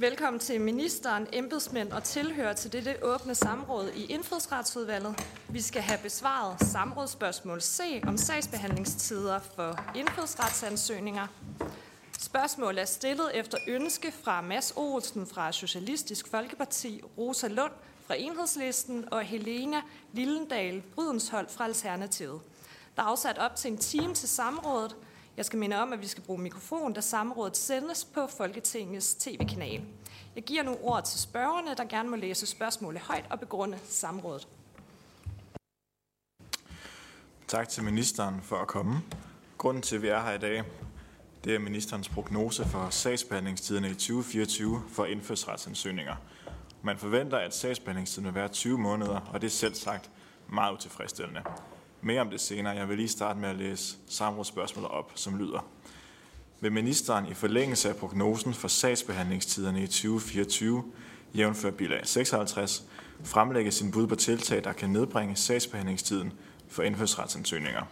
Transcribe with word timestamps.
Velkommen 0.00 0.40
til 0.40 0.60
ministeren, 0.60 1.26
embedsmænd 1.32 1.92
og 1.92 2.04
tilhører 2.04 2.52
til 2.52 2.72
dette 2.72 2.96
åbne 3.02 3.34
samråd 3.34 3.90
i 3.96 4.04
Indfødsretsudvalget. 4.04 5.26
Vi 5.48 5.60
skal 5.60 5.82
have 5.82 5.98
besvaret 6.02 6.60
samrådsspørgsmål 6.60 7.60
C 7.60 8.02
om 8.06 8.16
sagsbehandlingstider 8.16 9.38
for 9.38 9.92
indfødsretsansøgninger. 9.96 11.26
Spørgsmålet 12.18 12.80
er 12.80 12.86
stillet 12.86 13.30
efter 13.34 13.58
ønske 13.68 14.12
fra 14.12 14.40
Mads 14.40 14.72
Olsen 14.76 15.26
fra 15.26 15.52
Socialistisk 15.52 16.28
Folkeparti, 16.28 17.02
Rosa 17.18 17.48
Lund 17.48 17.72
fra 18.06 18.14
Enhedslisten 18.18 19.04
og 19.12 19.22
Helena 19.22 19.80
Lillendal 20.12 20.82
Brydenshold 20.94 21.48
fra 21.48 21.64
Alternativet. 21.64 22.40
Der 22.96 23.02
er 23.02 23.06
afsat 23.06 23.38
op 23.38 23.56
til 23.56 23.72
en 23.72 23.78
time 23.78 24.14
til 24.14 24.28
samrådet. 24.28 24.96
Jeg 25.40 25.46
skal 25.46 25.58
minde 25.58 25.82
om, 25.82 25.92
at 25.92 26.00
vi 26.00 26.06
skal 26.06 26.22
bruge 26.22 26.40
mikrofon, 26.40 26.92
da 26.92 27.00
samrådet 27.00 27.56
sendes 27.56 28.04
på 28.04 28.26
Folketingets 28.26 29.14
tv-kanal. 29.14 29.82
Jeg 30.34 30.44
giver 30.44 30.62
nu 30.62 30.76
ordet 30.82 31.04
til 31.04 31.20
spørgerne, 31.20 31.74
der 31.76 31.84
gerne 31.84 32.10
må 32.10 32.16
læse 32.16 32.46
spørgsmålet 32.46 33.00
højt 33.00 33.24
og 33.30 33.40
begrunde 33.40 33.78
samrådet. 33.84 34.48
Tak 37.48 37.68
til 37.68 37.84
ministeren 37.84 38.42
for 38.42 38.56
at 38.56 38.68
komme. 38.68 39.02
Grunden 39.58 39.82
til, 39.82 39.96
at 39.96 40.02
vi 40.02 40.08
er 40.08 40.20
her 40.22 40.32
i 40.32 40.38
dag, 40.38 40.64
det 41.44 41.54
er 41.54 41.58
ministerens 41.58 42.08
prognose 42.08 42.64
for 42.68 42.90
sagsbehandlingstiderne 42.90 43.90
i 43.90 43.94
2024 43.94 44.82
for 44.88 45.04
indfødsretsansøgninger. 45.04 46.16
Man 46.82 46.98
forventer, 46.98 47.38
at 47.38 47.54
sagsbehandlingstiden 47.54 48.26
vil 48.26 48.34
være 48.34 48.48
20 48.48 48.78
måneder, 48.78 49.20
og 49.32 49.40
det 49.40 49.46
er 49.46 49.50
selv 49.50 49.74
sagt 49.74 50.10
meget 50.48 50.72
utilfredsstillende. 50.72 51.42
Mere 52.02 52.20
om 52.20 52.30
det 52.30 52.40
senere. 52.40 52.76
Jeg 52.76 52.88
vil 52.88 52.96
lige 52.96 53.08
starte 53.08 53.38
med 53.38 53.48
at 53.48 53.56
læse 53.56 53.96
samrådsspørgsmålet 54.08 54.90
op, 54.90 55.12
som 55.14 55.38
lyder. 55.38 55.66
Vil 56.60 56.72
ministeren 56.72 57.26
i 57.26 57.34
forlængelse 57.34 57.88
af 57.88 57.96
prognosen 57.96 58.54
for 58.54 58.68
sagsbehandlingstiderne 58.68 59.82
i 59.82 59.86
2024, 59.86 60.84
jævnfør 61.34 61.70
bilag 61.70 62.00
56, 62.04 62.84
fremlægge 63.24 63.70
sin 63.70 63.90
bud 63.90 64.06
på 64.06 64.14
tiltag, 64.14 64.64
der 64.64 64.72
kan 64.72 64.90
nedbringe 64.90 65.36
sagsbehandlingstiden 65.36 66.32
for 66.68 66.82
indfødsretsansøgninger? 66.82 67.82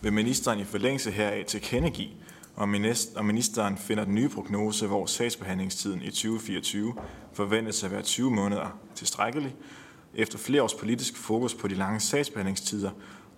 Vil 0.00 0.12
ministeren 0.12 0.58
i 0.58 0.64
forlængelse 0.64 1.10
heraf 1.10 1.44
tilkendegive, 1.46 2.10
om 2.56 2.68
ministeren 3.24 3.78
finder 3.78 4.04
den 4.04 4.14
nye 4.14 4.28
prognose, 4.28 4.86
hvor 4.86 5.06
sagsbehandlingstiden 5.06 6.02
i 6.02 6.10
2024 6.10 6.94
forventes 7.32 7.84
at 7.84 7.90
være 7.90 8.02
20 8.02 8.30
måneder 8.30 8.78
tilstrækkelig, 8.94 9.56
efter 10.18 10.38
flere 10.38 10.62
års 10.62 10.74
politisk 10.74 11.16
fokus 11.16 11.54
på 11.54 11.68
de 11.68 11.74
lange 11.74 12.00
sagsbehandlingstider 12.00 12.90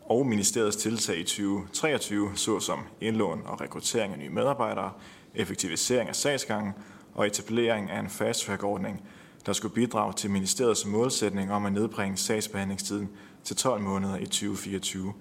og 0.03 0.27
ministeriets 0.27 0.77
tiltag 0.77 1.19
i 1.19 1.23
2023, 1.23 2.31
såsom 2.35 2.79
indlån 3.01 3.43
og 3.47 3.61
rekruttering 3.61 4.13
af 4.13 4.19
nye 4.19 4.31
medarbejdere, 4.31 4.93
effektivisering 5.35 6.09
af 6.09 6.17
sagsgangen 6.17 6.73
og 7.15 7.27
etablering 7.27 7.91
af 7.91 8.01
en 8.01 8.11
fast 8.11 8.51
ordning 8.63 9.03
der 9.47 9.53
skulle 9.53 9.75
bidrage 9.75 10.13
til 10.13 10.31
ministeriets 10.31 10.87
målsætning 10.87 11.53
om 11.53 11.67
at 11.67 11.73
nedbringe 11.73 12.17
sagsbehandlingstiden 12.17 13.09
til 13.45 13.57
12 13.57 13.81
måneder 13.81 14.17
i 14.17 14.25
2024, 14.25 15.13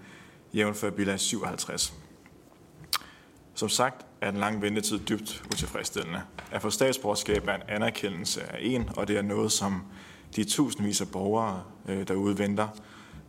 jævnfør 0.54 0.90
bilag 0.90 1.20
57. 1.20 1.94
Som 3.54 3.70
sagt 3.70 4.06
er 4.22 4.32
den 4.32 4.40
lange 4.40 4.62
ventetid 4.62 5.00
dybt 5.00 5.44
utilfredsstillende. 5.52 6.22
At 6.52 6.62
få 6.62 6.69
statsborgerskab 6.69 7.48
er 7.48 7.56
en 7.56 7.62
anerkendelse 7.68 8.44
af 8.44 8.58
en, 8.62 8.90
og 8.98 9.08
det 9.08 9.18
er 9.18 9.22
noget, 9.22 9.52
som 9.52 9.84
de 10.35 10.44
tusindvis 10.44 11.01
af 11.01 11.07
borgere 11.07 11.63
øh, 11.88 12.07
derude 12.07 12.38
venter 12.38 12.67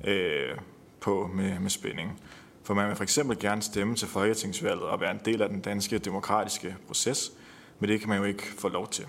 øh, 0.05 0.56
på 1.00 1.31
med, 1.34 1.59
med 1.59 1.71
spænding. 1.71 2.21
For 2.62 2.75
man 2.75 2.88
vil 2.88 2.97
for 2.97 3.03
eksempel 3.03 3.38
gerne 3.38 3.62
stemme 3.62 3.97
til 3.97 4.09
folketingsvalget 4.09 4.83
og 4.83 5.00
være 5.00 5.10
en 5.10 5.21
del 5.25 5.43
af 5.43 5.49
den 5.49 5.60
danske 5.60 5.99
demokratiske 5.99 6.77
proces, 6.87 7.33
men 7.78 7.91
det 7.91 8.00
kan 8.00 8.09
man 8.09 8.19
jo 8.19 8.25
ikke 8.25 8.43
få 8.59 8.69
lov 8.69 8.89
til. 8.89 9.06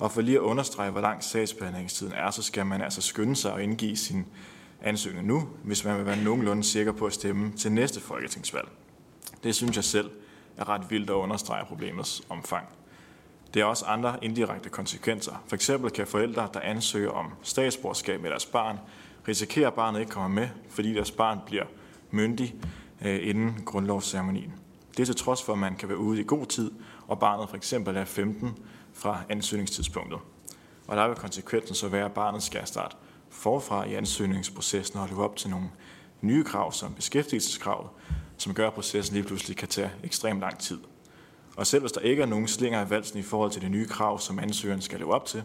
Og 0.00 0.12
for 0.12 0.20
lige 0.20 0.36
at 0.36 0.42
understrege, 0.42 0.90
hvor 0.90 1.00
lang 1.00 1.24
sagsbehandlingstiden 1.24 2.12
er, 2.12 2.30
så 2.30 2.42
skal 2.42 2.66
man 2.66 2.82
altså 2.82 3.00
skynde 3.00 3.36
sig 3.36 3.52
og 3.52 3.62
indgive 3.62 3.96
sin 3.96 4.26
ansøgning 4.82 5.26
nu, 5.26 5.48
hvis 5.64 5.84
man 5.84 5.96
vil 5.98 6.06
være 6.06 6.22
nogenlunde 6.24 6.64
sikker 6.64 6.92
på 6.92 7.06
at 7.06 7.12
stemme 7.12 7.52
til 7.52 7.72
næste 7.72 8.00
folketingsvalg. 8.00 8.68
Det 9.42 9.54
synes 9.54 9.76
jeg 9.76 9.84
selv 9.84 10.10
er 10.56 10.68
ret 10.68 10.90
vildt 10.90 11.10
at 11.10 11.14
understrege 11.14 11.64
problemets 11.66 12.22
omfang. 12.28 12.66
Det 13.56 13.62
er 13.62 13.66
også 13.66 13.84
andre 13.84 14.18
indirekte 14.22 14.68
konsekvenser. 14.68 15.42
For 15.46 15.56
eksempel 15.56 15.90
kan 15.90 16.06
forældre, 16.06 16.48
der 16.54 16.60
ansøger 16.60 17.10
om 17.10 17.32
statsborgerskab 17.42 18.20
med 18.20 18.30
deres 18.30 18.46
barn, 18.46 18.78
risikere, 19.28 19.66
at 19.66 19.74
barnet 19.74 20.00
ikke 20.00 20.12
kommer 20.12 20.28
med, 20.28 20.48
fordi 20.68 20.94
deres 20.94 21.10
barn 21.10 21.38
bliver 21.46 21.64
myndig 22.10 22.54
øh, 23.04 23.28
inden 23.28 23.62
grundlovsceremonien. 23.64 24.52
Det 24.90 25.00
er 25.00 25.04
til 25.04 25.16
trods 25.16 25.42
for, 25.42 25.52
at 25.52 25.58
man 25.58 25.76
kan 25.76 25.88
være 25.88 25.98
ude 25.98 26.20
i 26.20 26.24
god 26.26 26.46
tid, 26.46 26.70
og 27.06 27.18
barnet 27.18 27.48
for 27.48 27.56
eksempel 27.56 27.96
er 27.96 28.04
15 28.04 28.58
fra 28.92 29.20
ansøgningstidspunktet. 29.28 30.18
Og 30.86 30.96
der 30.96 31.08
vil 31.08 31.16
konsekvensen 31.16 31.74
så 31.74 31.88
være, 31.88 32.04
at 32.04 32.12
barnet 32.12 32.42
skal 32.42 32.66
starte 32.66 32.96
forfra 33.30 33.84
i 33.84 33.94
ansøgningsprocessen 33.94 34.98
og 35.00 35.08
leve 35.08 35.24
op 35.24 35.36
til 35.36 35.50
nogle 35.50 35.66
nye 36.20 36.44
krav 36.44 36.72
som 36.72 36.94
beskæftigelseskravet, 36.94 37.88
som 38.36 38.54
gør, 38.54 38.66
at 38.66 38.74
processen 38.74 39.16
lige 39.16 39.26
pludselig 39.26 39.56
kan 39.56 39.68
tage 39.68 39.90
ekstremt 40.04 40.40
lang 40.40 40.58
tid. 40.58 40.78
Og 41.56 41.66
selv 41.66 41.82
hvis 41.82 41.92
der 41.92 42.00
ikke 42.00 42.22
er 42.22 42.26
nogen 42.26 42.48
slinger 42.48 42.86
i 42.86 42.90
valsen 42.90 43.18
i 43.18 43.22
forhold 43.22 43.50
til 43.50 43.62
de 43.62 43.68
nye 43.68 43.86
krav, 43.86 44.20
som 44.20 44.38
ansøgeren 44.38 44.80
skal 44.82 44.98
leve 44.98 45.14
op 45.14 45.26
til, 45.26 45.42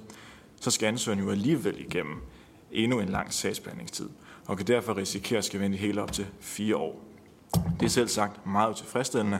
så 0.61 0.71
skal 0.71 0.87
ansøgeren 0.87 1.23
jo 1.23 1.31
alligevel 1.31 1.79
igennem 1.79 2.21
endnu 2.71 2.99
en 2.99 3.09
lang 3.09 3.33
sagsbehandlingstid, 3.33 4.09
og 4.45 4.57
kan 4.57 4.67
derfor 4.67 4.97
risikere 4.97 5.37
at 5.37 5.45
skal 5.45 5.59
vente 5.59 5.77
helt 5.77 5.99
op 5.99 6.11
til 6.11 6.27
fire 6.39 6.75
år. 6.75 7.03
Det 7.79 7.85
er 7.85 7.89
selv 7.89 8.07
sagt 8.07 8.45
meget 8.45 8.75
tilfredsstillende, 8.75 9.39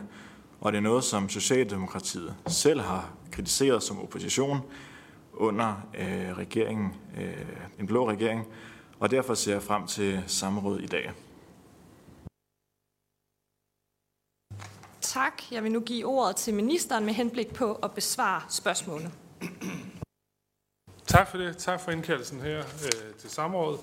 og 0.61 0.71
det 0.71 0.77
er 0.77 0.81
noget, 0.81 1.03
som 1.03 1.29
Socialdemokratiet 1.29 2.35
selv 2.47 2.81
har 2.81 3.09
kritiseret 3.31 3.83
som 3.83 4.01
opposition 4.01 4.59
under 5.33 5.87
øh, 5.97 6.37
regeringen, 6.37 6.93
øh, 7.17 7.33
en 7.79 7.87
blå 7.87 8.09
regering, 8.09 8.47
og 8.99 9.11
derfor 9.11 9.33
ser 9.33 9.53
jeg 9.53 9.63
frem 9.63 9.87
til 9.87 10.23
samråd 10.27 10.79
i 10.79 10.87
dag. 10.87 11.11
Tak. 15.13 15.51
Jeg 15.51 15.63
vil 15.63 15.71
nu 15.71 15.79
give 15.79 16.05
ordet 16.05 16.35
til 16.35 16.53
ministeren 16.53 17.05
med 17.05 17.13
henblik 17.13 17.53
på 17.53 17.73
at 17.73 17.91
besvare 17.91 18.41
spørgsmålene. 18.49 19.11
Tak 21.07 21.27
for 21.27 21.37
det. 21.37 21.57
Tak 21.57 21.81
for 21.81 21.91
indkaldelsen 21.91 22.41
her 22.41 22.59
øh, 22.59 23.13
til 23.17 23.29
samrådet. 23.29 23.79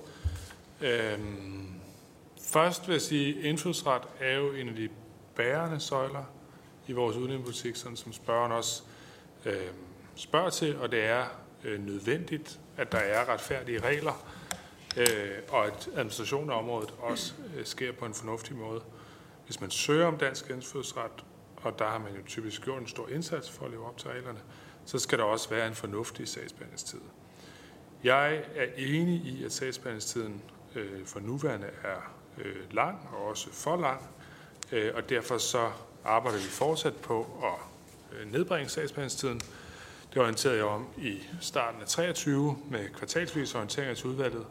Øhm, 0.80 1.80
først 2.42 2.88
vil 2.88 2.92
jeg 2.92 3.02
sige, 3.02 3.38
at 3.38 3.44
indfødsret 3.44 4.02
er 4.20 4.34
jo 4.34 4.52
en 4.52 4.68
af 4.68 4.74
de 4.74 4.88
bærende 5.36 5.80
søjler 5.80 6.24
i 6.86 6.92
vores 6.92 7.16
udenrigspolitik, 7.16 7.76
sådan 7.76 7.96
som 7.96 8.12
spørgeren 8.12 8.52
også 8.52 8.82
øh, 9.44 9.70
spørger 10.14 10.50
til, 10.50 10.78
og 10.78 10.90
det 10.90 11.04
er 11.04 11.24
øh, 11.64 11.86
nødvendigt, 11.86 12.60
at 12.76 12.92
der 12.92 12.98
er 12.98 13.32
retfærdige 13.32 13.80
regler, 13.80 14.26
øh, 14.96 15.30
og 15.48 15.66
at 15.66 15.88
administrationen 15.96 16.50
af 16.50 16.58
området 16.58 16.94
også 16.98 17.34
øh, 17.56 17.66
sker 17.66 17.92
på 17.92 18.04
en 18.04 18.14
fornuftig 18.14 18.56
måde. 18.56 18.82
Hvis 19.48 19.60
man 19.60 19.70
søger 19.70 20.06
om 20.06 20.18
dansk 20.18 20.50
indfødsret, 20.50 21.24
og 21.56 21.78
der 21.78 21.84
har 21.84 21.98
man 21.98 22.14
jo 22.14 22.22
typisk 22.26 22.62
gjort 22.62 22.80
en 22.80 22.88
stor 22.88 23.08
indsats 23.08 23.50
for 23.50 23.64
at 23.64 23.70
leve 23.70 23.86
op 23.86 23.98
til 23.98 24.10
reglerne, 24.10 24.38
så 24.84 24.98
skal 24.98 25.18
der 25.18 25.24
også 25.24 25.50
være 25.50 25.66
en 25.66 25.74
fornuftig 25.74 26.28
sagsbehandlingstid. 26.28 27.00
Jeg 28.04 28.44
er 28.54 28.66
enig 28.76 29.14
i, 29.14 29.44
at 29.44 29.52
sagsbehandlingstiden 29.52 30.42
øh, 30.74 31.06
for 31.06 31.20
nuværende 31.20 31.66
er 31.84 32.14
øh, 32.38 32.56
lang, 32.70 33.08
og 33.12 33.24
også 33.24 33.52
for 33.52 33.76
lang, 33.76 34.10
øh, 34.72 34.92
og 34.94 35.08
derfor 35.08 35.38
så 35.38 35.70
arbejder 36.04 36.38
vi 36.38 36.44
fortsat 36.44 36.96
på 36.96 37.26
at 37.42 38.18
øh, 38.18 38.32
nedbringe 38.32 38.68
sagsbehandlingstiden. 38.68 39.40
Det 40.14 40.22
orienterede 40.22 40.56
jeg 40.56 40.66
om 40.66 40.88
i 40.96 41.18
starten 41.40 41.80
af 41.80 41.86
23 41.86 42.58
med 42.70 42.88
kvartalsvis 42.88 43.54
orienteringer 43.54 43.94
til 43.94 44.06
udvalget 44.06 44.46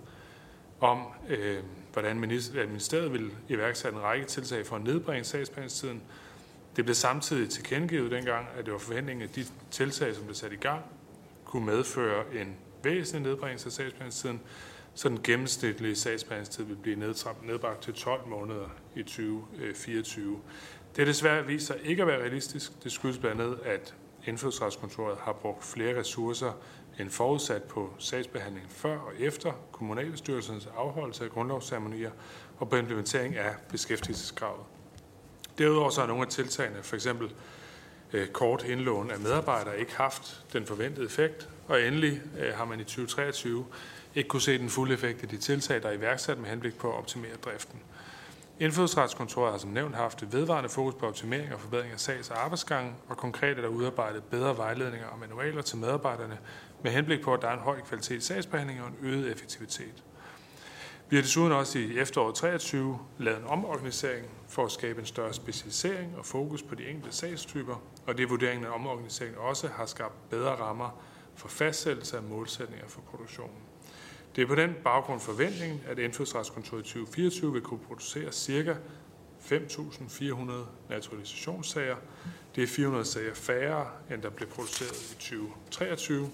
om, 0.79 1.03
øh, 1.29 1.63
hvordan 2.01 2.19
ministeriet 2.19 3.13
vil 3.13 3.31
iværksætte 3.49 3.97
en 3.97 4.03
række 4.03 4.25
tiltag 4.25 4.65
for 4.65 4.75
at 4.75 4.83
nedbringe 4.83 5.23
sagsbehandlingstiden. 5.23 6.01
Det 6.75 6.85
blev 6.85 6.95
samtidig 6.95 7.49
tilkendegivet 7.49 8.11
dengang, 8.11 8.47
at 8.57 8.65
det 8.65 8.73
var 8.73 8.79
forventningen, 8.79 9.29
at 9.29 9.35
de 9.35 9.45
tiltag, 9.71 10.15
som 10.15 10.23
blev 10.23 10.35
sat 10.35 10.51
i 10.51 10.55
gang, 10.55 10.81
kunne 11.45 11.65
medføre 11.65 12.23
en 12.35 12.55
væsentlig 12.83 13.21
nedbringelse 13.21 13.67
af 13.67 13.71
sagsbehandlingstiden, 13.71 14.41
så 14.93 15.09
den 15.09 15.23
gennemsnitlige 15.23 15.95
sagsbehandlingstid 15.95 16.63
vil 16.63 16.75
blive 16.75 17.13
nedbragt 17.43 17.83
til 17.83 17.93
12 17.93 18.27
måneder 18.27 18.75
i 18.95 19.03
2024. 19.03 20.33
Øh, 20.33 20.39
det 20.95 21.01
er 21.01 21.05
desværre 21.05 21.45
viser 21.45 21.73
ikke 21.73 22.01
at 22.01 22.07
være 22.07 22.21
realistisk. 22.21 22.83
Det 22.83 22.91
skyldes 22.91 23.17
blandt 23.17 23.41
andet, 23.41 23.59
at 23.65 23.95
Indfødsretskontoret 24.25 25.17
har 25.21 25.33
brugt 25.33 25.63
flere 25.63 25.99
ressourcer 25.99 26.51
end 26.99 27.09
forudsat 27.09 27.63
på 27.63 27.93
sagsbehandling 27.99 28.65
før 28.69 28.97
og 28.97 29.11
efter 29.19 29.51
kommunalbestyrelsens 29.71 30.69
afholdelse 30.77 31.23
af 31.23 31.29
grundlovsceremonier 31.29 32.11
og 32.57 32.69
på 32.69 32.75
implementering 32.75 33.35
af 33.35 33.55
beskæftigelseskravet. 33.69 34.63
Derudover 35.57 35.89
så 35.89 35.99
har 36.01 36.07
nogle 36.07 36.23
af 36.23 36.27
tiltagene, 36.27 36.83
f.eks. 36.83 37.07
Øh, 38.13 38.27
kort 38.27 38.63
indlån 38.63 39.11
af 39.11 39.19
medarbejdere, 39.19 39.79
ikke 39.79 39.95
haft 39.95 40.45
den 40.53 40.65
forventede 40.65 41.05
effekt, 41.05 41.49
og 41.67 41.81
endelig 41.81 42.21
øh, 42.39 42.53
har 42.53 42.65
man 42.65 42.79
i 42.79 42.83
2023 42.83 43.65
ikke 44.15 44.27
kunne 44.27 44.41
se 44.41 44.57
den 44.57 44.69
fulde 44.69 44.93
effekt 44.93 45.23
af 45.23 45.29
de 45.29 45.37
tiltag, 45.37 45.83
der 45.83 45.89
er 45.89 45.93
iværksat 45.93 46.37
med 46.37 46.49
henblik 46.49 46.77
på 46.77 46.89
at 46.89 46.97
optimere 46.97 47.35
driften. 47.45 47.79
Indfødsretskontoret 48.59 49.51
har 49.51 49.57
som 49.57 49.69
nævnt 49.69 49.95
haft 49.95 50.23
et 50.23 50.33
vedvarende 50.33 50.69
fokus 50.69 50.93
på 50.93 51.07
optimering 51.07 51.53
og 51.53 51.59
forbedring 51.59 51.93
af 51.93 51.99
sags- 51.99 52.29
og 52.29 52.43
arbejdsgange, 52.43 52.93
og 53.09 53.17
konkret 53.17 53.57
er 53.57 53.61
der 53.61 53.67
udarbejdet 53.67 54.23
bedre 54.23 54.57
vejledninger 54.57 55.07
og 55.07 55.19
manualer 55.19 55.61
til 55.61 55.77
medarbejderne 55.77 56.37
med 56.83 56.91
henblik 56.91 57.21
på, 57.21 57.33
at 57.33 57.41
der 57.41 57.47
er 57.47 57.53
en 57.53 57.59
høj 57.59 57.81
kvalitet 57.81 58.17
i 58.17 58.21
sagsbehandling 58.21 58.81
og 58.81 58.87
en 58.87 58.95
øget 59.01 59.31
effektivitet. 59.31 60.03
Vi 61.09 61.15
har 61.15 61.23
desuden 61.23 61.51
også 61.51 61.79
i 61.79 61.99
efteråret 61.99 62.35
23 62.35 62.99
lavet 63.17 63.39
en 63.39 63.45
omorganisering 63.45 64.25
for 64.47 64.65
at 64.65 64.71
skabe 64.71 64.99
en 64.99 65.05
større 65.05 65.33
specialisering 65.33 66.17
og 66.17 66.25
fokus 66.25 66.63
på 66.63 66.75
de 66.75 66.87
enkelte 66.87 67.17
sagstyper, 67.17 67.75
og 68.07 68.17
det 68.17 68.23
er 68.23 68.27
vurderingen, 68.27 68.65
at 68.65 68.71
omorganiseringen 68.71 69.39
også 69.39 69.67
har 69.67 69.85
skabt 69.85 70.29
bedre 70.29 70.55
rammer 70.55 71.01
for 71.35 71.47
fastsættelse 71.47 72.17
af 72.17 72.23
målsætninger 72.23 72.87
for 72.87 73.01
produktionen. 73.01 73.55
Det 74.35 74.41
er 74.41 74.47
på 74.47 74.55
den 74.55 74.75
baggrund 74.83 75.19
forventningen, 75.19 75.81
at 75.87 75.99
Indfødsretskontoret 75.99 76.81
i 76.81 76.83
2024 76.83 77.53
vil 77.53 77.61
kunne 77.61 77.79
producere 77.79 78.31
ca. 78.31 78.75
5.400 79.41 80.51
naturalisationssager. 80.89 81.95
Det 82.55 82.63
er 82.63 82.67
400 82.67 83.05
sager 83.05 83.33
færre, 83.33 83.87
end 84.11 84.21
der 84.21 84.29
blev 84.29 84.49
produceret 84.49 85.11
i 85.11 85.15
2023. 85.15 86.29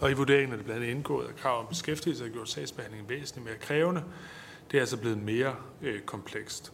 Og 0.00 0.10
i 0.10 0.14
vurderingen 0.14 0.52
er 0.52 0.56
det 0.56 0.64
blandt 0.64 0.82
andet 0.82 0.94
indgået, 0.94 1.28
at 1.28 1.36
krav 1.36 1.60
om 1.60 1.66
beskæftigelse 1.66 2.24
har 2.24 2.30
gjort 2.30 2.48
sagsbehandlingen 2.48 3.08
væsentligt 3.08 3.44
mere 3.44 3.58
krævende. 3.58 4.04
Det 4.70 4.76
er 4.76 4.80
altså 4.80 4.96
blevet 4.96 5.18
mere 5.18 5.56
øh, 5.82 6.00
komplekst. 6.00 6.72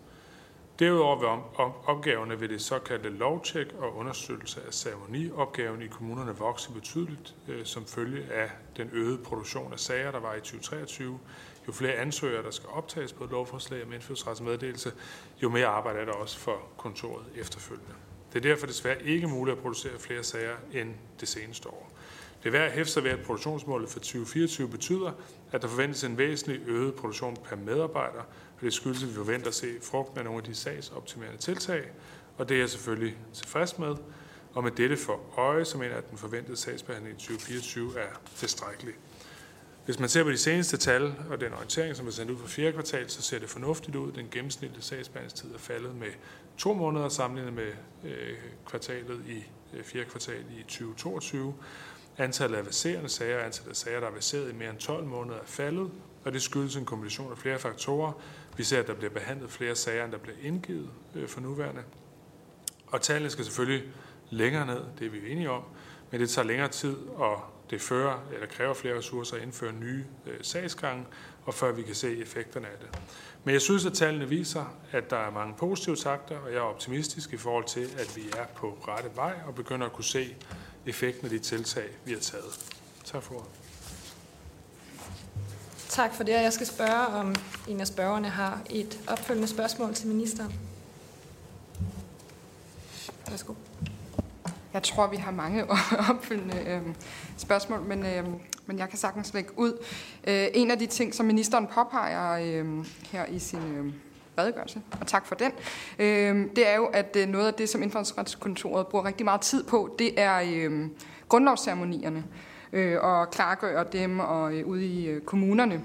Derudover 0.78 1.18
vil 1.18 1.28
opgaverne 1.86 2.40
ved 2.40 2.48
det 2.48 2.60
såkaldte 2.60 3.08
lovtjek 3.08 3.66
og 3.78 3.96
undersøgelse 3.96 4.60
af 4.66 4.74
ceremoniopgaven 4.74 5.82
i 5.82 5.86
kommunerne 5.86 6.36
vokse 6.36 6.72
betydeligt 6.72 7.34
øh, 7.48 7.64
som 7.64 7.86
følge 7.86 8.32
af 8.32 8.50
den 8.76 8.90
øgede 8.92 9.18
produktion 9.18 9.72
af 9.72 9.78
sager, 9.78 10.10
der 10.10 10.20
var 10.20 10.34
i 10.34 10.40
2023. 10.40 11.18
Jo 11.68 11.72
flere 11.72 11.92
ansøgere, 11.92 12.42
der 12.42 12.50
skal 12.50 12.68
optages 12.68 13.12
på 13.12 13.24
et 13.24 13.30
lovforslag 13.30 13.84
om 13.84 13.92
indfødsretsmeddelelse, 13.92 14.92
jo 15.42 15.48
mere 15.48 15.66
arbejde 15.66 15.98
er 15.98 16.04
der 16.04 16.12
også 16.12 16.38
for 16.38 16.62
kontoret 16.76 17.24
efterfølgende. 17.36 17.94
Det 18.32 18.38
er 18.38 18.48
derfor 18.48 18.66
desværre 18.66 19.02
ikke 19.02 19.26
muligt 19.26 19.56
at 19.56 19.62
producere 19.62 19.98
flere 19.98 20.22
sager 20.22 20.56
end 20.72 20.94
det 21.20 21.28
seneste 21.28 21.68
år. 21.68 21.93
Det 22.44 22.54
er 22.54 22.58
værd 22.58 22.66
at 22.66 22.72
hæfte 22.72 22.92
sig 22.92 23.04
ved, 23.04 23.10
at 23.10 23.20
produktionsmålet 23.20 23.88
for 23.88 23.98
2024 23.98 24.68
betyder, 24.68 25.12
at 25.52 25.62
der 25.62 25.68
forventes 25.68 26.04
en 26.04 26.18
væsentlig 26.18 26.60
øget 26.66 26.94
produktion 26.94 27.36
per 27.44 27.56
medarbejder, 27.56 28.20
og 28.56 28.60
det 28.60 28.72
skyldes, 28.72 29.02
at 29.02 29.08
vi 29.08 29.14
forventer 29.14 29.48
at 29.48 29.54
se 29.54 29.66
frugt 29.82 30.16
med 30.16 30.24
nogle 30.24 30.38
af 30.38 30.44
de 30.44 30.54
sagsoptimerende 30.54 31.38
tiltag, 31.38 31.82
og 32.38 32.48
det 32.48 32.54
er 32.54 32.58
jeg 32.58 32.70
selvfølgelig 32.70 33.16
tilfreds 33.32 33.78
med. 33.78 33.96
Og 34.54 34.64
med 34.64 34.70
dette 34.70 34.96
for 34.96 35.20
øje, 35.38 35.64
så 35.64 35.78
mener 35.78 35.90
jeg, 35.90 35.98
at 35.98 36.10
den 36.10 36.18
forventede 36.18 36.56
sagsbehandling 36.56 37.16
i 37.16 37.18
2024 37.18 38.00
er 38.00 38.20
tilstrækkelig. 38.36 38.94
Hvis 39.84 39.98
man 39.98 40.08
ser 40.08 40.22
på 40.22 40.30
de 40.30 40.38
seneste 40.38 40.76
tal 40.76 41.14
og 41.30 41.40
den 41.40 41.52
orientering, 41.52 41.96
som 41.96 42.06
er 42.06 42.10
sendt 42.10 42.30
ud 42.30 42.36
for 42.38 42.48
fjerde 42.48 42.72
kvartal, 42.72 43.10
så 43.10 43.22
ser 43.22 43.38
det 43.38 43.50
fornuftigt 43.50 43.96
ud. 43.96 44.12
Den 44.12 44.28
gennemsnitlige 44.30 44.82
sagsbehandlingstid 44.82 45.54
er 45.54 45.58
faldet 45.58 45.94
med 45.94 46.08
to 46.58 46.74
måneder 46.74 47.08
sammenlignet 47.08 47.54
med 47.54 47.72
øh, 48.04 48.36
kvartalet 48.66 49.24
i 49.28 49.44
øh, 49.76 49.84
fjerde 49.84 50.10
kvartal 50.10 50.44
i 50.58 50.62
2022. 50.62 51.54
Antallet 52.18 52.58
af 52.58 52.64
verserende 52.64 53.08
sager 53.08 53.38
og 53.38 53.44
antallet 53.44 53.70
af 53.70 53.76
sager, 53.76 54.00
der 54.00 54.06
er 54.06 54.12
verseret 54.12 54.50
i 54.50 54.52
mere 54.54 54.70
end 54.70 54.78
12 54.78 55.04
måneder, 55.04 55.36
er 55.36 55.44
faldet, 55.44 55.90
og 56.24 56.32
det 56.32 56.42
skyldes 56.42 56.76
en 56.76 56.84
kombination 56.84 57.32
af 57.32 57.38
flere 57.38 57.58
faktorer. 57.58 58.12
Vi 58.56 58.62
ser, 58.62 58.80
at 58.80 58.86
der 58.86 58.94
bliver 58.94 59.10
behandlet 59.10 59.50
flere 59.50 59.74
sager, 59.74 60.04
end 60.04 60.12
der 60.12 60.18
bliver 60.18 60.36
indgivet 60.42 60.90
øh, 61.14 61.28
for 61.28 61.40
nuværende. 61.40 61.82
Og 62.86 63.02
tallene 63.02 63.30
skal 63.30 63.44
selvfølgelig 63.44 63.82
længere 64.30 64.66
ned, 64.66 64.80
det 64.98 65.06
er 65.06 65.10
vi 65.10 65.30
enige 65.30 65.50
om, 65.50 65.62
men 66.10 66.20
det 66.20 66.30
tager 66.30 66.46
længere 66.46 66.68
tid, 66.68 66.96
og 67.14 67.40
det 67.70 67.80
fører, 67.80 68.18
eller 68.32 68.46
kræver 68.46 68.74
flere 68.74 68.98
ressourcer 68.98 69.36
at 69.36 69.42
indføre 69.42 69.72
nye 69.72 70.04
øh, 70.26 70.38
sagsgange, 70.42 71.06
og 71.44 71.54
før 71.54 71.72
vi 71.72 71.82
kan 71.82 71.94
se 71.94 72.18
effekterne 72.18 72.66
af 72.66 72.78
det. 72.80 72.98
Men 73.44 73.52
jeg 73.52 73.62
synes, 73.62 73.86
at 73.86 73.92
tallene 73.92 74.28
viser, 74.28 74.76
at 74.92 75.10
der 75.10 75.16
er 75.16 75.30
mange 75.30 75.54
positive 75.58 75.96
takter, 75.96 76.38
og 76.38 76.50
jeg 76.52 76.56
er 76.56 76.62
optimistisk 76.62 77.32
i 77.32 77.36
forhold 77.36 77.64
til, 77.64 77.80
at 77.98 78.12
vi 78.16 78.22
er 78.38 78.46
på 78.54 78.78
rette 78.88 79.10
vej 79.16 79.34
og 79.46 79.54
begynder 79.54 79.86
at 79.86 79.92
kunne 79.92 80.04
se 80.04 80.36
effekten 80.86 81.24
af 81.24 81.30
de 81.30 81.38
tiltag, 81.38 81.88
vi 82.04 82.12
har 82.12 82.20
taget. 82.20 82.74
Tak 83.04 83.22
for 83.22 83.34
ordet. 83.34 83.48
Tak 85.88 86.14
for 86.14 86.24
det. 86.24 86.32
Jeg 86.32 86.52
skal 86.52 86.66
spørge, 86.66 87.06
om 87.06 87.34
en 87.68 87.80
af 87.80 87.86
spørgerne 87.86 88.28
har 88.28 88.62
et 88.70 89.00
opfølgende 89.08 89.48
spørgsmål 89.48 89.94
til 89.94 90.08
ministeren. 90.08 90.54
Værsgo. 93.30 93.54
Jeg 94.72 94.82
tror, 94.82 95.06
vi 95.06 95.16
har 95.16 95.30
mange 95.30 95.70
opfølgende 96.10 96.56
øh, 96.56 96.82
spørgsmål, 97.36 97.80
men, 97.80 98.06
øh, 98.06 98.24
men 98.66 98.78
jeg 98.78 98.88
kan 98.88 98.98
sagtens 98.98 99.34
lægge 99.34 99.58
ud. 99.58 99.84
Øh, 100.26 100.46
en 100.54 100.70
af 100.70 100.78
de 100.78 100.86
ting, 100.86 101.14
som 101.14 101.26
ministeren 101.26 101.66
påpeger 101.66 102.32
øh, 102.32 102.86
her 103.12 103.26
i 103.26 103.38
sin 103.38 103.76
øh, 103.76 103.92
redegørelse, 104.38 104.82
og 105.00 105.06
tak 105.06 105.26
for 105.26 105.34
den, 105.34 105.52
øh, 105.98 106.46
det 106.56 106.68
er 106.68 106.76
jo, 106.76 106.84
at 106.84 107.16
øh, 107.20 107.28
noget 107.28 107.46
af 107.46 107.54
det, 107.54 107.68
som 107.68 107.82
Indfødsretskontoret 107.82 108.86
bruger 108.86 109.04
rigtig 109.04 109.24
meget 109.24 109.40
tid 109.40 109.64
på, 109.64 109.94
det 109.98 110.20
er 110.20 110.42
øh, 110.46 110.88
grundlovsceremonierne 111.28 112.24
øh, 112.72 112.96
og 113.00 113.30
klargøre 113.30 113.84
dem 113.92 114.20
og 114.20 114.54
øh, 114.54 114.66
ude 114.66 114.86
i 114.86 115.06
øh, 115.06 115.20
kommunerne. 115.20 115.82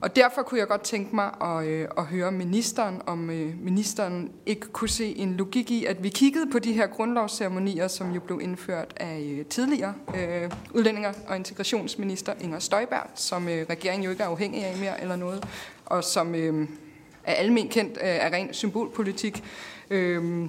Og 0.00 0.16
derfor 0.16 0.42
kunne 0.42 0.60
jeg 0.60 0.68
godt 0.68 0.82
tænke 0.82 1.14
mig 1.16 1.30
at, 1.42 1.66
øh, 1.66 1.88
at 1.98 2.04
høre 2.04 2.32
ministeren, 2.32 3.02
om 3.06 3.30
øh, 3.30 3.54
ministeren 3.62 4.32
ikke 4.46 4.66
kunne 4.66 4.88
se 4.88 5.16
en 5.16 5.36
logik 5.36 5.70
i, 5.70 5.84
at 5.84 6.02
vi 6.02 6.08
kiggede 6.08 6.50
på 6.50 6.58
de 6.58 6.72
her 6.72 6.86
grundlovsceremonier, 6.86 7.88
som 7.88 8.12
jo 8.12 8.20
blev 8.20 8.40
indført 8.42 8.94
af 8.96 9.36
øh, 9.38 9.46
tidligere 9.46 9.94
øh, 10.16 10.50
udlændinger 10.74 11.12
og 11.28 11.36
integrationsminister 11.36 12.32
Inger 12.40 12.58
Støjberg, 12.58 13.10
som 13.14 13.48
øh, 13.48 13.66
regeringen 13.70 14.04
jo 14.04 14.10
ikke 14.10 14.22
er 14.22 14.28
afhængig 14.28 14.64
af 14.64 14.78
mere 14.78 15.00
eller 15.00 15.16
noget, 15.16 15.48
og 15.86 16.04
som 16.04 16.34
øh, 16.34 16.68
er 17.30 17.34
almen 17.34 17.68
kendt 17.68 17.98
øh, 18.02 18.32
ren 18.32 18.54
symbolpolitik. 18.54 19.44
Øh, 19.90 20.48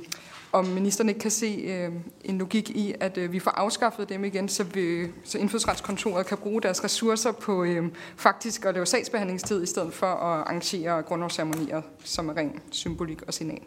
om 0.51 0.65
ministeren 0.65 1.09
ikke 1.09 1.21
kan 1.21 1.31
se 1.31 1.45
øh, 1.45 1.91
en 2.25 2.37
logik 2.37 2.69
i, 2.69 2.93
at 2.99 3.17
øh, 3.17 3.31
vi 3.31 3.39
får 3.39 3.51
afskaffet 3.51 4.09
dem 4.09 4.25
igen, 4.25 4.49
så, 4.49 4.63
vi, 4.63 5.07
så 5.23 5.37
indfødsretskontoret 5.37 6.25
kan 6.25 6.37
bruge 6.37 6.61
deres 6.61 6.83
ressourcer 6.83 7.31
på 7.31 7.63
øh, 7.63 7.91
faktisk 8.15 8.65
at 8.65 8.73
lave 8.73 8.85
sagsbehandlingstid, 8.85 9.63
i 9.63 9.65
stedet 9.65 9.93
for 9.93 10.07
at 10.07 10.17
arrangere 10.17 11.01
grundlovsceremonier, 11.01 11.81
som 12.03 12.29
er 12.29 12.37
ren 12.37 12.59
symbolik 12.71 13.21
og 13.21 13.33
signal. 13.33 13.61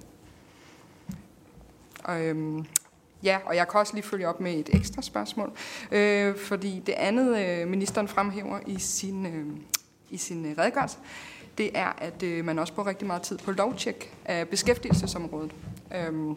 Og, 2.04 2.22
øh, 2.22 2.64
ja, 3.22 3.38
og 3.44 3.56
jeg 3.56 3.68
kan 3.68 3.80
også 3.80 3.94
lige 3.94 4.04
følge 4.04 4.28
op 4.28 4.40
med 4.40 4.54
et 4.54 4.68
ekstra 4.72 5.02
spørgsmål, 5.02 5.52
øh, 5.92 6.36
fordi 6.36 6.82
det 6.86 6.92
andet, 6.92 7.38
øh, 7.38 7.68
ministeren 7.68 8.08
fremhæver 8.08 8.58
i 8.66 8.78
sin, 8.78 9.26
øh, 9.26 9.46
i 10.10 10.16
sin 10.16 10.54
redegørelse, 10.58 10.98
det 11.58 11.70
er, 11.74 11.92
at 11.98 12.22
øh, 12.22 12.44
man 12.44 12.58
også 12.58 12.72
bruger 12.72 12.88
rigtig 12.88 13.06
meget 13.06 13.22
tid 13.22 13.38
på 13.38 13.52
lovtjek 13.52 14.14
af 14.24 14.48
beskæftigelsesområdet. 14.48 15.54
Øh, 15.94 16.36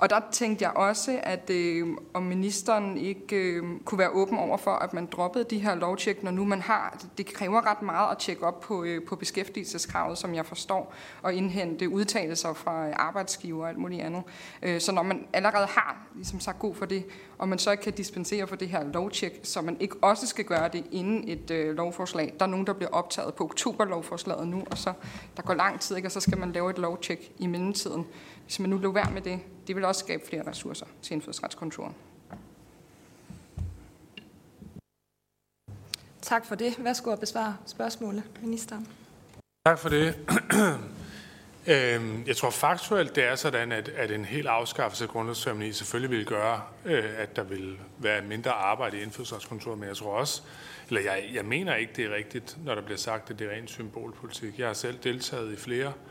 og 0.00 0.10
der 0.10 0.20
tænkte 0.32 0.64
jeg 0.64 0.72
også, 0.76 1.20
at 1.22 1.50
øh, 1.50 1.88
om 2.14 2.22
ministeren 2.22 2.96
ikke 2.96 3.36
øh, 3.36 3.62
kunne 3.84 3.98
være 3.98 4.10
åben 4.10 4.38
over 4.38 4.56
for, 4.56 4.70
at 4.70 4.92
man 4.92 5.06
droppede 5.06 5.44
de 5.44 5.58
her 5.58 5.74
lovtjek, 5.74 6.22
når 6.22 6.30
nu 6.30 6.44
man 6.44 6.60
har, 6.60 7.04
det 7.18 7.26
kræver 7.26 7.70
ret 7.70 7.82
meget 7.82 8.10
at 8.10 8.18
tjekke 8.18 8.46
op 8.46 8.60
på, 8.60 8.84
øh, 8.84 9.04
på 9.04 9.16
beskæftigelseskravet, 9.16 10.18
som 10.18 10.34
jeg 10.34 10.46
forstår, 10.46 10.94
og 11.22 11.34
indhente 11.34 11.88
udtalelser 11.88 12.52
fra 12.52 12.88
øh, 12.88 12.92
arbejdsgiver 12.96 13.62
og 13.62 13.68
alt 13.68 13.78
muligt 13.78 14.02
andet. 14.02 14.22
Øh, 14.62 14.80
så 14.80 14.92
når 14.92 15.02
man 15.02 15.26
allerede 15.32 15.66
har 15.66 16.06
ligesom 16.14 16.40
sagt 16.40 16.58
god 16.58 16.74
for 16.74 16.86
det, 16.86 17.04
og 17.38 17.48
man 17.48 17.58
så 17.58 17.70
ikke 17.70 17.82
kan 17.82 17.92
dispensere 17.92 18.46
for 18.46 18.56
det 18.56 18.68
her 18.68 18.84
lovtjek, 18.84 19.40
så 19.42 19.60
man 19.60 19.76
ikke 19.80 19.96
også 20.02 20.26
skal 20.26 20.44
gøre 20.44 20.68
det 20.68 20.84
inden 20.92 21.28
et 21.28 21.50
øh, 21.50 21.76
lovforslag. 21.76 22.34
Der 22.38 22.44
er 22.44 22.50
nogen, 22.50 22.66
der 22.66 22.72
bliver 22.72 22.90
optaget 22.90 23.34
på 23.34 23.44
oktoberlovforslaget 23.44 24.48
nu, 24.48 24.62
og 24.70 24.78
så 24.78 24.92
der 25.36 25.42
går 25.42 25.54
lang 25.54 25.80
tid, 25.80 25.96
ikke? 25.96 26.08
og 26.08 26.12
så 26.12 26.20
skal 26.20 26.38
man 26.38 26.52
lave 26.52 26.70
et 26.70 26.78
lovtjek 26.78 27.32
i 27.38 27.46
mellemtiden. 27.46 28.06
Hvis 28.50 28.60
man 28.60 28.70
nu 28.70 28.78
løber 28.78 28.92
værd 28.92 29.12
med 29.12 29.22
det, 29.22 29.40
det 29.66 29.76
vil 29.76 29.84
også 29.84 29.98
skabe 29.98 30.22
flere 30.26 30.46
ressourcer 30.46 30.86
til 31.02 31.14
indfødsretskontoret. 31.14 31.92
Tak 36.22 36.46
for 36.46 36.54
det. 36.54 36.74
Værsgo 36.78 37.12
at 37.12 37.20
besvare 37.20 37.56
spørgsmålet, 37.66 38.22
ministeren. 38.42 38.88
Tak 39.66 39.78
for 39.78 39.88
det. 39.88 40.14
Øhm, 41.66 42.24
jeg 42.26 42.36
tror 42.36 42.50
faktuelt, 42.50 43.16
det 43.16 43.24
er 43.24 43.34
sådan, 43.34 43.72
at, 43.72 43.88
at 43.88 44.10
en 44.10 44.24
helt 44.24 44.46
afskaffelse 44.46 45.04
af 45.04 45.10
grundlovsceremoni 45.10 45.72
selvfølgelig 45.72 46.18
vil 46.18 46.26
gøre, 46.26 46.62
øh, 46.84 47.04
at 47.18 47.36
der 47.36 47.42
vil 47.42 47.78
være 47.98 48.22
mindre 48.22 48.50
arbejde 48.50 48.98
i 48.98 49.02
indfødsretskontoret, 49.02 49.78
men 49.78 49.88
jeg 49.88 49.96
tror 49.96 50.12
også, 50.12 50.42
eller 50.88 51.00
jeg, 51.00 51.24
jeg 51.34 51.44
mener 51.44 51.74
ikke, 51.74 51.92
det 51.96 52.04
er 52.04 52.14
rigtigt, 52.14 52.56
når 52.64 52.74
der 52.74 52.82
bliver 52.82 52.98
sagt, 52.98 53.30
at 53.30 53.38
det 53.38 53.46
er 53.46 53.50
rent 53.56 53.70
symbolpolitik. 53.70 54.58
Jeg 54.58 54.66
har 54.66 54.74
selv 54.74 54.98
deltaget 55.04 55.52
i 55.52 55.56
flere 55.56 55.86
øh, 55.86 56.09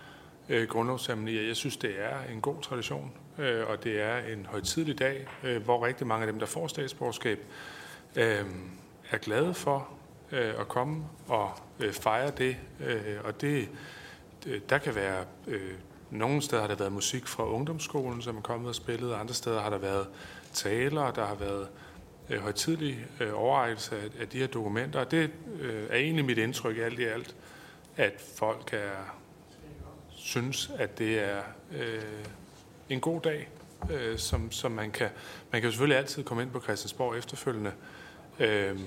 Øh, 0.49 0.67
grundlovsceremonier. 0.67 1.41
Jeg 1.41 1.55
synes, 1.55 1.77
det 1.77 1.91
er 1.99 2.33
en 2.33 2.41
god 2.41 2.61
tradition, 2.61 3.11
øh, 3.37 3.67
og 3.67 3.83
det 3.83 4.01
er 4.01 4.17
en 4.17 4.45
højtidlig 4.45 4.99
dag, 4.99 5.27
øh, 5.43 5.63
hvor 5.63 5.85
rigtig 5.85 6.07
mange 6.07 6.25
af 6.25 6.31
dem, 6.31 6.39
der 6.39 6.45
får 6.45 6.67
statsborgerskab, 6.67 7.39
øh, 8.15 8.45
er 9.11 9.17
glade 9.17 9.53
for 9.53 9.89
øh, 10.31 10.53
at 10.59 10.67
komme 10.67 11.03
og 11.27 11.51
øh, 11.79 11.93
fejre 11.93 12.31
det. 12.37 12.57
Øh, 12.79 13.17
og 13.23 13.41
det, 13.41 13.69
det, 14.43 14.69
der 14.69 14.77
kan 14.77 14.95
være... 14.95 15.25
Øh, 15.47 15.73
nogle 16.11 16.41
steder 16.41 16.61
har 16.61 16.67
der 16.67 16.75
været 16.75 16.91
musik 16.91 17.27
fra 17.27 17.49
ungdomsskolen, 17.49 18.21
som 18.21 18.37
er 18.37 18.41
kommet 18.41 18.69
og 18.69 18.75
spillet, 18.75 19.13
og 19.13 19.19
andre 19.19 19.33
steder 19.33 19.61
har 19.61 19.69
der 19.69 19.77
været 19.77 20.07
taler, 20.53 21.11
der 21.11 21.25
har 21.25 21.35
været 21.35 21.67
øh, 22.29 22.39
højtidlig 22.41 23.05
øh, 23.19 23.29
overrækkelse 23.33 23.95
af, 23.95 24.21
af 24.21 24.27
de 24.27 24.37
her 24.37 24.47
dokumenter. 24.47 24.99
Og 24.99 25.11
det 25.11 25.31
øh, 25.61 25.83
er 25.89 25.95
egentlig 25.95 26.25
mit 26.25 26.37
indtryk 26.37 26.77
alt 26.77 26.99
i 26.99 27.03
alt, 27.03 27.35
at 27.97 28.13
folk 28.35 28.73
er 28.73 29.18
synes, 30.29 30.71
at 30.77 30.97
det 30.97 31.19
er 31.19 31.41
øh, 31.77 32.01
en 32.89 32.99
god 32.99 33.21
dag, 33.21 33.49
øh, 33.91 34.17
som, 34.17 34.51
som 34.51 34.71
man 34.71 34.91
kan... 34.91 35.09
Man 35.51 35.61
kan 35.61 35.67
jo 35.67 35.71
selvfølgelig 35.71 35.97
altid 35.97 36.23
komme 36.23 36.43
ind 36.43 36.51
på 36.51 36.61
Christiansborg 36.61 37.17
efterfølgende 37.17 37.71
øh, 38.39 38.79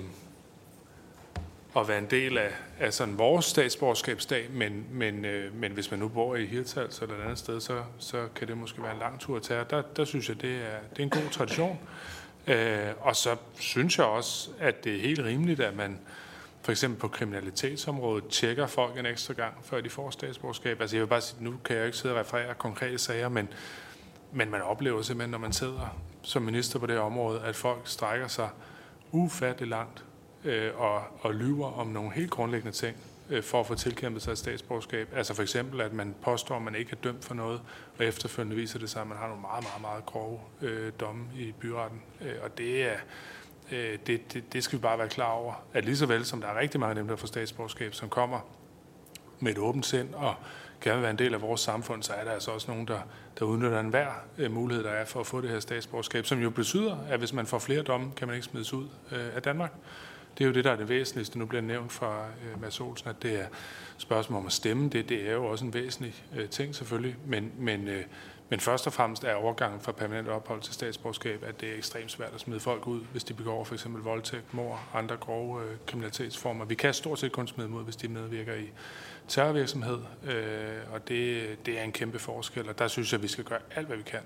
og 1.73 1.87
være 1.87 1.97
en 1.97 2.07
del 2.09 2.37
af, 2.37 2.51
af 2.79 2.93
sådan 2.93 3.17
vores 3.17 3.45
statsborgerskabsdag, 3.45 4.47
men, 4.51 4.85
men, 4.91 5.25
øh, 5.25 5.55
men 5.55 5.71
hvis 5.71 5.91
man 5.91 5.99
nu 5.99 6.07
bor 6.07 6.35
i 6.35 6.45
Hirtals 6.45 6.99
eller 6.99 7.15
et 7.15 7.21
andet 7.21 7.37
sted, 7.37 7.59
så, 7.59 7.83
så 7.99 8.27
kan 8.35 8.47
det 8.47 8.57
måske 8.57 8.83
være 8.83 8.93
en 8.93 8.99
lang 8.99 9.19
tur 9.19 9.35
at 9.35 9.43
tage. 9.43 9.65
Der, 9.69 9.81
der 9.81 10.05
synes 10.05 10.29
jeg, 10.29 10.41
det 10.41 10.55
er, 10.55 10.79
det 10.89 10.99
er 10.99 11.03
en 11.03 11.09
god 11.09 11.29
tradition. 11.31 11.79
Øh, 12.47 12.89
og 12.99 13.15
så 13.15 13.35
synes 13.59 13.97
jeg 13.97 14.05
også, 14.05 14.49
at 14.59 14.83
det 14.83 14.95
er 14.95 15.01
helt 15.01 15.19
rimeligt, 15.19 15.59
at 15.59 15.75
man 15.75 15.99
for 16.63 16.71
eksempel 16.71 16.99
på 16.99 17.07
kriminalitetsområdet 17.07 18.27
tjekker 18.29 18.67
folk 18.67 18.97
en 18.97 19.05
ekstra 19.05 19.33
gang, 19.33 19.53
før 19.61 19.81
de 19.81 19.89
får 19.89 20.09
statsborgerskab. 20.09 20.81
Altså 20.81 20.95
jeg 20.95 21.01
vil 21.01 21.07
bare 21.07 21.21
sige, 21.21 21.43
nu 21.43 21.53
kan 21.65 21.75
jeg 21.75 21.81
jo 21.81 21.85
ikke 21.85 21.97
sidde 21.97 22.15
og 22.15 22.19
referere 22.19 22.53
konkrete 22.53 22.97
sager, 22.97 23.29
men, 23.29 23.47
men 24.31 24.51
man 24.51 24.61
oplever 24.61 25.01
simpelthen, 25.01 25.31
når 25.31 25.37
man 25.37 25.53
sidder 25.53 25.97
som 26.21 26.41
minister 26.41 26.79
på 26.79 26.85
det 26.85 26.97
område, 26.97 27.41
at 27.41 27.55
folk 27.55 27.81
strækker 27.83 28.27
sig 28.27 28.49
ufattelig 29.11 29.69
langt 29.69 30.05
øh, 30.43 30.71
og, 30.75 31.01
og 31.19 31.33
lyver 31.33 31.71
om 31.71 31.87
nogle 31.87 32.11
helt 32.11 32.31
grundlæggende 32.31 32.77
ting 32.77 32.97
øh, 33.29 33.43
for 33.43 33.59
at 33.59 33.65
få 33.67 33.75
tilkæmpet 33.75 34.21
sig 34.21 34.31
et 34.31 34.37
statsborgerskab. 34.37 35.07
Altså 35.15 35.33
for 35.33 35.41
eksempel, 35.41 35.81
at 35.81 35.93
man 35.93 36.15
påstår, 36.21 36.55
at 36.55 36.61
man 36.61 36.75
ikke 36.75 36.91
er 36.91 37.01
dømt 37.03 37.25
for 37.25 37.33
noget, 37.33 37.61
og 37.97 38.05
efterfølgende 38.05 38.55
viser 38.55 38.79
det 38.79 38.89
sig, 38.89 39.01
at 39.01 39.07
man 39.07 39.17
har 39.17 39.27
nogle 39.27 39.41
meget, 39.41 39.63
meget, 39.63 39.81
meget 39.81 40.05
grove 40.05 40.39
øh, 40.61 40.91
domme 40.99 41.25
i 41.35 41.51
byretten. 41.51 42.01
Øh, 42.21 42.35
og 42.43 42.57
det 42.57 42.83
er, 42.83 42.93
øh, 42.93 42.99
Øh, 43.71 43.97
det, 44.07 44.33
det, 44.33 44.53
det 44.53 44.63
skal 44.63 44.79
vi 44.79 44.81
bare 44.81 44.97
være 44.97 45.09
klar 45.09 45.31
over, 45.31 45.53
at 45.73 45.85
lige 45.85 45.97
så 45.97 46.05
vel 46.05 46.25
som 46.25 46.41
der 46.41 46.47
er 46.47 46.59
rigtig 46.59 46.79
mange 46.79 46.89
af 46.89 46.95
dem, 46.95 47.07
der 47.07 47.15
får 47.15 47.27
statsborgerskab, 47.27 47.93
som 47.93 48.09
kommer 48.09 48.39
med 49.39 49.51
et 49.51 49.57
åbent 49.57 49.85
sind 49.85 50.13
og 50.13 50.35
gerne 50.81 50.95
vil 50.95 51.01
være 51.01 51.11
en 51.11 51.19
del 51.19 51.33
af 51.33 51.41
vores 51.41 51.61
samfund, 51.61 52.03
så 52.03 52.13
er 52.13 52.23
der 52.23 52.31
altså 52.31 52.51
også 52.51 52.71
nogen, 52.71 52.87
der, 52.87 52.99
der 53.39 53.45
udnytter 53.45 53.79
enhver 53.79 54.11
øh, 54.37 54.51
mulighed, 54.51 54.83
der 54.83 54.89
er 54.89 55.05
for 55.05 55.19
at 55.19 55.27
få 55.27 55.41
det 55.41 55.49
her 55.49 55.59
statsborgerskab, 55.59 56.25
som 56.25 56.39
jo 56.39 56.49
betyder, 56.49 56.97
at 57.09 57.19
hvis 57.19 57.33
man 57.33 57.45
får 57.45 57.59
flere 57.59 57.81
domme, 57.81 58.11
kan 58.15 58.27
man 58.27 58.35
ikke 58.35 58.45
smides 58.45 58.73
ud 58.73 58.87
øh, 59.11 59.35
af 59.35 59.41
Danmark. 59.41 59.73
Det 60.37 60.43
er 60.43 60.47
jo 60.47 60.53
det, 60.53 60.63
der 60.63 60.71
er 60.71 60.75
det 60.75 60.89
væsentligste. 60.89 61.39
Nu 61.39 61.45
bliver 61.45 61.61
nævnt 61.61 61.91
fra 61.91 62.25
øh, 62.25 62.61
Mads 62.61 62.79
Olsen, 62.79 63.09
at 63.09 63.23
det 63.23 63.39
er 63.39 63.45
spørgsmål 63.97 64.39
om 64.39 64.45
at 64.45 64.51
stemme. 64.51 64.89
Det, 64.89 65.09
det 65.09 65.29
er 65.29 65.33
jo 65.33 65.45
også 65.45 65.65
en 65.65 65.73
væsentlig 65.73 66.25
øh, 66.35 66.49
ting 66.49 66.75
selvfølgelig, 66.75 67.15
men, 67.25 67.51
men, 67.57 67.87
øh, 67.87 68.03
men 68.49 68.59
først 68.59 68.87
og 68.87 68.93
fremmest 68.93 69.23
er 69.23 69.33
overgangen 69.33 69.81
fra 69.81 69.91
permanent 69.91 70.27
ophold 70.27 70.61
til 70.61 70.73
statsborgerskab, 70.73 71.43
at 71.43 71.61
det 71.61 71.69
er 71.69 71.77
ekstremt 71.77 72.11
svært 72.11 72.33
at 72.33 72.39
smide 72.39 72.59
folk 72.59 72.87
ud, 72.87 73.01
hvis 73.11 73.23
de 73.23 73.33
begår 73.33 73.63
for 73.63 73.73
eksempel 73.73 74.03
voldtægt, 74.03 74.53
mor 74.53 74.79
og 74.91 74.99
andre 74.99 75.17
grove 75.17 75.63
øh, 75.63 75.69
kriminalitetsformer. 75.87 76.65
Vi 76.65 76.75
kan 76.75 76.93
stort 76.93 77.19
set 77.19 77.31
kun 77.31 77.47
smide 77.47 77.67
dem 77.67 77.75
ud, 77.75 77.83
hvis 77.83 77.95
de 77.95 78.07
medvirker 78.07 78.53
i 78.53 78.71
terrorvirksomhed, 79.27 79.99
øh, 80.23 80.93
og 80.93 81.07
det, 81.07 81.57
det 81.65 81.79
er 81.79 81.83
en 81.83 81.91
kæmpe 81.91 82.19
forskel, 82.19 82.69
og 82.69 82.79
der 82.79 82.87
synes 82.87 83.11
jeg, 83.11 83.17
at 83.17 83.23
vi 83.23 83.27
skal 83.27 83.43
gøre 83.43 83.59
alt, 83.75 83.87
hvad 83.87 83.97
vi 83.97 84.03
kan 84.03 84.21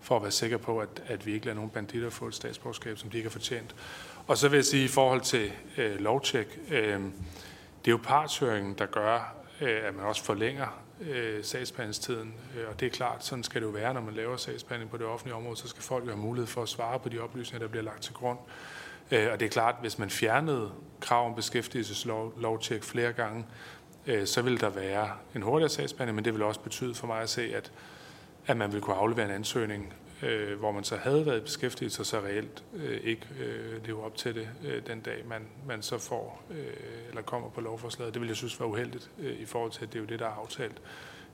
for 0.00 0.16
at 0.16 0.22
være 0.22 0.30
sikre 0.30 0.58
på, 0.58 0.78
at, 0.78 1.02
at 1.06 1.26
vi 1.26 1.32
ikke 1.32 1.46
lader 1.46 1.54
nogen 1.56 1.70
banditter 1.70 2.10
få 2.10 2.26
et 2.26 2.34
statsborgerskab, 2.34 2.98
som 2.98 3.10
de 3.10 3.16
ikke 3.16 3.28
har 3.28 3.32
fortjent. 3.32 3.74
Og 4.26 4.38
så 4.38 4.48
vil 4.48 4.56
jeg 4.56 4.64
sige 4.64 4.84
i 4.84 4.88
forhold 4.88 5.20
til 5.20 5.52
øh, 5.76 6.00
lovtjek, 6.00 6.58
øh, 6.70 7.00
det 7.84 7.90
er 7.90 7.90
jo 7.90 8.00
partshøringen, 8.02 8.74
der 8.78 8.86
gør, 8.86 9.34
øh, 9.60 9.86
at 9.86 9.94
man 9.94 10.04
også 10.04 10.24
forlænger 10.24 10.83
øh, 11.00 11.44
sagsbehandlingstiden. 11.44 12.34
Øh, 12.56 12.68
og 12.68 12.80
det 12.80 12.86
er 12.86 12.90
klart, 12.90 13.24
sådan 13.24 13.44
skal 13.44 13.60
det 13.60 13.66
jo 13.66 13.72
være, 13.72 13.94
når 13.94 14.00
man 14.00 14.14
laver 14.14 14.36
sagsbehandling 14.36 14.90
på 14.90 14.96
det 14.96 15.06
offentlige 15.06 15.34
område, 15.34 15.56
så 15.56 15.68
skal 15.68 15.82
folk 15.82 16.04
jo 16.04 16.10
have 16.10 16.20
mulighed 16.20 16.46
for 16.46 16.62
at 16.62 16.68
svare 16.68 16.98
på 16.98 17.08
de 17.08 17.18
oplysninger, 17.18 17.66
der 17.66 17.70
bliver 17.70 17.84
lagt 17.84 18.02
til 18.02 18.14
grund. 18.14 18.38
Øh, 19.10 19.28
og 19.32 19.40
det 19.40 19.46
er 19.46 19.50
klart, 19.50 19.74
hvis 19.80 19.98
man 19.98 20.10
fjernede 20.10 20.72
krav 21.00 21.26
om 21.26 21.34
beskæftigelseslovtjek 21.34 22.82
flere 22.82 23.12
gange, 23.12 23.46
øh, 24.06 24.26
så 24.26 24.42
vil 24.42 24.60
der 24.60 24.70
være 24.70 25.10
en 25.34 25.42
hurtigere 25.42 25.70
sagsbehandling, 25.70 26.14
men 26.14 26.24
det 26.24 26.34
vil 26.34 26.42
også 26.42 26.60
betyde 26.60 26.94
for 26.94 27.06
mig 27.06 27.20
at 27.20 27.28
se, 27.28 27.56
at, 27.56 27.72
at 28.46 28.56
man 28.56 28.72
vil 28.72 28.80
kunne 28.80 28.96
aflevere 28.96 29.26
en 29.26 29.32
ansøgning, 29.32 29.94
øh, 30.24 30.58
hvor 30.58 30.72
man 30.72 30.84
så 30.84 30.96
havde 30.96 31.26
været 31.26 31.38
i 31.38 31.40
beskæftigelse, 31.40 32.02
og 32.02 32.06
så 32.06 32.20
reelt 32.20 32.64
øh, 32.74 33.00
ikke 33.04 33.26
øh, 33.40 33.86
lever 33.86 34.04
op 34.04 34.16
til 34.16 34.34
det 34.34 34.48
øh, 34.64 34.86
den 34.86 35.00
dag, 35.00 35.26
man, 35.26 35.42
man 35.66 35.82
så 35.82 35.98
får 35.98 36.42
øh, 36.50 36.66
eller 37.08 37.22
kommer 37.22 37.50
på 37.50 37.60
lovforslaget. 37.60 38.14
Det 38.14 38.20
vil 38.20 38.26
jeg 38.26 38.36
synes 38.36 38.60
var 38.60 38.66
uheldigt 38.66 39.10
øh, 39.18 39.40
i 39.40 39.44
forhold 39.44 39.72
til, 39.72 39.82
at 39.82 39.92
det 39.92 39.98
er 39.98 40.00
jo 40.02 40.06
det, 40.06 40.18
der 40.18 40.26
er 40.26 40.30
aftalt 40.30 40.82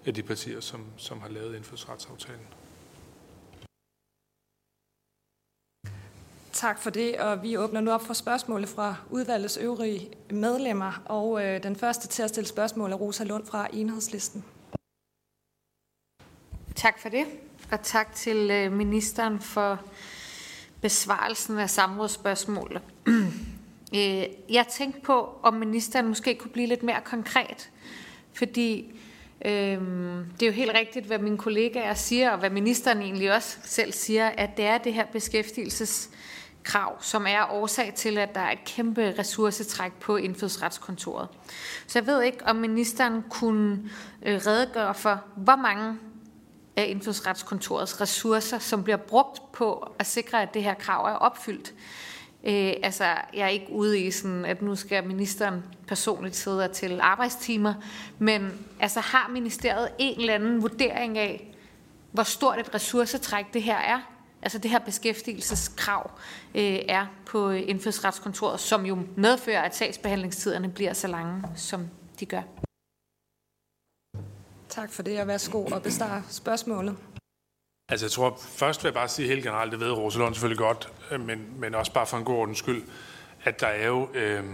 af 0.06 0.14
de 0.14 0.22
partier, 0.22 0.60
som, 0.60 0.84
som 0.96 1.20
har 1.20 1.28
lavet 1.28 1.56
indfødsretsaftalen. 1.56 2.46
Tak 6.52 6.82
for 6.82 6.90
det, 6.90 7.20
og 7.20 7.42
vi 7.42 7.56
åbner 7.56 7.80
nu 7.80 7.90
op 7.90 8.02
for 8.02 8.14
spørgsmål 8.14 8.66
fra 8.66 8.96
udvalgets 9.10 9.56
øvrige 9.56 10.10
medlemmer. 10.30 11.02
Og 11.04 11.44
øh, 11.44 11.62
den 11.62 11.76
første 11.76 12.08
til 12.08 12.22
at 12.22 12.28
stille 12.28 12.48
spørgsmål 12.48 12.92
er 12.92 12.96
Rosa 12.96 13.24
Lund 13.24 13.46
fra 13.46 13.68
Enhedslisten. 13.72 14.44
Tak 16.74 16.98
for 16.98 17.08
det, 17.08 17.26
og 17.72 17.82
tak 17.82 18.14
til 18.14 18.50
øh, 18.50 18.72
ministeren 18.72 19.40
for 19.40 19.80
besvarelsen 20.80 21.58
af 21.58 21.70
samrådsspørgsmålet. 21.70 22.82
Øh, 23.94 24.24
jeg 24.50 24.66
tænkte 24.70 25.00
på, 25.00 25.38
om 25.42 25.54
ministeren 25.54 26.08
måske 26.08 26.34
kunne 26.34 26.50
blive 26.50 26.66
lidt 26.66 26.82
mere 26.82 27.00
konkret, 27.04 27.70
fordi 28.32 29.00
øh, 29.44 29.80
det 30.40 30.42
er 30.42 30.46
jo 30.46 30.52
helt 30.52 30.70
rigtigt, 30.74 31.06
hvad 31.06 31.18
mine 31.18 31.38
kollegaer 31.38 31.94
siger, 31.94 32.30
og 32.30 32.38
hvad 32.38 32.50
ministeren 32.50 33.02
egentlig 33.02 33.34
også 33.34 33.58
selv 33.62 33.92
siger, 33.92 34.28
at 34.28 34.56
det 34.56 34.64
er 34.64 34.78
det 34.78 34.94
her 34.94 35.06
beskæftigelseskrav, 35.12 37.02
som 37.02 37.26
er 37.28 37.52
årsag 37.52 37.92
til, 37.94 38.18
at 38.18 38.34
der 38.34 38.40
er 38.40 38.52
et 38.52 38.64
kæmpe 38.64 39.14
ressourcetræk 39.18 39.92
på 39.92 40.16
indfødsretskontoret. 40.16 41.28
Så 41.86 41.98
jeg 41.98 42.06
ved 42.06 42.22
ikke, 42.22 42.46
om 42.46 42.56
ministeren 42.56 43.24
kunne 43.30 43.90
øh, 44.22 44.40
redegøre 44.46 44.94
for, 44.94 45.24
hvor 45.36 45.56
mange 45.56 45.98
af 46.80 46.88
indfødsretskontorets 46.88 48.00
ressourcer, 48.00 48.58
som 48.58 48.84
bliver 48.84 48.96
brugt 48.96 49.52
på 49.52 49.92
at 49.98 50.06
sikre, 50.06 50.42
at 50.42 50.54
det 50.54 50.62
her 50.62 50.74
krav 50.74 51.04
er 51.04 51.16
opfyldt. 51.16 51.74
Øh, 52.44 52.72
altså, 52.82 53.04
jeg 53.04 53.44
er 53.44 53.48
ikke 53.48 53.72
ude 53.72 54.00
i 54.00 54.10
sådan, 54.10 54.44
at 54.44 54.62
nu 54.62 54.76
skal 54.76 55.06
ministeren 55.06 55.64
personligt 55.86 56.36
sidde 56.36 56.68
til 56.68 57.00
arbejdstimer, 57.00 57.74
men 58.18 58.66
altså, 58.80 59.00
har 59.00 59.28
ministeriet 59.28 59.88
en 59.98 60.20
eller 60.20 60.34
anden 60.34 60.62
vurdering 60.62 61.18
af, 61.18 61.54
hvor 62.12 62.22
stort 62.22 62.58
et 62.58 62.74
ressourcetræk 62.74 63.44
det 63.52 63.62
her 63.62 63.76
er? 63.76 64.00
altså 64.42 64.58
det 64.58 64.70
her 64.70 64.78
beskæftigelseskrav 64.78 66.10
øh, 66.54 66.78
er 66.88 67.06
på 67.26 67.50
indfødsretskontoret, 67.50 68.60
som 68.60 68.86
jo 68.86 68.98
medfører, 69.16 69.62
at 69.62 69.76
sagsbehandlingstiderne 69.76 70.68
bliver 70.68 70.92
så 70.92 71.08
lange, 71.08 71.42
som 71.56 71.86
de 72.20 72.26
gør. 72.26 72.42
Tak 74.70 74.92
for 74.92 75.02
det, 75.02 75.20
og 75.20 75.26
værsgo 75.26 75.64
og 75.64 75.82
består 75.82 76.22
spørgsmålet. 76.28 76.96
Altså 77.88 78.06
jeg 78.06 78.10
tror, 78.10 78.38
først 78.40 78.82
vil 78.82 78.88
jeg 78.88 78.94
bare 78.94 79.08
sige 79.08 79.28
helt 79.28 79.42
generelt, 79.42 79.72
det 79.72 79.80
ved 79.80 79.92
Rosalund 79.92 80.34
selvfølgelig 80.34 80.58
godt, 80.58 80.92
øh, 81.10 81.20
men, 81.20 81.46
men 81.56 81.74
også 81.74 81.92
bare 81.92 82.06
for 82.06 82.16
en 82.16 82.24
god 82.24 82.36
ordens 82.36 82.58
skyld, 82.58 82.82
at 83.44 83.60
der 83.60 83.66
er 83.66 83.86
jo 83.86 84.08
øh, 84.14 84.44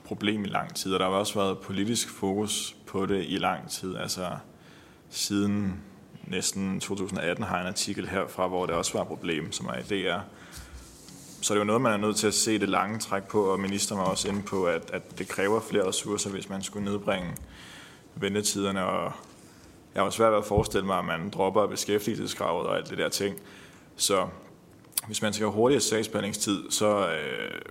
problem 0.06 0.46
i 0.46 0.48
lang 0.48 0.76
tid, 0.76 0.94
og 0.94 1.00
der 1.00 1.06
har 1.06 1.14
også 1.14 1.40
været 1.40 1.60
politisk 1.60 2.10
fokus 2.10 2.76
på 2.88 3.06
det 3.06 3.26
i 3.28 3.38
lang 3.38 3.70
tid. 3.70 3.96
Altså 3.96 4.30
siden 5.10 5.82
næsten 6.28 6.80
2018 6.80 7.44
har 7.44 7.56
jeg 7.56 7.62
en 7.62 7.68
artikel 7.68 8.08
herfra, 8.08 8.48
hvor 8.48 8.66
det 8.66 8.76
også 8.76 8.94
var 8.94 9.02
et 9.02 9.08
problem, 9.08 9.52
som 9.52 9.66
er 9.66 9.82
DR. 9.90 10.20
Så 11.42 11.54
det 11.54 11.60
er 11.60 11.64
jo 11.64 11.64
noget, 11.64 11.82
man 11.82 11.94
er 11.94 11.98
nødt 11.98 12.16
til 12.18 12.28
at 12.28 12.34
se 12.34 12.60
det 12.60 12.70
lange 12.70 13.00
træk 13.00 13.24
på, 13.24 13.44
og 13.44 13.60
ministeren 13.60 14.00
var 14.00 14.06
også 14.06 14.28
inde 14.30 14.44
på, 14.44 14.66
at, 14.66 14.92
at 14.94 15.20
det 15.20 15.28
kræver 15.28 15.60
flere 15.60 15.88
ressourcer, 15.88 16.30
hvis 16.30 16.50
man 16.50 16.62
skulle 16.62 16.86
nedbringe 16.86 17.36
ventetiderne, 18.16 18.86
og 18.86 19.12
jeg 19.98 20.06
har 20.06 20.10
svært 20.10 20.32
ved 20.32 20.38
at 20.38 20.46
forestille 20.46 20.86
mig, 20.86 21.00
at 21.00 21.06
man 21.06 21.30
dropper 21.30 21.68
beskæftigelseskravet 21.68 22.68
og 22.68 22.78
alt 22.78 22.90
det 22.90 22.98
der 22.98 23.10
ting. 23.10 23.36
Så 23.96 24.28
hvis 25.08 25.22
man 25.22 25.34
skal 25.34 25.46
have 25.46 25.54
hurtigere 25.54 25.82
sagsbehandlingstid, 25.82 26.72
så 26.72 27.10
øh, 27.10 27.62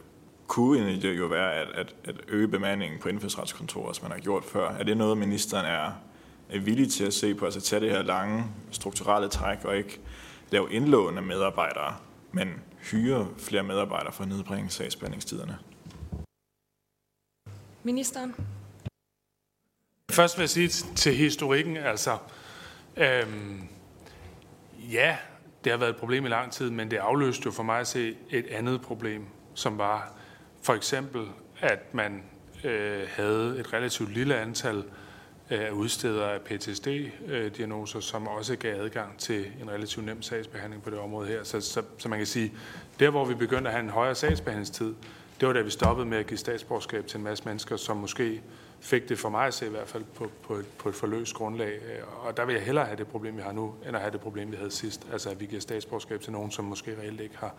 kunne 0.46 1.00
det 1.00 1.18
jo 1.18 1.26
være 1.26 1.54
at, 1.54 1.68
at, 1.74 1.94
at 2.04 2.14
øge 2.28 2.48
bemandingen 2.48 3.00
på 3.00 3.08
indfødsretskontoret, 3.08 3.96
som 3.96 4.04
man 4.04 4.12
har 4.12 4.18
gjort 4.18 4.44
før. 4.44 4.68
Er 4.70 4.82
det 4.82 4.96
noget, 4.96 5.18
ministeren 5.18 5.66
er, 5.66 5.92
er 6.50 6.60
villig 6.60 6.92
til 6.92 7.04
at 7.04 7.14
se 7.14 7.34
på, 7.34 7.44
altså 7.44 7.60
tage 7.60 7.80
det 7.80 7.90
her 7.90 8.02
lange 8.02 8.44
strukturelle 8.70 9.28
træk 9.28 9.64
og 9.64 9.76
ikke 9.76 10.00
lave 10.50 10.72
indlån 10.72 11.16
af 11.16 11.22
medarbejdere, 11.22 11.94
men 12.32 12.48
hyre 12.90 13.28
flere 13.38 13.62
medarbejdere 13.62 14.12
for 14.12 14.22
at 14.22 14.28
nedbringe 14.28 14.70
sagsbehandlingstiderne? 14.70 15.58
Ministeren. 17.82 18.34
Først 20.10 20.36
vil 20.38 20.42
jeg 20.42 20.50
sige 20.50 20.68
til 20.96 21.14
historikken, 21.14 21.76
altså, 21.76 22.18
øhm, 22.96 23.68
ja, 24.92 25.16
det 25.64 25.72
har 25.72 25.78
været 25.78 25.90
et 25.90 25.96
problem 25.96 26.26
i 26.26 26.28
lang 26.28 26.52
tid, 26.52 26.70
men 26.70 26.90
det 26.90 26.96
afløste 26.96 27.42
jo 27.46 27.50
for 27.50 27.62
mig 27.62 27.80
at 27.80 27.86
se 27.86 28.16
et 28.30 28.46
andet 28.46 28.80
problem, 28.80 29.26
som 29.54 29.78
var 29.78 30.12
for 30.62 30.74
eksempel, 30.74 31.26
at 31.60 31.94
man 31.94 32.22
øh, 32.64 33.02
havde 33.08 33.56
et 33.58 33.72
relativt 33.72 34.12
lille 34.12 34.36
antal 34.36 34.84
af 35.50 35.70
udsteder 35.70 36.26
af 36.26 36.40
PTSD-diagnoser, 36.40 38.00
som 38.00 38.28
også 38.28 38.56
gav 38.56 38.74
adgang 38.74 39.18
til 39.18 39.46
en 39.62 39.70
relativt 39.70 40.06
nem 40.06 40.22
sagsbehandling 40.22 40.82
på 40.82 40.90
det 40.90 40.98
område 40.98 41.28
her. 41.28 41.44
Så, 41.44 41.60
så, 41.60 41.82
så 41.98 42.08
man 42.08 42.18
kan 42.18 42.26
sige, 42.26 42.52
der 43.00 43.10
hvor 43.10 43.24
vi 43.24 43.34
begyndte 43.34 43.68
at 43.68 43.74
have 43.74 43.84
en 43.84 43.90
højere 43.90 44.14
sagsbehandlingstid, 44.14 44.94
det 45.40 45.48
var 45.48 45.54
da 45.54 45.60
vi 45.60 45.70
stoppede 45.70 46.06
med 46.08 46.18
at 46.18 46.26
give 46.26 46.38
statsborgerskab 46.38 47.06
til 47.06 47.18
en 47.18 47.24
masse 47.24 47.44
mennesker, 47.44 47.76
som 47.76 47.96
måske 47.96 48.42
fik 48.86 49.08
det 49.08 49.18
for 49.18 49.28
mig 49.28 49.46
at 49.46 49.54
se 49.54 49.66
i 49.66 49.70
hvert 49.70 49.88
fald 49.88 50.04
på, 50.04 50.30
på, 50.42 50.54
et, 50.54 50.66
på 50.78 50.88
et 50.88 50.94
forløst 50.94 51.34
grundlag. 51.34 51.72
Øh, 51.72 52.26
og 52.26 52.36
der 52.36 52.44
vil 52.44 52.54
jeg 52.54 52.64
hellere 52.64 52.84
have 52.84 52.96
det 52.96 53.06
problem, 53.06 53.36
vi 53.36 53.42
har 53.42 53.52
nu, 53.52 53.74
end 53.86 53.96
at 53.96 54.02
have 54.02 54.12
det 54.12 54.20
problem, 54.20 54.52
vi 54.52 54.56
havde 54.56 54.70
sidst. 54.70 55.06
Altså 55.12 55.30
at 55.30 55.40
vi 55.40 55.46
giver 55.46 55.60
statsborgerskab 55.60 56.20
til 56.20 56.32
nogen, 56.32 56.50
som 56.50 56.64
måske 56.64 56.96
reelt 57.00 57.20
ikke 57.20 57.36
har, 57.36 57.54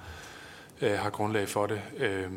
øh, 0.81 0.91
har 0.91 1.09
grundlag 1.09 1.49
for 1.49 1.67
det. 1.67 1.81
Øh, 1.97 2.31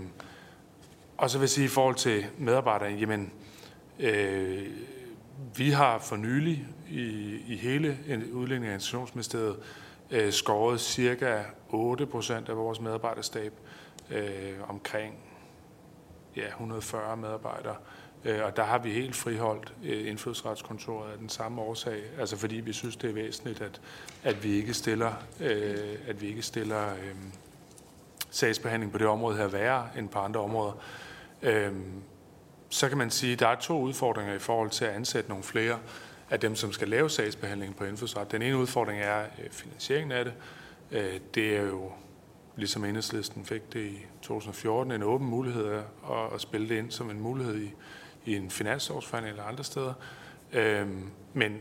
og 1.19 1.31
så 1.31 1.39
vil 1.39 1.43
jeg 1.43 1.51
sige 1.51 1.65
i 1.65 1.69
forhold 1.69 1.95
til 1.95 2.27
medarbejdere, 2.39 2.91
jamen, 2.91 3.33
øh, 3.99 4.67
vi 5.57 5.71
har 5.71 5.99
for 5.99 6.17
nylig 6.17 6.67
i, 6.89 7.37
i 7.49 7.57
hele 7.57 7.99
udlænding 8.33 8.71
og 8.71 8.75
institutionsministeriet 8.75 9.57
øh, 10.11 10.33
skåret 10.33 10.81
cirka 10.81 11.43
8 11.69 12.07
procent 12.07 12.49
af 12.49 12.57
vores 12.57 12.81
medarbejderstab, 12.81 13.53
øh, 14.11 14.53
omkring 14.69 15.15
ja, 16.37 16.47
140 16.47 17.17
medarbejdere. 17.17 17.77
Øh, 17.77 18.00
Øh, 18.25 18.45
og 18.45 18.57
der 18.57 18.65
har 18.65 18.79
vi 18.79 18.91
helt 18.91 19.17
friholdt 19.17 19.75
øh, 19.85 20.09
indfødsretskontoret 20.09 21.13
af 21.13 21.19
den 21.19 21.29
samme 21.29 21.61
årsag, 21.63 22.03
altså 22.19 22.37
fordi 22.37 22.55
vi 22.55 22.73
synes, 22.73 22.97
det 22.97 23.11
er 23.11 23.15
væsentligt, 23.15 23.61
at, 23.61 23.81
at 24.23 24.45
vi 24.45 24.53
ikke 24.53 24.75
stiller, 24.75 25.13
øh, 25.41 25.97
at 26.07 26.23
vi 26.23 26.27
ikke 26.27 26.43
stiller 26.43 26.89
øh, 26.93 27.15
sagsbehandling 28.31 28.93
på 28.93 28.99
det 28.99 29.07
område 29.07 29.37
her 29.37 29.49
værre 29.49 29.89
end 29.99 30.09
på 30.09 30.19
andre 30.19 30.41
områder. 30.41 30.73
Øh, 31.43 31.73
så 32.69 32.89
kan 32.89 32.99
man 32.99 33.11
sige, 33.11 33.33
at 33.33 33.41
der 33.41 33.49
er 33.49 33.57
to 33.57 33.81
udfordringer 33.81 34.35
i 34.35 34.39
forhold 34.39 34.71
til 34.71 34.85
at 34.85 34.95
ansætte 34.95 35.29
nogle 35.29 35.45
flere 35.45 35.79
af 36.31 36.41
dem, 36.41 36.57
som 36.57 36.73
skal 36.73 36.89
lave 36.89 37.11
sagsbehandling 37.11 37.77
på 37.77 37.85
indfødsret. 37.85 38.33
Den 38.33 38.43
ene 38.43 38.57
udfordring 38.57 39.01
er 39.01 39.21
øh, 39.21 39.51
finansieringen 39.51 40.13
af 40.13 40.25
det. 40.25 40.35
Øh, 40.91 41.21
det 41.35 41.57
er 41.57 41.63
jo, 41.63 41.93
ligesom 42.57 42.85
enhedslisten 42.85 43.45
fik 43.45 43.73
det 43.73 43.87
i 43.87 44.07
2014, 44.23 44.93
en 44.93 45.03
åben 45.03 45.27
mulighed 45.27 45.67
at, 45.67 46.35
at 46.35 46.41
spille 46.41 46.69
det 46.69 46.79
ind 46.79 46.91
som 46.91 47.11
en 47.11 47.21
mulighed 47.21 47.63
i, 47.63 47.73
i 48.31 48.37
en 48.37 48.51
finansårsforhandling 48.51 49.33
eller 49.33 49.45
andre 49.45 49.65
steder. 49.65 49.95
Øhm, 50.53 51.11
men 51.33 51.59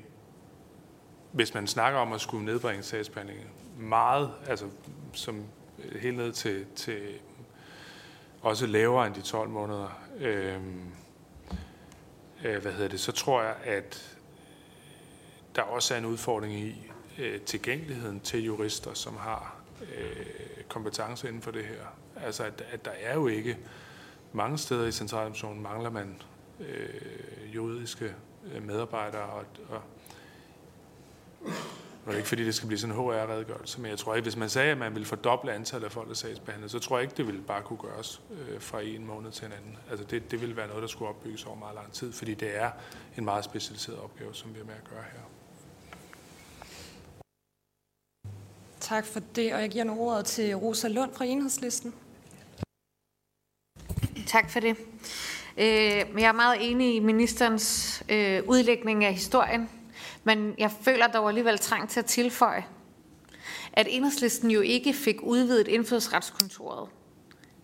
hvis 1.31 1.53
man 1.53 1.67
snakker 1.67 1.99
om 1.99 2.13
at 2.13 2.21
skulle 2.21 2.45
nedbringe 2.45 2.83
sagsbehandlingen 2.83 3.47
meget, 3.77 4.31
altså 4.47 4.65
som 5.13 5.43
helt 5.99 6.17
ned 6.17 6.31
til, 6.31 6.65
til 6.75 7.01
også 8.41 8.65
lavere 8.65 9.07
end 9.07 9.15
de 9.15 9.21
12 9.21 9.49
måneder, 9.49 10.01
øhm, 10.19 10.81
øh, 12.43 12.61
hvad 12.61 12.71
hedder 12.71 12.87
det, 12.87 12.99
så 12.99 13.11
tror 13.11 13.41
jeg, 13.41 13.55
at 13.63 14.17
der 15.55 15.61
også 15.61 15.93
er 15.93 15.97
en 15.97 16.05
udfordring 16.05 16.53
i 16.53 16.91
øh, 17.17 17.41
tilgængeligheden 17.41 18.19
til 18.19 18.43
jurister, 18.43 18.93
som 18.93 19.17
har 19.17 19.55
øh, 19.81 20.25
kompetence 20.67 21.27
inden 21.27 21.41
for 21.41 21.51
det 21.51 21.65
her. 21.65 21.85
Altså, 22.25 22.43
at, 22.43 22.63
at 22.71 22.85
der 22.85 22.91
er 22.91 23.13
jo 23.13 23.27
ikke 23.27 23.57
mange 24.33 24.57
steder 24.57 24.87
i 24.87 24.91
centraladministrationen 24.91 25.63
mangler 25.63 25.89
man 25.89 26.21
øh, 26.59 27.55
juridiske 27.55 28.15
øh, 28.53 28.63
medarbejdere. 28.63 29.21
Og, 29.21 29.45
og, 29.69 29.81
og 32.05 32.05
det 32.05 32.13
er 32.13 32.17
ikke 32.17 32.29
fordi, 32.29 32.45
det 32.45 32.55
skal 32.55 32.67
blive 32.67 32.79
sådan 32.79 32.95
en 32.95 33.01
HR-redegørelse, 33.01 33.81
men 33.81 33.89
jeg 33.91 33.97
tror 33.99 34.15
ikke, 34.15 34.25
hvis 34.25 34.35
man 34.35 34.49
sagde, 34.49 34.71
at 34.71 34.77
man 34.77 34.93
ville 34.93 35.05
fordoble 35.05 35.53
antallet 35.53 35.85
af 35.85 35.91
folk, 35.91 36.07
der 36.07 36.13
sagsbehandler, 36.13 36.67
så 36.67 36.79
tror 36.79 36.97
jeg 36.97 37.03
ikke, 37.03 37.17
det 37.17 37.27
ville 37.27 37.41
bare 37.41 37.61
kunne 37.61 37.79
gøres 37.79 38.21
øh, 38.31 38.61
fra 38.61 38.81
en 38.81 39.05
måned 39.05 39.31
til 39.31 39.45
en 39.45 39.51
anden. 39.51 39.77
Altså 39.89 40.05
det, 40.05 40.31
det 40.31 40.41
ville 40.41 40.55
være 40.55 40.67
noget, 40.67 40.81
der 40.81 40.87
skulle 40.87 41.09
opbygges 41.09 41.45
over 41.45 41.55
meget 41.55 41.75
lang 41.75 41.91
tid, 41.91 42.11
fordi 42.11 42.33
det 42.33 42.57
er 42.57 42.71
en 43.17 43.25
meget 43.25 43.45
specialiseret 43.45 43.99
opgave, 43.99 44.35
som 44.35 44.55
vi 44.55 44.59
er 44.59 44.65
med 44.65 44.73
at 44.73 44.89
gøre 44.89 45.03
her. 45.13 45.19
Tak 48.79 49.05
for 49.05 49.19
det, 49.35 49.53
og 49.53 49.61
jeg 49.61 49.69
giver 49.69 49.83
nu 49.83 49.99
ordet 49.99 50.25
til 50.25 50.55
Rosa 50.55 50.87
Lund 50.87 51.13
fra 51.13 51.25
Enhedslisten. 51.25 51.93
Tak 54.27 54.49
for 54.49 54.59
det. 54.59 54.77
Øh, 55.59 55.65
jeg 56.17 56.27
er 56.27 56.31
meget 56.31 56.71
enig 56.71 56.95
i 56.95 56.99
ministerens 56.99 58.03
øh, 58.09 58.41
udlægning 58.47 59.05
af 59.05 59.13
historien, 59.13 59.69
men 60.23 60.53
jeg 60.57 60.71
føler 60.81 61.07
dog 61.07 61.27
alligevel 61.27 61.57
trang 61.57 61.89
til 61.89 61.99
at 61.99 62.05
tilføje, 62.05 62.65
at 63.73 63.87
enhedslisten 63.89 64.51
jo 64.51 64.61
ikke 64.61 64.93
fik 64.93 65.15
udvidet 65.21 65.67
indfødsretskontoret 65.67 66.89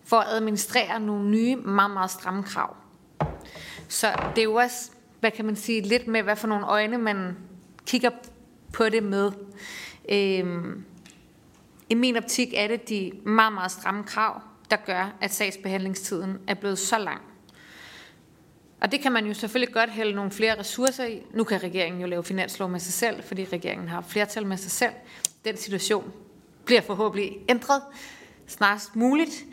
for 0.05 0.17
at 0.17 0.27
administrere 0.29 0.99
nogle 0.99 1.29
nye, 1.29 1.55
meget, 1.55 1.91
meget 1.91 2.11
stramme 2.11 2.43
krav. 2.43 2.75
Så 3.87 4.07
det 4.35 4.41
er 4.41 4.43
jo 4.43 4.55
også, 4.55 4.91
hvad 5.19 5.31
kan 5.31 5.45
man 5.45 5.55
sige, 5.55 5.81
lidt 5.81 6.07
med, 6.07 6.23
hvad 6.23 6.35
for 6.35 6.47
nogle 6.47 6.65
øjne 6.65 6.97
man 6.97 7.37
kigger 7.85 8.09
på 8.73 8.89
det 8.89 9.03
med. 9.03 9.31
Øhm, 10.09 10.85
I 11.89 11.93
min 11.93 12.17
optik 12.17 12.53
er 12.55 12.67
det 12.67 12.89
de 12.89 13.11
meget, 13.25 13.53
meget 13.53 13.71
stramme 13.71 14.03
krav, 14.03 14.41
der 14.71 14.77
gør, 14.85 15.15
at 15.21 15.33
sagsbehandlingstiden 15.33 16.37
er 16.47 16.53
blevet 16.53 16.79
så 16.79 16.97
lang. 16.97 17.21
Og 18.79 18.91
det 18.91 19.01
kan 19.01 19.11
man 19.11 19.25
jo 19.25 19.33
selvfølgelig 19.33 19.73
godt 19.73 19.89
hælde 19.89 20.15
nogle 20.15 20.31
flere 20.31 20.59
ressourcer 20.59 21.05
i. 21.05 21.21
Nu 21.33 21.43
kan 21.43 21.63
regeringen 21.63 22.01
jo 22.01 22.07
lave 22.07 22.23
finanslov 22.23 22.69
med 22.69 22.79
sig 22.79 22.93
selv, 22.93 23.23
fordi 23.23 23.47
regeringen 23.53 23.87
har 23.87 24.01
flertal 24.01 24.45
med 24.45 24.57
sig 24.57 24.71
selv. 24.71 24.93
Den 25.45 25.57
situation 25.57 26.11
bliver 26.65 26.81
forhåbentlig 26.81 27.37
ændret 27.49 27.81
snarest 28.47 28.95
muligt. 28.95 29.45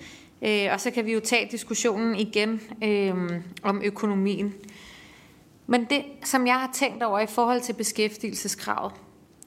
Øh, 0.42 0.68
og 0.72 0.80
så 0.80 0.90
kan 0.90 1.06
vi 1.06 1.12
jo 1.12 1.20
tage 1.20 1.48
diskussionen 1.50 2.16
igen 2.16 2.60
øh, 2.84 3.40
om 3.62 3.82
økonomien. 3.84 4.54
Men 5.66 5.84
det, 5.84 6.04
som 6.24 6.46
jeg 6.46 6.54
har 6.54 6.70
tænkt 6.74 7.02
over 7.02 7.20
i 7.20 7.26
forhold 7.26 7.60
til 7.60 7.72
beskæftigelseskravet, 7.72 8.92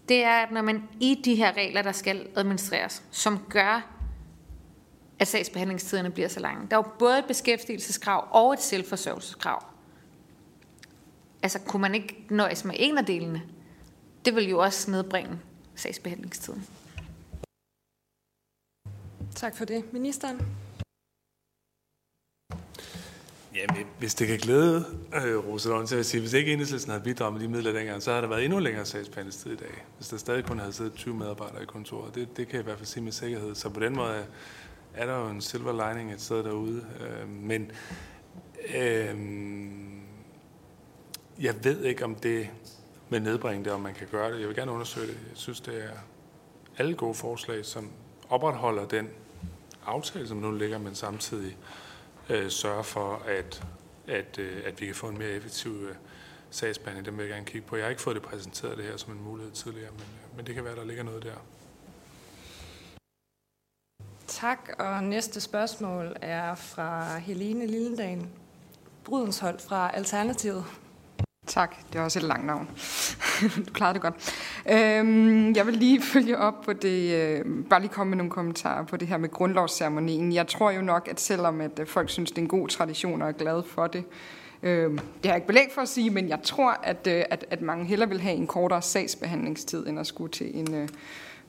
det 0.09 0.23
er, 0.23 0.31
at 0.31 0.51
når 0.51 0.61
man 0.61 0.83
i 0.99 1.21
de 1.25 1.35
her 1.35 1.57
regler, 1.57 1.81
der 1.81 1.91
skal 1.91 2.27
administreres, 2.35 3.03
som 3.11 3.39
gør, 3.49 3.94
at 5.19 5.27
sagsbehandlingstiderne 5.27 6.11
bliver 6.11 6.27
så 6.27 6.39
lange. 6.39 6.67
Der 6.71 6.77
er 6.77 6.83
jo 6.85 6.91
både 6.99 7.19
et 7.19 7.25
beskæftigelseskrav 7.25 8.27
og 8.31 8.53
et 8.53 8.61
selvforsørgelseskrav. 8.61 9.65
Altså, 11.43 11.59
kunne 11.59 11.81
man 11.81 11.95
ikke 11.95 12.25
nøjes 12.29 12.65
med 12.65 12.75
en 12.77 12.97
af 12.97 13.05
delene? 13.05 13.41
Det 14.25 14.35
vil 14.35 14.49
jo 14.49 14.59
også 14.59 14.91
nedbringe 14.91 15.39
sagsbehandlingstiden. 15.75 16.67
Tak 19.35 19.57
for 19.57 19.65
det. 19.65 19.93
Ministeren? 19.93 20.41
Jamen, 23.55 23.87
hvis 23.99 24.15
det 24.15 24.27
kan 24.27 24.37
glæde 24.37 24.85
øh, 25.15 25.47
Rosalund 25.47 25.87
til 25.87 25.95
at 25.95 26.05
sige, 26.05 26.21
hvis 26.21 26.33
ikke 26.33 26.53
enhedslisten 26.53 26.91
havde 26.91 27.03
bidraget 27.03 27.33
med 27.33 27.41
de 27.41 27.47
midler 27.47 27.71
dengang, 27.71 28.01
så 28.01 28.11
havde 28.11 28.21
der 28.21 28.29
været 28.29 28.45
endnu 28.45 28.59
længere 28.59 28.85
sagsbehandlingstid 28.85 29.51
i 29.51 29.55
dag. 29.55 29.85
Hvis 29.97 30.07
der 30.07 30.17
stadig 30.17 30.45
kun 30.45 30.59
havde 30.59 30.73
siddet 30.73 30.93
20 30.93 31.15
medarbejdere 31.15 31.63
i 31.63 31.65
kontoret. 31.65 32.15
Det, 32.15 32.37
det 32.37 32.47
kan 32.47 32.55
jeg 32.55 32.61
i 32.61 32.63
hvert 32.63 32.77
fald 32.77 32.87
sige 32.87 33.03
med 33.03 33.11
sikkerhed. 33.11 33.55
Så 33.55 33.69
på 33.69 33.79
den 33.79 33.95
måde 33.95 34.25
er 34.95 35.05
der 35.05 35.17
jo 35.17 35.27
en 35.27 35.41
silver 35.41 35.93
lining 35.93 36.13
et 36.13 36.21
sted 36.21 36.43
derude. 36.43 36.85
Øh, 37.01 37.29
men 37.29 37.71
øh, 38.75 39.15
jeg 41.39 41.63
ved 41.63 41.83
ikke, 41.83 42.05
om 42.05 42.15
det 42.15 42.49
med 43.09 43.19
nedbringe 43.19 43.65
det, 43.65 43.73
om 43.73 43.81
man 43.81 43.93
kan 43.93 44.07
gøre 44.11 44.33
det. 44.33 44.39
Jeg 44.39 44.47
vil 44.47 44.55
gerne 44.55 44.71
undersøge 44.71 45.07
det. 45.07 45.13
Jeg 45.29 45.37
synes, 45.37 45.61
det 45.61 45.83
er 45.83 45.89
alle 46.77 46.95
gode 46.95 47.15
forslag, 47.15 47.65
som 47.65 47.91
opretholder 48.29 48.87
den 48.87 49.09
aftale, 49.85 50.27
som 50.27 50.37
nu 50.37 50.51
ligger, 50.51 50.77
men 50.77 50.95
samtidig 50.95 51.57
øh, 52.29 52.49
sørger 52.49 52.83
for, 52.83 53.21
at, 53.27 53.67
at, 54.07 54.39
øh, 54.39 54.61
at 54.65 54.81
vi 54.81 54.85
kan 54.85 54.95
få 54.95 55.07
en 55.07 55.17
mere 55.17 55.29
effektiv 55.29 55.71
øh, 55.71 55.95
sagsbehandling. 56.49 57.05
Dem 57.05 57.17
vil 57.17 57.23
jeg 57.23 57.33
gerne 57.33 57.45
kigge 57.45 57.67
på. 57.67 57.75
Jeg 57.75 57.85
har 57.85 57.89
ikke 57.89 58.01
fået 58.01 58.15
det 58.15 58.23
præsenteret 58.23 58.77
det 58.77 58.85
her 58.85 58.97
som 58.97 59.13
en 59.13 59.23
mulighed 59.23 59.51
tidligere, 59.51 59.91
men, 59.91 60.01
øh, 60.01 60.37
men 60.37 60.47
det 60.47 60.55
kan 60.55 60.63
være, 60.63 60.75
der 60.75 60.85
ligger 60.85 61.03
noget 61.03 61.23
der. 61.23 61.35
Tak, 64.35 64.69
og 64.79 65.03
næste 65.03 65.41
spørgsmål 65.41 66.15
er 66.21 66.55
fra 66.55 67.17
Helene 67.17 67.65
Lillendal, 67.65 68.25
Brudenshold 69.03 69.59
fra 69.59 69.91
Alternativet. 69.93 70.65
Tak, 71.47 71.75
det 71.93 71.99
er 71.99 72.03
også 72.03 72.19
et 72.19 72.23
langt 72.23 72.45
navn. 72.45 72.69
du 73.67 73.73
klarede 73.73 73.93
det 73.93 74.01
godt. 74.01 74.33
Øhm, 74.69 75.55
jeg 75.55 75.67
vil 75.67 75.73
lige 75.73 76.01
følge 76.01 76.37
op 76.37 76.61
på 76.61 76.73
det, 76.73 77.13
øh, 77.13 77.45
bare 77.69 77.81
lige 77.81 77.93
komme 77.93 78.09
med 78.09 78.17
nogle 78.17 78.31
kommentarer 78.31 78.85
på 78.85 78.97
det 78.97 79.07
her 79.07 79.17
med 79.17 79.29
grundlovsceremonien. 79.29 80.33
Jeg 80.33 80.47
tror 80.47 80.71
jo 80.71 80.81
nok, 80.81 81.07
at 81.11 81.19
selvom 81.19 81.61
at 81.61 81.79
øh, 81.79 81.87
folk 81.87 82.09
synes, 82.09 82.31
det 82.31 82.37
er 82.37 82.41
en 82.41 82.47
god 82.47 82.67
tradition 82.67 83.21
og 83.21 83.27
er 83.27 83.33
glade 83.33 83.63
for 83.63 83.87
det, 83.87 84.03
øh, 84.63 84.91
det 84.91 85.01
har 85.23 85.29
jeg 85.29 85.35
ikke 85.35 85.47
belæg 85.47 85.67
for 85.73 85.81
at 85.81 85.89
sige, 85.89 86.09
men 86.09 86.29
jeg 86.29 86.39
tror, 86.43 86.79
at, 86.83 87.07
øh, 87.07 87.23
at, 87.29 87.45
at 87.49 87.61
mange 87.61 87.85
hellere 87.85 88.09
vil 88.09 88.21
have 88.21 88.35
en 88.35 88.47
kortere 88.47 88.81
sagsbehandlingstid, 88.81 89.87
end 89.87 89.99
at 89.99 90.07
skulle 90.07 90.31
til 90.31 90.57
en 90.57 90.73
øh, 90.73 90.89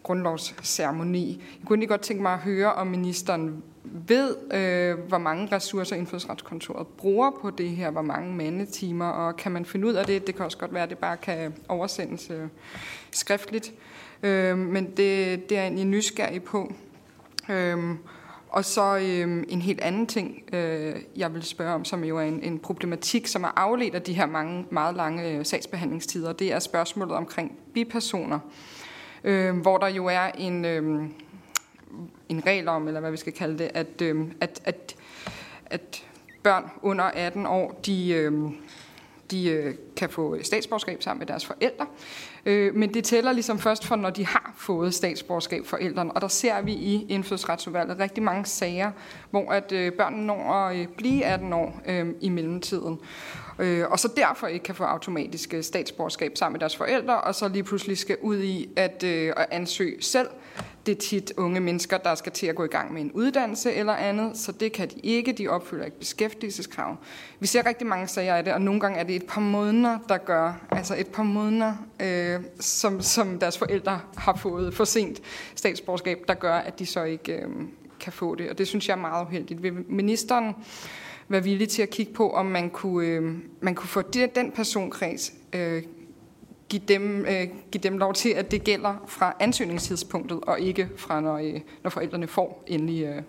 grundlovsceremoni. 0.06 1.42
Jeg 1.60 1.66
kunne 1.66 1.78
lige 1.78 1.88
godt 1.88 2.00
tænke 2.00 2.22
mig 2.22 2.32
at 2.32 2.38
høre, 2.38 2.74
om 2.74 2.86
ministeren 2.86 3.62
ved, 3.84 4.36
øh, 4.54 5.08
hvor 5.08 5.18
mange 5.18 5.48
ressourcer 5.52 5.96
indfødsretskontoret 5.96 6.86
bruger 6.86 7.30
på 7.40 7.50
det 7.50 7.70
her, 7.70 7.90
hvor 7.90 8.02
mange 8.02 8.34
mandetimer, 8.34 9.06
og 9.06 9.36
kan 9.36 9.52
man 9.52 9.64
finde 9.64 9.86
ud 9.86 9.92
af 9.92 10.06
det? 10.06 10.26
Det 10.26 10.36
kan 10.36 10.44
også 10.44 10.58
godt 10.58 10.74
være, 10.74 10.82
at 10.82 10.90
det 10.90 10.98
bare 10.98 11.16
kan 11.16 11.54
oversendes 11.68 12.30
øh, 12.30 12.48
skriftligt, 13.10 13.74
øh, 14.22 14.58
men 14.58 14.84
det, 14.84 14.96
det 15.48 15.52
er 15.52 15.56
jeg 15.56 15.64
egentlig 15.64 15.86
nysgerrig 15.86 16.42
på. 16.42 16.72
Øh, 17.48 17.78
og 18.48 18.64
så 18.64 18.96
øh, 18.96 19.44
en 19.48 19.62
helt 19.62 19.80
anden 19.80 20.06
ting, 20.06 20.42
øh, 20.52 20.94
jeg 21.16 21.34
vil 21.34 21.42
spørge 21.42 21.74
om, 21.74 21.84
som 21.84 22.04
jo 22.04 22.18
er 22.18 22.22
en, 22.22 22.42
en 22.42 22.58
problematik, 22.58 23.26
som 23.26 23.44
er 23.44 23.58
afledt 23.58 23.94
af 23.94 24.02
de 24.02 24.12
her 24.12 24.26
mange 24.26 24.66
meget 24.70 24.96
lange 24.96 25.30
øh, 25.30 25.46
sagsbehandlingstider, 25.46 26.32
det 26.32 26.52
er 26.52 26.58
spørgsmålet 26.58 27.14
omkring 27.14 27.58
bipersoner, 27.74 28.38
øh, 28.44 28.85
øh, 29.24 29.56
hvor 29.56 29.78
der 29.78 29.88
jo 29.88 30.06
er 30.06 30.24
en... 30.38 30.64
Øh, 30.64 31.08
en 32.28 32.46
regel 32.46 32.68
om, 32.68 32.86
eller 32.88 33.00
hvad 33.00 33.10
vi 33.10 33.16
skal 33.16 33.32
kalde 33.32 33.58
det, 33.58 33.70
at, 33.74 34.02
øh, 34.02 34.26
at, 34.40 34.60
at, 34.64 34.96
at 35.66 36.04
børn 36.42 36.70
under 36.82 37.04
18 37.04 37.46
år, 37.46 37.80
de, 37.86 38.10
øh, 38.10 38.32
de 39.30 39.48
øh, 39.48 39.74
kan 39.96 40.10
få 40.10 40.36
statsborgerskab 40.42 41.02
sammen 41.02 41.18
med 41.18 41.26
deres 41.26 41.46
forældre. 41.46 41.86
Øh, 42.46 42.74
men 42.74 42.94
det 42.94 43.04
tæller 43.04 43.32
ligesom 43.32 43.58
først 43.58 43.84
for, 43.84 43.96
når 43.96 44.10
de 44.10 44.26
har 44.26 44.54
fået 44.58 44.94
statsborgerskab 44.94 45.66
forældrene. 45.66 46.12
Og 46.12 46.20
der 46.20 46.28
ser 46.28 46.62
vi 46.62 46.72
i 46.72 47.06
indfødsretsudvalget 47.08 47.98
rigtig 47.98 48.22
mange 48.22 48.46
sager, 48.46 48.90
hvor 49.30 49.50
at 49.50 49.72
øh, 49.72 49.92
børnene 49.92 50.26
når 50.26 50.52
at 50.52 50.76
øh, 50.76 50.86
blive 50.96 51.24
18 51.24 51.52
år 51.52 51.80
øh, 51.86 52.06
i 52.20 52.28
mellemtiden. 52.28 52.98
Øh, 53.58 53.84
og 53.90 53.98
så 53.98 54.08
derfor 54.16 54.46
ikke 54.46 54.62
kan 54.62 54.74
få 54.74 54.84
automatisk 54.84 55.54
øh, 55.54 55.62
statsborgerskab 55.62 56.32
sammen 56.36 56.54
med 56.54 56.60
deres 56.60 56.76
forældre, 56.76 57.20
og 57.20 57.34
så 57.34 57.48
lige 57.48 57.64
pludselig 57.64 57.98
skal 57.98 58.16
ud 58.22 58.42
i 58.42 58.68
at, 58.76 59.02
øh, 59.02 59.32
at 59.36 59.46
ansøge 59.50 60.02
selv 60.02 60.28
det 60.86 60.96
er 60.96 61.00
tit 61.00 61.32
unge 61.36 61.60
mennesker, 61.60 61.98
der 61.98 62.14
skal 62.14 62.32
til 62.32 62.46
at 62.46 62.54
gå 62.54 62.64
i 62.64 62.68
gang 62.68 62.92
med 62.92 63.02
en 63.02 63.12
uddannelse 63.12 63.72
eller 63.72 63.92
andet, 63.92 64.36
så 64.38 64.52
det 64.52 64.72
kan 64.72 64.88
de 64.88 65.00
ikke. 65.02 65.32
De 65.32 65.48
opfylder 65.48 65.84
ikke 65.84 65.98
beskæftigelseskrav. 65.98 66.96
Vi 67.40 67.46
ser 67.46 67.66
rigtig 67.66 67.86
mange 67.86 68.08
sager 68.08 68.34
af 68.34 68.44
det, 68.44 68.52
og 68.52 68.60
nogle 68.60 68.80
gange 68.80 68.98
er 68.98 69.04
det 69.04 69.16
et 69.16 69.26
par 69.26 69.40
måneder, 69.40 69.98
der 70.08 70.16
gør, 70.16 70.66
altså 70.70 70.96
et 70.98 71.06
par 71.06 71.22
måneder, 71.22 71.74
øh, 72.02 72.40
som, 72.60 73.00
som 73.00 73.38
deres 73.38 73.58
forældre 73.58 74.00
har 74.16 74.36
fået 74.36 74.74
for 74.74 74.84
sent 74.84 75.22
statsborgerskab, 75.54 76.18
der 76.28 76.34
gør, 76.34 76.54
at 76.54 76.78
de 76.78 76.86
så 76.86 77.04
ikke 77.04 77.32
øh, 77.32 77.48
kan 78.00 78.12
få 78.12 78.34
det. 78.34 78.50
Og 78.50 78.58
det 78.58 78.68
synes 78.68 78.88
jeg 78.88 78.94
er 78.94 79.00
meget 79.00 79.26
uheldigt. 79.26 79.62
Vil 79.62 79.72
ministeren 79.88 80.54
være 81.28 81.42
villig 81.42 81.68
til 81.68 81.82
at 81.82 81.90
kigge 81.90 82.12
på, 82.12 82.30
om 82.30 82.46
man 82.46 82.70
kunne, 82.70 83.06
øh, 83.06 83.34
man 83.60 83.74
kunne 83.74 83.88
få 83.88 84.02
den 84.34 84.52
personkreds 84.52 85.32
øh, 85.52 85.82
give 86.68 86.82
dem, 86.88 87.24
øh, 87.24 87.48
give 87.72 87.82
dem 87.82 87.98
lov 87.98 88.14
til, 88.14 88.28
at 88.28 88.50
det 88.50 88.64
gælder 88.64 89.04
fra 89.08 89.36
ansøgningstidspunktet, 89.40 90.40
og 90.40 90.60
ikke 90.60 90.88
fra 90.96 91.20
når, 91.20 91.38
øh, 91.38 91.60
når 91.82 91.90
forældrene 91.90 92.26
får 92.26 92.64
endelig, 92.66 93.04
øh, 93.04 93.22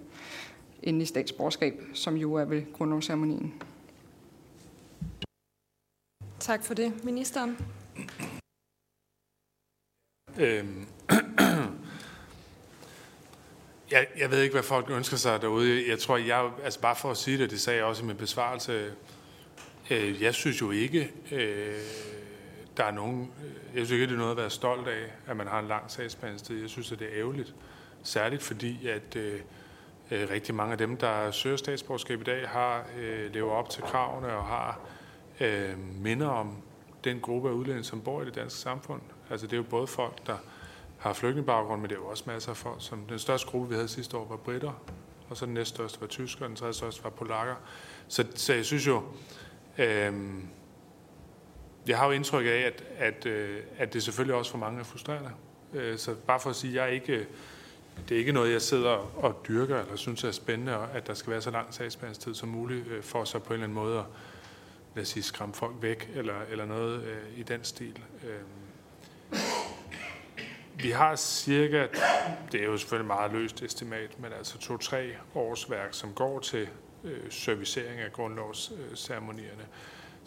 endelig 0.83 1.07
statsborgerskab, 1.07 1.81
som 1.93 2.15
jo 2.15 2.33
er 2.33 2.45
ved 2.45 2.73
grundlovsceremonien. 2.73 3.53
Tak 6.39 6.65
for 6.65 6.73
det. 6.73 7.03
Ministeren? 7.03 7.57
Øhm. 10.37 10.85
jeg, 13.91 14.07
jeg 14.17 14.31
ved 14.31 14.41
ikke, 14.41 14.53
hvad 14.53 14.63
folk 14.63 14.89
ønsker 14.89 15.17
sig 15.17 15.41
derude. 15.41 15.89
Jeg 15.89 15.99
tror, 15.99 16.17
jeg, 16.17 16.51
altså 16.63 16.79
bare 16.79 16.95
for 16.95 17.11
at 17.11 17.17
sige 17.17 17.37
det, 17.37 17.49
det 17.49 17.61
sagde 17.61 17.77
jeg 17.77 17.85
også 17.85 18.03
i 18.03 18.05
min 18.05 18.15
besvarelse, 18.17 18.93
øh, 19.91 20.21
jeg 20.21 20.33
synes 20.33 20.61
jo 20.61 20.71
ikke, 20.71 21.11
øh, 21.31 21.75
der 22.77 22.83
er 22.83 22.91
nogen, 22.91 23.31
øh, 23.43 23.77
jeg 23.77 23.85
synes 23.85 23.91
ikke, 23.91 24.07
det 24.07 24.13
er 24.13 24.17
noget 24.17 24.31
at 24.31 24.37
være 24.37 24.49
stolt 24.49 24.87
af, 24.87 25.11
at 25.27 25.37
man 25.37 25.47
har 25.47 25.59
en 25.59 25.67
lang 25.67 25.91
sagsbehandlingstid. 25.91 26.61
Jeg 26.61 26.69
synes, 26.69 26.91
at 26.91 26.99
det 26.99 27.07
er 27.07 27.19
ærgerligt. 27.19 27.55
Særligt 28.03 28.43
fordi, 28.43 28.87
at 28.87 29.15
øh, 29.15 29.39
øh, 30.11 30.29
rigtig 30.29 30.55
mange 30.55 30.71
af 30.71 30.77
dem, 30.77 30.97
der 30.97 31.31
søger 31.31 31.57
statsborgerskab 31.57 32.21
i 32.21 32.23
dag, 32.23 32.49
har 32.49 32.85
øh, 32.99 33.33
lever 33.33 33.51
op 33.51 33.69
til 33.69 33.83
kravene 33.83 34.27
og 34.27 34.45
har 34.45 34.79
øh, 35.39 35.77
minder 36.01 36.27
om 36.27 36.57
den 37.03 37.19
gruppe 37.19 37.49
af 37.49 37.53
udlændinge, 37.53 37.83
som 37.83 38.01
bor 38.01 38.21
i 38.21 38.25
det 38.25 38.35
danske 38.35 38.59
samfund. 38.59 39.01
Altså 39.29 39.47
det 39.47 39.53
er 39.53 39.57
jo 39.57 39.63
både 39.63 39.87
folk, 39.87 40.27
der 40.27 40.37
har 40.97 41.13
flygtningebaggrund, 41.13 41.81
men 41.81 41.89
det 41.89 41.95
er 41.95 41.99
jo 41.99 42.07
også 42.07 42.23
masser 42.27 42.49
af 42.49 42.57
folk, 42.57 42.77
som 42.79 43.05
den 43.09 43.19
største 43.19 43.47
gruppe, 43.47 43.69
vi 43.69 43.75
havde 43.75 43.87
sidste 43.87 44.17
år, 44.17 44.27
var 44.29 44.35
britter, 44.35 44.81
og 45.29 45.37
så 45.37 45.45
den 45.45 45.53
næststørste 45.53 46.01
var 46.01 46.07
tysker, 46.07 46.43
og 46.43 46.49
den 46.49 46.55
tredje 46.55 46.73
største 46.73 47.03
var 47.03 47.09
polakker. 47.09 47.55
Så, 48.07 48.25
så 48.35 48.53
jeg 48.53 48.65
synes 48.65 48.87
jo, 48.87 49.03
øh, 49.77 50.13
jeg 51.87 51.97
har 51.97 52.05
jo 52.05 52.11
indtryk 52.11 52.45
af, 52.45 52.49
at, 52.49 52.83
at, 52.97 53.25
øh, 53.25 53.59
at 53.77 53.93
det 53.93 54.03
selvfølgelig 54.03 54.35
også 54.35 54.51
for 54.51 54.57
mange 54.57 54.79
er 54.79 54.83
frustrerende. 54.83 55.31
Øh, 55.73 55.97
så 55.97 56.15
bare 56.27 56.39
for 56.39 56.49
at 56.49 56.55
sige, 56.55 56.75
jeg 56.75 56.83
er 56.83 56.91
ikke, 56.91 57.27
det 58.09 58.15
er 58.15 58.19
ikke 58.19 58.31
noget, 58.31 58.51
jeg 58.51 58.61
sidder 58.61 59.23
og 59.23 59.41
dyrker, 59.47 59.79
eller 59.79 59.95
synes 59.95 60.23
er 60.23 60.31
spændende, 60.31 60.77
at 60.93 61.07
der 61.07 61.13
skal 61.13 61.31
være 61.31 61.41
så 61.41 61.51
lang 61.51 61.73
sagsbehandlingstid 61.73 62.33
som 62.33 62.49
muligt, 62.49 62.87
øh, 62.87 63.03
for 63.03 63.23
så 63.23 63.39
på 63.39 63.47
en 63.47 63.53
eller 63.53 63.63
anden 63.63 63.75
måde 63.75 63.99
at 63.99 64.05
lad 64.95 65.01
os 65.01 65.07
sige, 65.07 65.23
skræmme 65.23 65.55
folk 65.55 65.75
væk, 65.81 66.09
eller, 66.15 66.35
eller 66.51 66.65
noget 66.65 67.17
i 67.35 67.43
den 67.43 67.63
stil. 67.63 67.99
Vi 70.75 70.91
har 70.91 71.15
cirka, 71.15 71.87
det 72.51 72.61
er 72.61 72.65
jo 72.65 72.77
selvfølgelig 72.77 73.07
meget 73.07 73.31
løst 73.31 73.61
estimat, 73.61 74.19
men 74.19 74.31
altså 74.37 74.57
to-tre 74.57 75.11
års 75.35 75.69
værk, 75.69 75.89
som 75.91 76.13
går 76.13 76.39
til 76.39 76.69
servicering 77.29 77.99
af 77.99 78.11
grundlovsceremonierne. 78.11 79.67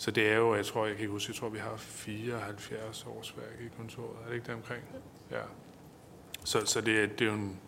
Så 0.01 0.11
det 0.11 0.29
er 0.29 0.37
jo, 0.37 0.55
jeg 0.55 0.67
tror, 0.67 0.87
jeg 0.87 0.95
kan 0.95 1.03
ikke 1.03 1.13
huske, 1.13 1.31
jeg 1.31 1.37
tror, 1.37 1.49
vi 1.49 1.59
har 1.59 1.77
74 1.77 3.07
årsværk 3.07 3.61
i 3.61 3.69
kontoret. 3.77 4.17
Er 4.23 4.27
det 4.27 4.35
ikke 4.35 4.47
det 4.47 4.55
omkring? 4.55 4.83
Ja. 5.31 5.41
Så, 6.45 6.67
så 6.67 6.81
det, 6.81 7.03
er, 7.03 7.07
det 7.07 7.21
er 7.21 7.25
jo 7.27 7.33
en 7.33 7.61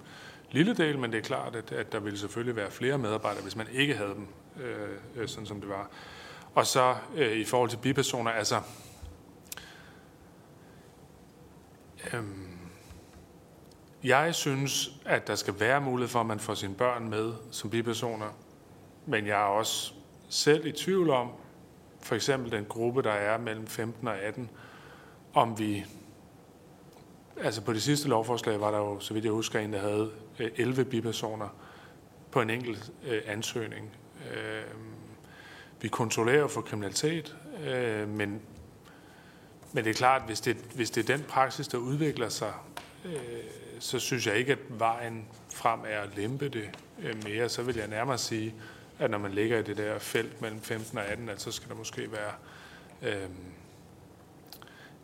lille 0.51 0.75
del, 0.75 0.99
men 0.99 1.13
det 1.13 1.19
er 1.19 1.23
klart, 1.23 1.57
at, 1.57 1.73
at 1.73 1.93
der 1.93 2.01
ville 2.01 2.19
selvfølgelig 2.19 2.57
være 2.57 2.71
flere 2.71 2.99
medarbejdere, 2.99 3.43
hvis 3.43 3.57
man 3.57 3.67
ikke 3.73 3.95
havde 3.95 4.15
dem, 4.15 4.27
øh, 4.65 4.89
øh 5.17 5.29
sådan 5.29 5.47
som 5.47 5.61
det 5.61 5.69
var. 5.69 5.91
Og 6.55 6.67
så 6.67 6.97
øh, 7.17 7.33
i 7.33 7.45
forhold 7.45 7.71
til 7.71 7.77
bipersoner, 7.77 8.31
altså... 8.31 8.61
Øh, 12.13 12.25
jeg 14.05 14.35
synes, 14.35 14.91
at 15.05 15.27
der 15.27 15.35
skal 15.35 15.61
være 15.61 15.81
mulighed 15.81 16.09
for, 16.09 16.21
at 16.21 16.27
man 16.27 16.41
får 16.41 16.55
sine 16.55 16.75
børn 16.75 17.09
med 17.09 17.33
som 17.51 17.71
bipersoner, 17.71 18.29
men 19.07 19.27
jeg 19.27 19.41
er 19.41 19.47
også 19.47 19.93
selv 20.29 20.67
i 20.67 20.73
tvivl 20.73 21.11
om, 21.11 21.31
for 22.03 22.15
eksempel 22.15 22.53
den 22.53 22.65
gruppe, 22.65 23.03
der 23.03 23.13
er 23.13 23.39
mellem 23.39 23.67
15 23.67 24.09
og 24.09 24.19
18, 24.19 24.51
om 25.35 25.59
vi... 25.59 25.85
Altså 27.41 27.61
på 27.61 27.73
det 27.73 27.83
sidste 27.83 28.09
lovforslag 28.09 28.61
var 28.61 28.71
der 28.71 28.79
jo, 28.79 29.01
så 29.01 29.15
vidt 29.15 29.25
jeg 29.25 29.33
husker, 29.33 29.61
en, 29.61 29.73
der 29.73 29.81
havde 29.81 30.11
øh, 30.39 30.51
11 30.57 30.85
bipersoner 30.85 31.49
på 32.31 32.41
en 32.41 32.51
enkelt 32.51 32.93
øh, 33.07 33.23
ansøgning. 33.27 33.91
Øh, 34.35 34.63
vi 35.81 35.89
kontrollerer 35.89 36.49
for 36.49 36.61
kriminalitet, 36.61 37.37
øh, 37.65 38.09
men, 38.09 38.41
men 39.73 39.85
det 39.85 39.91
er 39.91 39.95
klart, 39.95 40.23
hvis 40.27 40.41
det, 40.41 40.57
hvis 40.75 40.91
det 40.91 41.11
er 41.11 41.17
den 41.17 41.25
praksis, 41.27 41.69
der 41.69 41.79
udvikler 41.79 42.29
sig 42.29 42.53
øh, 43.05 43.13
så 43.83 43.99
synes 43.99 44.27
jeg 44.27 44.37
ikke, 44.37 44.53
at 44.53 44.59
vejen 44.69 45.27
frem 45.49 45.81
er 45.81 46.01
at 46.01 46.17
lempe 46.17 46.49
det 46.49 46.71
øh, 47.03 47.25
mere. 47.25 47.49
Så 47.49 47.63
vil 47.63 47.77
jeg 47.77 47.89
nærmere 47.89 48.19
sige, 48.19 48.47
at 48.47 48.55
når 49.09 49.19
man 49.19 49.33
ligger 49.33 49.59
i 49.59 49.63
det 49.63 49.77
der 49.77 49.99
felt 49.99 50.41
mellem 50.41 50.61
15 50.61 50.99
og 50.99 51.07
18, 51.07 51.29
at 51.29 51.41
så 51.41 51.53
skal 51.53 51.69
der 51.69 51.75
måske 51.75 52.13
være 52.13 52.33
øh, 53.03 53.29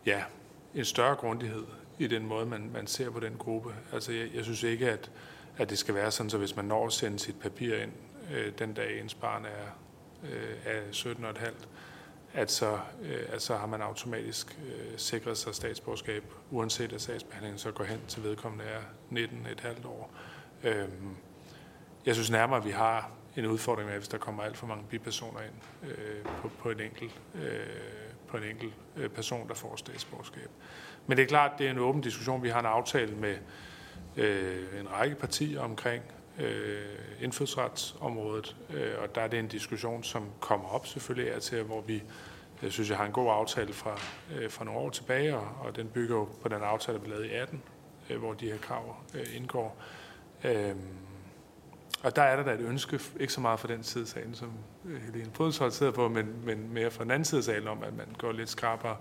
ja, 0.05 0.23
en 0.75 0.85
større 0.85 1.15
grundighed 1.15 1.63
i 1.99 2.07
den 2.07 2.25
måde, 2.25 2.45
man, 2.45 2.69
man 2.73 2.87
ser 2.87 3.09
på 3.09 3.19
den 3.19 3.35
gruppe. 3.39 3.75
Altså, 3.93 4.11
jeg, 4.11 4.27
jeg 4.33 4.43
synes 4.43 4.63
ikke, 4.63 4.91
at, 4.91 5.11
at 5.57 5.69
det 5.69 5.77
skal 5.77 5.95
være 5.95 6.11
sådan, 6.11 6.29
så 6.29 6.37
hvis 6.37 6.55
man 6.55 6.65
når 6.65 6.85
at 6.85 6.93
sende 6.93 7.19
sit 7.19 7.39
papir 7.39 7.75
ind 7.75 7.91
øh, 8.33 8.53
den 8.59 8.73
dag, 8.73 9.01
ens 9.01 9.13
barn 9.13 9.45
er, 9.45 9.67
øh, 10.23 10.55
er 10.65 10.81
17,5, 10.91 11.51
at 12.33 12.51
så, 12.51 12.79
øh, 13.01 13.23
at 13.27 13.41
så 13.41 13.55
har 13.55 13.67
man 13.67 13.81
automatisk 13.81 14.59
øh, 14.65 14.97
sikret 14.97 15.37
sig 15.37 15.55
statsborgerskab, 15.55 16.23
uanset 16.51 16.93
at 16.93 17.01
sagsbehandlingen 17.01 17.59
så 17.59 17.71
går 17.71 17.83
hen 17.83 17.99
til 18.07 18.23
vedkommende 18.23 18.65
er 18.65 18.81
19,5 19.11 19.87
år. 19.87 20.11
Øh, 20.63 20.87
jeg 22.05 22.15
synes 22.15 22.31
nærmere, 22.31 22.57
at 22.59 22.65
vi 22.65 22.71
har 22.71 23.11
en 23.37 23.45
udfordring 23.45 23.89
med, 23.89 23.97
hvis 23.97 24.07
der 24.07 24.17
kommer 24.17 24.43
alt 24.43 24.57
for 24.57 24.67
mange 24.67 24.83
bipersoner 24.89 25.39
ind 25.39 25.89
øh, 25.91 26.25
på, 26.41 26.51
på 26.59 26.69
en 26.69 26.79
enkelt, 26.79 27.21
øh, 27.35 27.59
på 28.27 28.37
en 28.37 28.43
enkelt 28.43 28.73
øh, 28.97 29.09
person, 29.09 29.47
der 29.47 29.53
får 29.53 29.75
statsborgerskab. 29.75 30.49
Men 31.07 31.17
det 31.17 31.23
er 31.23 31.27
klart, 31.27 31.51
det 31.57 31.67
er 31.67 31.71
en 31.71 31.79
åben 31.79 32.01
diskussion. 32.01 32.43
Vi 32.43 32.49
har 32.49 32.59
en 32.59 32.65
aftale 32.65 33.15
med 33.15 33.35
øh, 34.17 34.79
en 34.79 34.91
række 34.91 35.15
partier 35.15 35.61
omkring 35.61 36.03
øh, 36.39 36.81
indfødsretsområdet, 37.21 38.55
øh, 38.69 38.91
og 39.01 39.15
der 39.15 39.21
er 39.21 39.27
det 39.27 39.39
en 39.39 39.47
diskussion, 39.47 40.03
som 40.03 40.29
kommer 40.39 40.69
op 40.69 40.87
selvfølgelig 40.87 41.33
af 41.33 41.41
til, 41.41 41.63
hvor 41.63 41.81
vi 41.81 42.03
jeg 42.61 42.71
synes, 42.71 42.89
jeg 42.89 42.97
har 42.97 43.05
en 43.05 43.11
god 43.11 43.31
aftale 43.31 43.73
fra, 43.73 43.99
øh, 44.35 44.49
fra 44.49 44.65
nogle 44.65 44.79
år 44.79 44.89
tilbage, 44.89 45.37
og, 45.37 45.47
og 45.59 45.75
den 45.75 45.87
bygger 45.87 46.15
jo 46.15 46.27
på 46.41 46.49
den 46.49 46.61
aftale, 46.61 46.97
der 46.97 47.03
blev 47.03 47.15
lavet 47.15 47.31
i 47.31 47.33
18, 47.33 47.61
øh, 48.09 48.17
hvor 48.17 48.33
de 48.33 48.45
her 48.45 48.57
krav 48.57 48.95
øh, 49.13 49.35
indgår. 49.35 49.77
Øh, 50.43 50.75
og 52.03 52.15
der 52.15 52.21
er 52.21 52.35
der 52.35 52.43
da 52.43 52.51
et 52.51 52.59
ønske, 52.59 52.99
ikke 53.19 53.33
så 53.33 53.41
meget 53.41 53.59
fra 53.59 53.67
den 53.67 53.83
side 53.83 54.01
af 54.01 54.07
salen, 54.07 54.35
som 54.35 54.51
øh, 54.85 55.01
Helene 55.01 55.31
Brydensholt 55.31 55.73
sidder 55.73 55.91
på, 55.91 56.07
men, 56.07 56.45
men 56.45 56.73
mere 56.73 56.91
fra 56.91 57.03
den 57.03 57.11
anden 57.11 57.25
side 57.25 57.39
af 57.39 57.43
salen 57.43 57.67
om, 57.67 57.83
at 57.83 57.97
man 57.97 58.07
går 58.17 58.31
lidt 58.31 58.49
skarpere 58.49 58.97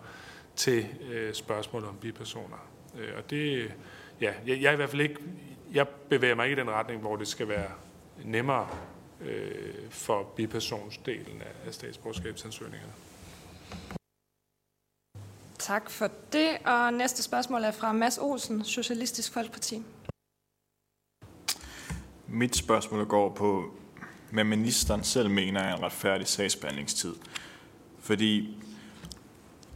til 0.56 0.86
øh, 1.10 1.34
spørgsmålet 1.34 1.88
om 1.88 1.96
bipersoner. 1.96 2.68
Øh, 2.98 3.08
og 3.16 3.30
det, 3.30 3.72
ja, 4.20 4.32
jeg, 4.46 4.62
jeg 4.62 4.72
i 4.72 4.76
hvert 4.76 4.90
fald 4.90 5.02
ikke, 5.02 5.16
jeg 5.72 5.88
bevæger 5.88 6.34
mig 6.34 6.46
ikke 6.46 6.56
i 6.56 6.60
den 6.60 6.70
retning, 6.70 7.00
hvor 7.00 7.16
det 7.16 7.28
skal 7.28 7.48
være 7.48 7.70
nemmere 8.24 8.68
øh, 9.20 9.90
for 9.90 10.22
bipersonsdelen 10.36 11.42
af, 11.42 11.66
af 11.66 11.74
statsborgerskabsansøgningerne. 11.74 12.92
Tak 15.58 15.90
for 15.90 16.10
det. 16.32 16.48
Og 16.64 16.92
næste 16.92 17.22
spørgsmål 17.22 17.62
er 17.62 17.70
fra 17.70 17.92
Mads 17.92 18.18
Olsen, 18.18 18.64
Socialistisk 18.64 19.32
Folkeparti. 19.32 19.82
Mit 22.30 22.56
spørgsmål 22.56 23.06
går 23.06 23.28
på, 23.28 23.64
hvad 24.30 24.44
ministeren 24.44 25.04
selv 25.04 25.30
mener 25.30 25.60
er 25.60 25.76
en 25.76 25.82
retfærdig 25.82 26.26
sagsbehandlingstid. 26.26 27.14
Fordi, 28.00 28.56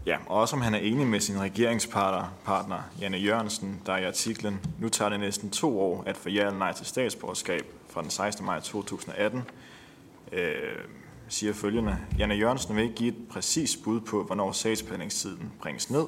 ja, 0.07 0.17
også 0.27 0.57
om 0.57 0.63
han 0.63 0.75
er 0.75 0.79
enig 0.79 1.07
med 1.07 1.21
sin 1.21 1.41
regeringspartner, 1.41 2.29
partner, 2.45 2.79
Janne 3.01 3.17
Jørgensen, 3.17 3.83
der 3.87 3.97
i 3.97 4.05
artiklen, 4.05 4.61
nu 4.79 4.89
tager 4.89 5.09
det 5.09 5.21
næsten 5.21 5.51
to 5.51 5.81
år 5.81 6.03
at 6.07 6.17
få 6.17 6.29
ja 6.29 6.47
eller 6.47 6.59
nej 6.59 6.73
til 6.73 6.87
statsborgerskab 6.87 7.67
fra 7.89 8.03
den 8.03 8.11
16. 8.11 8.47
maj 8.47 8.61
2018, 8.61 9.43
øh, 10.33 10.55
siger 11.29 11.53
følgende. 11.53 11.99
Janne 12.19 12.35
Jørgensen 12.35 12.77
vil 12.77 12.83
ikke 12.83 12.95
give 12.95 13.09
et 13.09 13.29
præcist 13.31 13.83
bud 13.85 14.01
på, 14.01 14.25
hvornår 14.25 14.53
sagsbehandlingstiden 14.53 15.53
bringes 15.61 15.91
ned, 15.91 16.05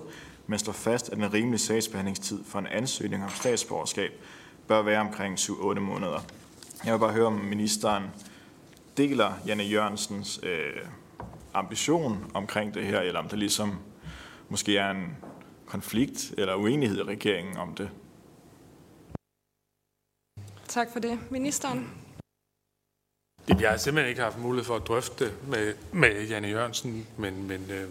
men 0.47 0.59
står 0.59 0.73
fast, 0.73 1.09
at 1.09 1.19
en 1.19 1.33
rimelig 1.33 1.61
sagsbehandlingstid 1.61 2.45
for 2.45 2.59
en 2.59 2.67
ansøgning 2.67 3.25
om 3.25 3.31
statsborgerskab 3.31 4.13
bør 4.69 4.83
være 4.83 5.01
omkring 5.01 5.39
7-8 5.39 5.81
måneder. 5.81 6.21
Jeg 6.85 6.93
vil 6.93 6.99
bare 6.99 7.13
høre, 7.13 7.27
om 7.27 7.33
ministeren 7.33 8.05
deler 8.97 9.33
Janne 9.47 9.63
Jørgensens 9.65 10.41
øh, 10.43 10.87
ambition 11.55 12.31
omkring 12.35 12.75
det 12.75 12.87
her, 12.87 13.01
eller 13.01 13.21
om 13.21 13.29
det 13.29 13.39
ligesom 13.39 13.79
måske 14.49 14.77
er 14.79 14.91
en 14.91 15.17
konflikt 15.67 16.35
eller 16.39 16.55
uenighed 16.55 16.99
i 16.99 17.03
regeringen 17.03 17.57
om 17.57 17.75
det. 17.75 17.91
Tak 20.69 20.93
for 20.93 21.01
det. 21.01 21.19
Ministeren? 21.31 21.91
Jeg 23.49 23.71
har 23.71 23.77
simpelthen 23.77 24.11
ikke 24.11 24.23
haft 24.23 24.39
mulighed 24.39 24.65
for 24.65 24.77
at 24.77 24.87
drøfte 24.87 25.25
det 25.25 25.33
med, 25.49 25.75
med 25.93 26.27
Janne 26.29 26.49
Jørgensen, 26.49 27.07
men, 27.19 27.49
men, 27.49 27.71
øh, 27.71 27.89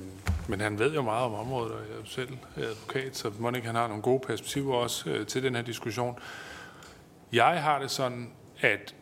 men 0.48 0.62
han 0.62 0.80
ved 0.80 0.94
jo 0.94 1.02
meget 1.02 1.26
om 1.26 1.34
området, 1.34 1.72
og 1.72 1.80
jeg 1.80 1.96
er 1.96 2.00
jo 2.00 2.06
selv 2.06 2.38
advokat, 2.56 3.18
så 3.18 3.32
Monika 3.40 3.66
han 3.66 3.76
har 3.76 3.88
nogle 3.88 4.04
gode 4.04 4.20
perspektiver 4.28 4.76
også 4.76 5.10
øh, 5.10 5.28
til 5.28 5.44
den 5.44 5.56
her 5.56 5.62
diskussion. 5.62 6.20
Jeg 7.34 7.64
har 7.64 7.80
det 7.80 7.92
sådan, 7.92 8.32
at 8.60 8.96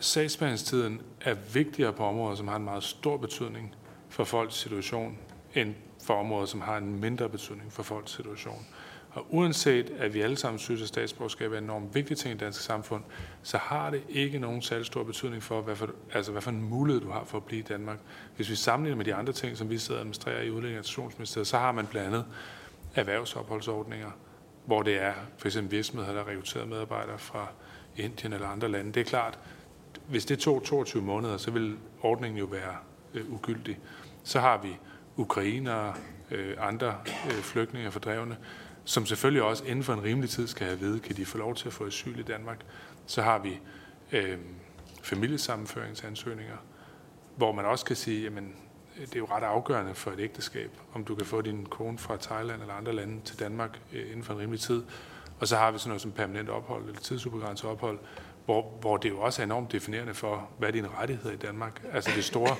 sagsbehandlingstiden 0.00 1.00
er 1.20 1.34
vigtigere 1.34 1.92
på 1.92 2.04
områder, 2.04 2.36
som 2.36 2.48
har 2.48 2.56
en 2.56 2.64
meget 2.64 2.82
stor 2.82 3.16
betydning 3.16 3.74
for 4.08 4.24
folks 4.24 4.54
situation, 4.54 5.18
end 5.54 5.74
for 6.04 6.14
områder, 6.14 6.46
som 6.46 6.60
har 6.60 6.76
en 6.76 7.00
mindre 7.00 7.28
betydning 7.28 7.72
for 7.72 7.82
folks 7.82 8.10
situation. 8.12 8.66
Og 9.10 9.26
uanset 9.30 9.90
at 9.90 10.14
vi 10.14 10.20
alle 10.20 10.36
sammen 10.36 10.58
synes, 10.58 10.82
at 10.82 10.88
statsborgerskab 10.88 11.52
er 11.52 11.58
en 11.58 11.64
enormt 11.64 11.94
vigtig 11.94 12.18
ting 12.18 12.30
i 12.30 12.34
det 12.34 12.40
danske 12.40 12.62
samfund, 12.62 13.02
så 13.42 13.58
har 13.58 13.90
det 13.90 14.02
ikke 14.08 14.38
nogen 14.38 14.62
særlig 14.62 14.86
stor 14.86 15.04
betydning 15.04 15.42
for, 15.42 15.60
hvad 15.60 15.76
for, 15.76 15.90
altså 16.12 16.32
hvad 16.32 16.42
for 16.42 16.50
en 16.50 16.62
mulighed 16.62 17.02
du 17.02 17.10
har 17.10 17.24
for 17.24 17.38
at 17.38 17.44
blive 17.44 17.58
i 17.58 17.64
Danmark. 17.64 17.98
Hvis 18.36 18.50
vi 18.50 18.54
sammenligner 18.54 18.96
med 18.96 19.04
de 19.04 19.14
andre 19.14 19.32
ting, 19.32 19.56
som 19.56 19.70
vi 19.70 19.78
sidder 19.78 19.94
og 19.94 20.00
administrerer 20.00 20.42
i 20.42 20.50
Udlændinge- 20.50 21.44
så 21.44 21.58
har 21.58 21.72
man 21.72 21.86
blandt 21.86 22.06
andet 22.06 22.24
erhvervsopholdsordninger, 22.94 24.10
hvor 24.64 24.82
det 24.82 25.02
er 25.02 25.12
for 25.38 25.48
eksempel 25.48 25.76
virksomheder, 25.76 26.12
der 26.12 26.20
rekrutterer 26.20 26.34
rekrutteret 26.36 26.68
medarbejdere 26.68 27.18
fra 27.18 27.48
Indien 27.96 28.32
eller 28.32 28.48
andre 28.48 28.68
lande. 28.68 28.92
Det 28.92 29.00
er 29.00 29.04
klart, 29.04 29.38
hvis 30.08 30.24
det 30.24 30.38
tog 30.38 30.62
22 30.64 31.02
måneder, 31.02 31.36
så 31.36 31.50
vil 31.50 31.76
ordningen 32.02 32.38
jo 32.38 32.44
være 32.44 32.76
øh, 33.14 33.32
ugyldig. 33.32 33.78
Så 34.24 34.40
har 34.40 34.62
vi 34.62 34.76
ukrainere, 35.16 35.94
øh, 36.30 36.56
andre 36.58 36.98
øh, 37.26 37.32
flygtninge 37.32 37.88
og 37.88 37.92
fordrevne, 37.92 38.36
som 38.84 39.06
selvfølgelig 39.06 39.42
også 39.42 39.64
inden 39.64 39.84
for 39.84 39.92
en 39.92 40.02
rimelig 40.02 40.30
tid 40.30 40.46
skal 40.46 40.64
have 40.66 40.74
at 40.74 40.80
vide, 40.80 41.00
kan 41.00 41.16
de 41.16 41.26
få 41.26 41.38
lov 41.38 41.54
til 41.54 41.66
at 41.66 41.72
få 41.72 41.86
asyl 41.86 42.18
i 42.18 42.22
Danmark. 42.22 42.60
Så 43.06 43.22
har 43.22 43.38
vi 43.38 43.60
øh, 44.12 44.38
familiesammenføringsansøgninger, 45.02 46.56
hvor 47.36 47.52
man 47.52 47.64
også 47.64 47.84
kan 47.84 47.96
sige, 47.96 48.22
jamen 48.22 48.54
det 49.00 49.14
er 49.14 49.18
jo 49.18 49.26
ret 49.30 49.42
afgørende 49.42 49.94
for 49.94 50.10
et 50.10 50.20
ægteskab, 50.20 50.70
om 50.94 51.04
du 51.04 51.14
kan 51.14 51.26
få 51.26 51.40
din 51.40 51.66
kone 51.66 51.98
fra 51.98 52.16
Thailand 52.16 52.60
eller 52.60 52.74
andre 52.74 52.92
lande 52.92 53.20
til 53.24 53.38
Danmark 53.38 53.80
øh, 53.92 54.06
inden 54.10 54.22
for 54.22 54.32
en 54.32 54.40
rimelig 54.40 54.60
tid. 54.60 54.82
Og 55.40 55.48
så 55.48 55.56
har 55.56 55.70
vi 55.70 55.78
sådan 55.78 55.88
noget 55.88 56.02
som 56.02 56.12
permanent 56.12 56.48
ophold 56.48 56.84
eller 56.86 57.00
tidsubegrænset 57.00 57.70
ophold, 57.70 57.98
hvor, 58.44 58.78
hvor 58.80 58.96
det 58.96 59.10
jo 59.10 59.20
også 59.20 59.42
er 59.42 59.44
enormt 59.44 59.72
definerende 59.72 60.14
for, 60.14 60.48
hvad 60.58 60.68
er 60.68 60.72
dine 60.72 60.88
rettigheder 61.00 61.34
i 61.34 61.36
Danmark. 61.36 61.82
Altså 61.92 62.10
det 62.16 62.24
store, 62.24 62.56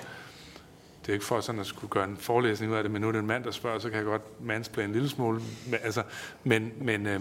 det 1.03 1.09
er 1.09 1.13
ikke 1.13 1.25
for 1.25 1.41
sådan 1.41 1.61
at 1.61 1.67
skulle 1.67 1.91
gøre 1.91 2.05
en 2.05 2.17
forelæsning 2.17 2.73
ud 2.73 2.77
af 2.77 2.83
det, 2.83 2.93
men 2.93 3.03
nu 3.03 3.09
er 3.09 3.13
det 3.13 3.19
en 3.19 3.27
mand, 3.27 3.45
der 3.45 3.51
spørger, 3.51 3.79
så 3.79 3.89
kan 3.89 3.97
jeg 3.97 4.05
godt 4.05 4.41
mansplane 4.41 4.87
en 4.87 4.93
lille 4.93 5.09
smule. 5.09 5.41
Men, 5.67 5.81
altså, 5.83 6.03
men, 6.45 6.73
men, 6.81 7.07
øh, 7.07 7.21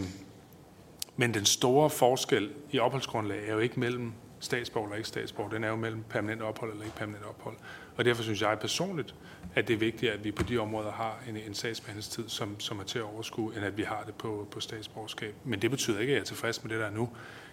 men 1.16 1.34
den 1.34 1.46
store 1.46 1.90
forskel 1.90 2.52
i 2.72 2.80
opholdsgrundlag 2.80 3.48
er 3.48 3.54
jo 3.54 3.60
ikke 3.60 3.80
mellem 3.80 4.14
statsborger 4.42 4.88
eller 4.88 4.98
ikke 4.98 5.10
statsborger. 5.10 5.50
Den 5.50 5.64
er 5.64 5.70
jo 5.70 5.76
mellem 5.76 6.04
permanent 6.04 6.42
ophold 6.42 6.72
eller 6.72 6.84
ikke 6.84 6.98
permanent 6.98 7.26
ophold. 7.26 7.56
Og 7.98 8.06
derfor 8.06 8.24
synes 8.24 8.42
jeg 8.42 8.58
personligt, 8.60 9.16
at 9.56 9.68
det 9.68 9.74
er 9.74 9.78
vigtigt, 9.78 10.12
at 10.12 10.24
vi 10.24 10.32
på 10.32 10.44
de 10.44 10.58
områder 10.58 10.92
har 10.92 11.20
en, 11.30 11.38
en 11.38 11.54
sagsbehandlingstid, 11.54 12.30
som, 12.30 12.60
som 12.60 12.80
er 12.80 12.84
til 12.84 13.00
at 13.00 13.06
overskue, 13.06 13.56
end 13.56 13.66
at 13.66 13.78
vi 13.78 13.84
har 13.84 14.04
det 14.06 14.16
på, 14.16 14.48
på 14.52 14.60
statsborgerskab. 14.60 15.36
Men 15.44 15.62
det 15.62 15.72
betyder 15.72 16.00
ikke, 16.00 16.12
at 16.12 16.16
jeg 16.16 16.22
er 16.22 16.26
tilfreds 16.26 16.64
med 16.64 16.72
det, 16.72 16.80
der 16.80 16.86
er 16.86 16.92
nu. 16.92 17.10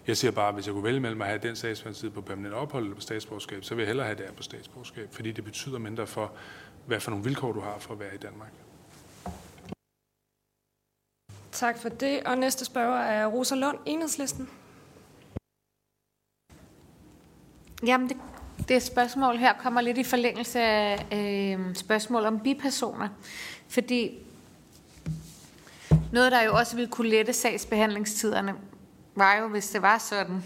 Jeg 0.07 0.17
siger 0.17 0.31
bare, 0.31 0.49
at 0.49 0.55
hvis 0.55 0.67
jeg 0.67 0.73
kunne 0.73 0.85
vælge 0.85 1.01
mellem 1.01 1.23
at 1.23 1.29
have 1.29 1.41
den 1.43 1.57
sagsbehandlingstid 1.57 2.11
på 2.11 2.21
permanent 2.21 2.55
ophold 2.55 2.85
eller 2.85 2.95
på 2.95 3.01
statsborgerskab, 3.01 3.65
så 3.65 3.75
vil 3.75 3.83
jeg 3.83 3.87
hellere 3.89 4.07
have 4.07 4.19
det 4.19 4.27
her 4.27 4.33
på 4.33 4.43
statsborgerskab, 4.43 5.09
fordi 5.13 5.33
det 5.33 5.45
betyder 5.45 5.79
mindre 5.79 6.07
for, 6.07 6.33
hvad 6.87 7.01
for 7.01 7.11
nogle 7.11 7.25
vilkår 7.25 7.53
du 7.53 7.61
har 7.61 7.77
for 7.79 7.95
at 7.95 8.01
være 8.01 8.15
i 8.15 8.19
Danmark. 8.19 8.53
Tak 11.53 11.79
for 11.79 11.89
det. 11.89 12.23
Og 12.27 12.39
næste 12.39 12.65
spørger 12.65 13.01
er 13.01 13.27
Rosa 13.27 13.55
Lund, 13.55 13.79
Enhedslisten. 13.87 14.49
Jamen, 17.87 18.09
det, 18.09 18.17
det 18.69 18.83
spørgsmål 18.83 19.37
her 19.37 19.53
kommer 19.53 19.81
lidt 19.81 19.99
i 19.99 20.05
forlængelse 20.05 20.61
af 20.61 21.07
øh, 21.13 21.75
spørgsmål 21.75 22.25
om 22.25 22.41
bipersoner. 22.41 23.09
Fordi 23.69 24.19
noget, 26.13 26.33
der 26.33 26.43
jo 26.43 26.55
også 26.55 26.77
ville 26.77 26.91
kunne 26.91 27.09
lette 27.09 27.33
sagsbehandlingstiderne, 27.33 28.55
var 29.17 29.37
jo, 29.37 29.49
hvis 29.49 29.71
det 29.71 29.83
var 29.83 29.99
sådan. 29.99 30.45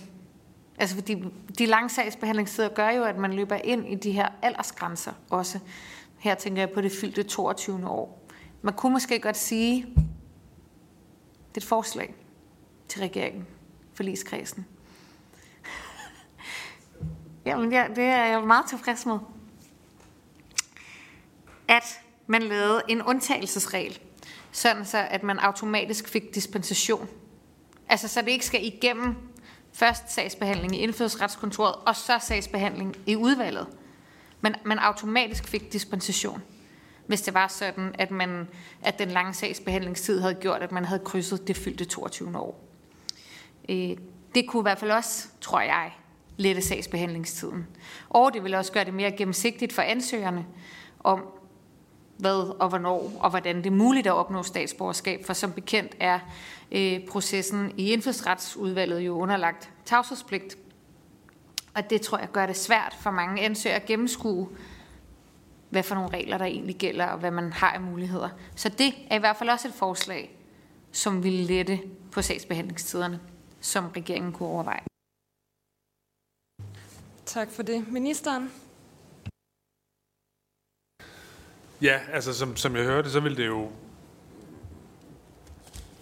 Altså, 0.78 0.96
fordi 0.96 1.24
de 1.58 1.66
lange 1.66 1.88
sagsbehandlingstider 1.88 2.68
gør 2.68 2.90
jo, 2.90 3.04
at 3.04 3.18
man 3.18 3.32
løber 3.32 3.56
ind 3.56 3.88
i 3.88 3.94
de 3.94 4.12
her 4.12 4.28
aldersgrænser 4.42 5.12
også. 5.30 5.58
Her 6.18 6.34
tænker 6.34 6.62
jeg 6.62 6.70
på 6.70 6.80
det 6.80 6.92
fyldte 7.00 7.22
22. 7.22 7.88
år. 7.88 8.28
Man 8.62 8.74
kunne 8.74 8.92
måske 8.92 9.18
godt 9.20 9.36
sige, 9.36 9.86
det 11.54 11.56
er 11.56 11.56
et 11.56 11.64
forslag 11.64 12.14
til 12.88 13.00
regeringen, 13.00 13.46
forligskredsen. 13.94 14.66
Jamen, 17.44 17.72
ja, 17.72 17.86
det 17.96 18.04
er 18.04 18.24
jeg 18.24 18.42
meget 18.42 18.66
tilfreds 18.68 19.06
med. 19.06 19.18
At 21.68 22.00
man 22.26 22.42
lavede 22.42 22.82
en 22.88 23.02
undtagelsesregel, 23.02 23.98
sådan 24.52 24.84
så 24.84 24.98
at 25.10 25.22
man 25.22 25.38
automatisk 25.38 26.08
fik 26.08 26.34
dispensation 26.34 27.08
Altså, 27.92 28.08
så 28.08 28.20
det 28.20 28.28
ikke 28.28 28.46
skal 28.46 28.66
igennem 28.66 29.16
først 29.72 30.12
sagsbehandling 30.12 30.76
i 30.76 30.78
indfødsretskontoret, 30.78 31.74
og 31.74 31.96
så 31.96 32.18
sagsbehandling 32.20 32.96
i 33.06 33.16
udvalget. 33.16 33.66
Men 34.40 34.54
man 34.64 34.78
automatisk 34.78 35.48
fik 35.48 35.72
dispensation, 35.72 36.42
hvis 37.06 37.22
det 37.22 37.34
var 37.34 37.48
sådan, 37.48 37.94
at, 37.98 38.10
man, 38.10 38.48
at 38.82 38.98
den 38.98 39.08
lange 39.08 39.34
sagsbehandlingstid 39.34 40.20
havde 40.20 40.34
gjort, 40.34 40.62
at 40.62 40.72
man 40.72 40.84
havde 40.84 41.02
krydset 41.04 41.48
det 41.48 41.56
fyldte 41.56 41.84
22 41.84 42.38
år. 42.38 42.64
Øh, 43.68 43.96
det 44.34 44.48
kunne 44.48 44.60
i 44.60 44.62
hvert 44.62 44.78
fald 44.78 44.90
også, 44.90 45.28
tror 45.40 45.60
jeg, 45.60 45.92
lette 46.36 46.62
sagsbehandlingstiden. 46.62 47.66
Og 48.08 48.34
det 48.34 48.44
vil 48.44 48.54
også 48.54 48.72
gøre 48.72 48.84
det 48.84 48.94
mere 48.94 49.12
gennemsigtigt 49.12 49.72
for 49.72 49.82
ansøgerne 49.82 50.46
om, 51.00 51.24
hvad 52.16 52.56
og 52.60 52.68
hvornår 52.68 53.12
og 53.20 53.30
hvordan 53.30 53.56
det 53.56 53.66
er 53.66 53.70
muligt 53.70 54.06
at 54.06 54.12
opnå 54.12 54.42
statsborgerskab, 54.42 55.24
for 55.24 55.32
som 55.32 55.52
bekendt 55.52 55.96
er 56.00 56.18
øh, 56.72 57.06
processen 57.08 57.72
i 57.76 57.92
indfødsretsudvalget 57.92 59.00
jo 59.00 59.18
underlagt 59.18 59.70
tavshedspligt. 59.84 60.58
Og 61.74 61.90
det 61.90 62.00
tror 62.00 62.18
jeg 62.18 62.28
gør 62.32 62.46
det 62.46 62.56
svært 62.56 62.96
for 63.00 63.10
mange 63.10 63.42
ansøgere 63.42 63.80
at 63.80 63.86
gennemskue, 63.86 64.48
hvad 65.70 65.82
for 65.82 65.94
nogle 65.94 66.10
regler 66.10 66.38
der 66.38 66.44
egentlig 66.44 66.76
gælder, 66.76 67.06
og 67.06 67.18
hvad 67.18 67.30
man 67.30 67.52
har 67.52 67.70
af 67.70 67.80
muligheder. 67.80 68.28
Så 68.56 68.68
det 68.68 68.94
er 69.10 69.16
i 69.16 69.20
hvert 69.20 69.36
fald 69.36 69.50
også 69.50 69.68
et 69.68 69.74
forslag, 69.74 70.38
som 70.92 71.24
vil 71.24 71.32
lette 71.32 71.80
på 72.12 72.22
sagsbehandlingstiderne, 72.22 73.20
som 73.60 73.86
regeringen 73.96 74.32
kunne 74.32 74.48
overveje. 74.48 74.91
Tak 77.26 77.50
for 77.50 77.62
det. 77.62 77.88
Ministeren? 77.88 78.52
Ja, 81.82 82.00
altså 82.12 82.34
som, 82.34 82.56
som 82.56 82.76
jeg 82.76 82.84
hørte, 82.84 83.10
så 83.10 83.20
vil 83.20 83.36
det 83.36 83.46
jo, 83.46 83.70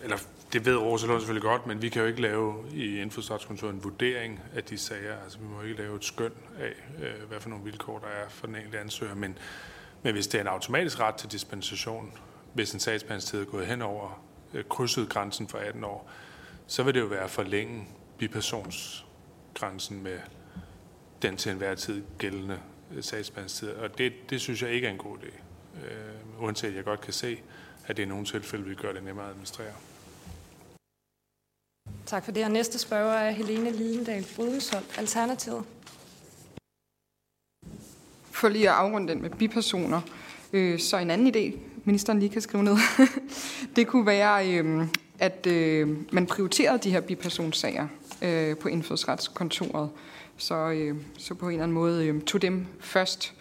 eller 0.02 0.16
det 0.52 0.66
ved 0.66 0.76
Rosalund 0.76 1.20
selvfølgelig 1.20 1.42
godt, 1.42 1.66
men 1.66 1.82
vi 1.82 1.88
kan 1.88 2.02
jo 2.02 2.08
ikke 2.08 2.22
lave 2.22 2.64
i 2.72 3.00
indfødsretskontoret 3.00 3.74
en 3.74 3.84
vurdering 3.84 4.40
af 4.54 4.64
de 4.64 4.78
sager. 4.78 5.22
Altså 5.24 5.38
vi 5.38 5.44
må 5.44 5.62
ikke 5.62 5.76
lave 5.76 5.96
et 5.96 6.04
skøn 6.04 6.32
af, 6.58 6.72
øh, 7.04 7.28
hvad 7.28 7.40
for 7.40 7.48
nogle 7.48 7.64
vilkår 7.64 7.98
der 7.98 8.06
er 8.06 8.28
for 8.28 8.46
den 8.46 8.56
enkelte 8.56 8.78
ansøger. 8.78 9.14
Men, 9.14 9.38
men 10.02 10.12
hvis 10.12 10.26
det 10.26 10.38
er 10.38 10.42
en 10.42 10.48
automatisk 10.48 11.00
ret 11.00 11.14
til 11.14 11.32
dispensation, 11.32 12.12
hvis 12.54 12.72
en 12.72 12.80
sagsbehandlingstid 12.80 13.40
er 13.40 13.44
gået 13.44 13.66
hen 13.66 13.82
over 13.82 14.22
øh, 14.54 14.64
krydset 14.64 15.08
grænsen 15.08 15.48
for 15.48 15.58
18 15.58 15.84
år, 15.84 16.10
så 16.66 16.82
vil 16.82 16.94
det 16.94 17.00
jo 17.00 17.06
være 17.06 17.24
at 17.24 17.30
forlænge 17.30 17.88
bipersonsgrænsen 18.18 20.02
med 20.02 20.18
den 21.22 21.36
til 21.36 21.52
enhver 21.52 21.74
tid 21.74 22.02
gældende 22.18 22.60
øh, 22.94 23.02
sagsbehandlingstid. 23.02 23.68
Og 23.68 23.98
det, 23.98 24.12
det 24.30 24.40
synes 24.40 24.62
jeg 24.62 24.70
ikke 24.70 24.86
er 24.86 24.90
en 24.90 24.98
god 24.98 25.16
idé. 25.18 25.32
Øh, 25.84 26.42
uanset 26.42 26.68
at 26.68 26.76
jeg 26.76 26.84
godt 26.84 27.00
kan 27.00 27.12
se, 27.12 27.42
at 27.86 27.96
det 27.96 28.02
i 28.02 28.06
nogle 28.06 28.26
tilfælde 28.26 28.64
vil 28.64 28.76
gøre 28.76 28.94
det 28.94 29.04
nemmere 29.04 29.24
at 29.24 29.30
administrere. 29.30 29.72
Tak 32.06 32.24
for 32.24 32.32
det. 32.32 32.44
Og 32.44 32.50
næste 32.50 32.78
spørger 32.78 33.12
er 33.12 33.30
Helene 33.30 33.70
Lidendal 33.70 34.26
Brydensholt, 34.36 34.98
Alternativet. 34.98 35.64
For 38.30 38.48
lige 38.48 38.70
at 38.70 38.74
afrunde 38.74 39.08
den 39.08 39.22
med 39.22 39.30
bipersoner, 39.30 40.00
øh, 40.52 40.78
så 40.78 40.98
en 40.98 41.10
anden 41.10 41.34
idé, 41.36 41.58
ministeren 41.84 42.18
lige 42.18 42.30
kan 42.30 42.42
skrive 42.42 42.64
ned, 42.64 42.76
det 43.76 43.86
kunne 43.86 44.06
være, 44.06 44.58
øh, 44.58 44.86
at 45.18 45.46
øh, 45.46 45.88
man 46.12 46.26
prioriterede 46.26 46.78
de 46.78 46.90
her 46.90 47.00
bipersonssager 47.00 47.88
øh, 48.22 48.56
på 48.56 48.68
indfødsretskontoret. 48.68 49.90
Så, 50.40 50.70
øh, 50.70 50.96
så 51.18 51.34
på 51.34 51.46
en 51.46 51.52
eller 51.52 51.62
anden 51.62 51.74
måde 51.74 52.06
øh, 52.06 52.22
tog 52.22 52.42
dem 52.42 52.66
først, 52.80 53.34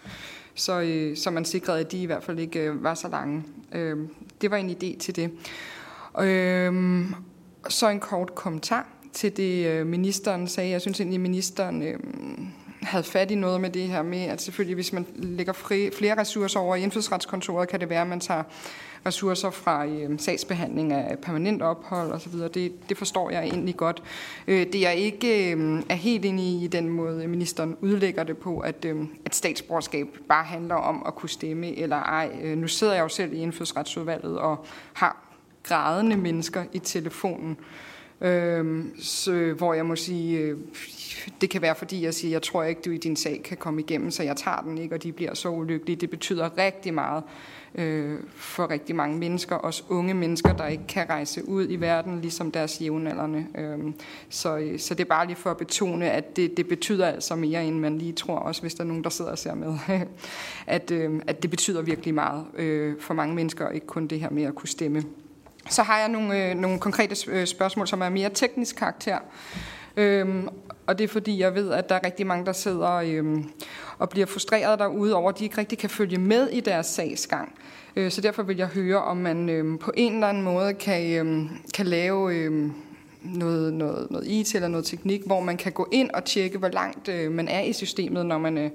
så, 0.54 0.80
øh, 0.80 1.16
så 1.16 1.30
man 1.30 1.44
sikrede, 1.44 1.80
at 1.80 1.92
de 1.92 2.02
i 2.02 2.06
hvert 2.06 2.24
fald 2.24 2.38
ikke 2.38 2.60
øh, 2.60 2.84
var 2.84 2.94
så 2.94 3.08
lange. 3.08 3.44
Øh, 3.72 3.98
det 4.40 4.50
var 4.50 4.56
en 4.56 4.70
idé 4.70 4.98
til 4.98 5.16
det. 5.16 5.30
Øh, 6.20 7.04
så 7.68 7.88
en 7.88 8.00
kort 8.00 8.34
kommentar 8.34 8.86
til 9.12 9.36
det, 9.36 9.66
øh, 9.66 9.86
ministeren 9.86 10.48
sagde. 10.48 10.70
Jeg 10.70 10.80
synes 10.80 11.00
egentlig, 11.00 11.16
at 11.16 11.20
ministeren 11.20 11.82
øh, 11.82 11.98
havde 12.82 13.04
fat 13.04 13.30
i 13.30 13.34
noget 13.34 13.60
med 13.60 13.70
det 13.70 13.88
her 13.88 14.02
med, 14.02 14.22
at 14.22 14.42
selvfølgelig, 14.42 14.74
hvis 14.74 14.92
man 14.92 15.06
lægger 15.14 15.52
fri, 15.52 15.90
flere 15.90 16.20
ressourcer 16.20 16.60
over 16.60 16.76
i 16.76 16.82
indfødsretskontoret, 16.82 17.68
kan 17.68 17.80
det 17.80 17.90
være, 17.90 18.00
at 18.00 18.06
man 18.06 18.20
tager 18.20 18.42
ressourcer 19.06 19.50
fra 19.50 19.86
øh, 19.86 20.18
sagsbehandling 20.18 20.92
af 20.92 21.18
permanent 21.18 21.62
ophold 21.62 22.12
osv. 22.12 22.32
Det, 22.32 22.88
det 22.88 22.98
forstår 22.98 23.30
jeg 23.30 23.44
egentlig 23.44 23.76
godt. 23.76 24.02
Øh, 24.46 24.66
det 24.72 24.80
jeg 24.80 24.96
ikke 24.96 25.52
øh, 25.52 25.82
er 25.88 25.94
helt 25.94 26.24
enig 26.24 26.44
i, 26.44 26.64
i 26.64 26.66
den 26.66 26.88
måde, 26.88 27.28
ministeren 27.28 27.76
udlægger 27.80 28.24
det 28.24 28.38
på, 28.38 28.58
at, 28.58 28.84
øh, 28.84 29.04
at 29.24 29.34
statsborgerskab 29.34 30.06
bare 30.28 30.44
handler 30.44 30.74
om 30.74 31.02
at 31.06 31.14
kunne 31.14 31.28
stemme 31.28 31.78
eller 31.78 31.96
ej. 31.96 32.30
Øh, 32.42 32.58
nu 32.58 32.68
sidder 32.68 32.94
jeg 32.94 33.02
jo 33.02 33.08
selv 33.08 33.32
i 33.32 33.36
indfødsretsudvalget 33.36 34.38
og 34.38 34.64
har 34.92 35.30
grædende 35.62 36.16
mennesker 36.16 36.64
i 36.72 36.78
telefonen, 36.78 37.56
øh, 38.20 38.84
så, 38.98 39.54
hvor 39.58 39.74
jeg 39.74 39.86
må 39.86 39.96
sige, 39.96 40.38
øh, 40.38 40.58
det 41.40 41.50
kan 41.50 41.62
være 41.62 41.74
fordi 41.74 42.04
jeg 42.04 42.14
siger, 42.14 42.30
jeg 42.32 42.42
tror 42.42 42.62
ikke, 42.62 42.80
du 42.84 42.90
i 42.90 42.98
din 42.98 43.16
sag 43.16 43.40
kan 43.44 43.56
komme 43.56 43.80
igennem, 43.80 44.10
så 44.10 44.22
jeg 44.22 44.36
tager 44.36 44.60
den 44.60 44.78
ikke, 44.78 44.94
og 44.94 45.02
de 45.02 45.12
bliver 45.12 45.34
så 45.34 45.48
ulykkelige. 45.48 45.96
Det 45.96 46.10
betyder 46.10 46.58
rigtig 46.58 46.94
meget 46.94 47.24
øh, 47.74 48.18
for 48.34 48.70
rigtig 48.70 48.96
mange 48.96 49.18
mennesker, 49.18 49.56
også 49.56 49.82
unge 49.88 50.14
mennesker, 50.14 50.52
der 50.52 50.66
ikke 50.66 50.86
kan 50.88 51.10
rejse 51.10 51.48
ud 51.48 51.66
i 51.70 51.76
verden, 51.76 52.20
ligesom 52.20 52.52
deres 52.52 52.80
jævnaldrende. 52.80 53.46
Øhm, 53.58 53.88
øh, 53.88 53.92
så, 54.28 54.74
så 54.78 54.94
det 54.94 55.00
er 55.00 55.08
bare 55.08 55.26
lige 55.26 55.36
for 55.36 55.50
at 55.50 55.56
betone, 55.56 56.10
at 56.10 56.36
det, 56.36 56.56
det 56.56 56.68
betyder 56.68 57.06
altså 57.06 57.36
mere, 57.36 57.64
end 57.64 57.78
man 57.78 57.98
lige 57.98 58.12
tror, 58.12 58.36
også 58.36 58.60
hvis 58.60 58.74
der 58.74 58.84
er 58.84 58.88
nogen, 58.88 59.04
der 59.04 59.10
sidder 59.10 59.30
og 59.30 59.38
ser 59.38 59.54
med, 59.54 59.78
at, 60.66 60.90
øh, 60.90 61.22
at 61.26 61.42
det 61.42 61.50
betyder 61.50 61.82
virkelig 61.82 62.14
meget 62.14 62.44
øh, 62.56 62.94
for 63.00 63.14
mange 63.14 63.34
mennesker, 63.34 63.70
ikke 63.70 63.86
kun 63.86 64.06
det 64.06 64.20
her 64.20 64.30
med 64.30 64.42
at 64.42 64.54
kunne 64.54 64.68
stemme. 64.68 65.04
Så 65.68 65.82
har 65.82 65.98
jeg 65.98 66.08
nogle, 66.08 66.50
øh, 66.50 66.54
nogle 66.54 66.78
konkrete 66.78 67.30
øh, 67.30 67.46
spørgsmål, 67.46 67.88
som 67.88 68.00
er 68.00 68.08
mere 68.08 68.30
teknisk 68.34 68.76
karakter. 68.76 69.18
Øhm, 69.96 70.48
og 70.86 70.98
det 70.98 71.04
er 71.04 71.08
fordi, 71.08 71.38
jeg 71.38 71.54
ved, 71.54 71.70
at 71.70 71.88
der 71.88 71.94
er 71.94 72.00
rigtig 72.04 72.26
mange, 72.26 72.46
der 72.46 72.52
sidder 72.52 72.90
øhm, 72.92 73.50
og 74.00 74.08
bliver 74.08 74.26
frustreret 74.26 74.78
derude 74.78 75.14
over, 75.14 75.28
at 75.28 75.38
de 75.38 75.44
ikke 75.44 75.58
rigtig 75.58 75.78
kan 75.78 75.90
følge 75.90 76.18
med 76.18 76.48
i 76.48 76.60
deres 76.60 76.86
sagsgang. 76.86 77.54
Øh, 77.96 78.10
så 78.10 78.20
derfor 78.20 78.42
vil 78.42 78.56
jeg 78.56 78.66
høre, 78.66 79.02
om 79.02 79.16
man 79.16 79.48
øh, 79.48 79.78
på 79.78 79.92
en 79.94 80.14
eller 80.14 80.26
anden 80.26 80.42
måde 80.42 80.74
kan, 80.74 81.26
øh, 81.26 81.50
kan 81.74 81.86
lave 81.86 82.32
noget, 83.22 83.72
noget, 83.72 84.10
noget 84.10 84.26
IT 84.26 84.54
eller 84.54 84.68
noget 84.68 84.86
teknik, 84.86 85.22
hvor 85.26 85.40
man 85.40 85.56
kan 85.56 85.72
gå 85.72 85.88
ind 85.92 86.10
og 86.10 86.24
tjekke, 86.24 86.58
hvor 86.58 86.68
langt 86.68 87.08
man 87.30 87.48
er 87.48 87.60
i 87.60 87.72
systemet, 87.72 88.26
når 88.26 88.38
man... 88.38 88.70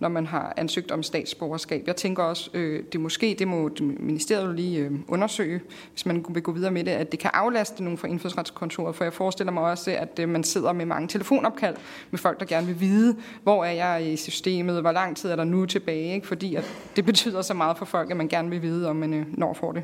Når 0.00 0.08
man 0.08 0.26
har 0.26 0.54
ansøgt 0.56 0.90
om 0.90 1.02
statsborgerskab. 1.02 1.84
Jeg 1.86 1.96
tænker 1.96 2.22
også, 2.22 2.50
øh, 2.54 2.82
det 2.92 3.00
måske, 3.00 3.36
det 3.38 3.48
må 3.48 3.70
ministeriet 3.80 4.56
lige 4.56 4.78
øh, 4.78 4.90
undersøge, 5.08 5.60
hvis 5.92 6.06
man 6.06 6.24
vil 6.28 6.42
gå 6.42 6.52
videre 6.52 6.70
med 6.70 6.84
det, 6.84 6.90
at 6.90 7.12
det 7.12 7.20
kan 7.20 7.30
aflaste 7.34 7.84
nogen 7.84 7.98
fra 7.98 8.08
indfødsretskontoret, 8.08 8.96
for 8.96 9.04
jeg 9.04 9.12
forestiller 9.12 9.52
mig 9.52 9.62
også, 9.62 9.90
at 9.90 10.18
øh, 10.18 10.28
man 10.28 10.44
sidder 10.44 10.72
med 10.72 10.86
mange 10.86 11.08
telefonopkald 11.08 11.76
med 12.10 12.18
folk, 12.18 12.40
der 12.40 12.46
gerne 12.46 12.66
vil 12.66 12.80
vide, 12.80 13.16
hvor 13.42 13.64
er 13.64 13.72
jeg 13.72 14.12
i 14.12 14.16
systemet, 14.16 14.80
hvor 14.80 14.92
lang 14.92 15.16
tid 15.16 15.30
er 15.30 15.36
der 15.36 15.44
nu 15.44 15.66
tilbage, 15.66 16.14
ikke? 16.14 16.26
fordi 16.26 16.54
at 16.54 16.64
det 16.96 17.04
betyder 17.04 17.42
så 17.42 17.54
meget 17.54 17.78
for 17.78 17.84
folk, 17.84 18.10
at 18.10 18.16
man 18.16 18.28
gerne 18.28 18.50
vil 18.50 18.62
vide, 18.62 18.88
om 18.88 18.96
man 18.96 19.14
øh, 19.14 19.26
når 19.38 19.54
får 19.54 19.72
det. 19.72 19.82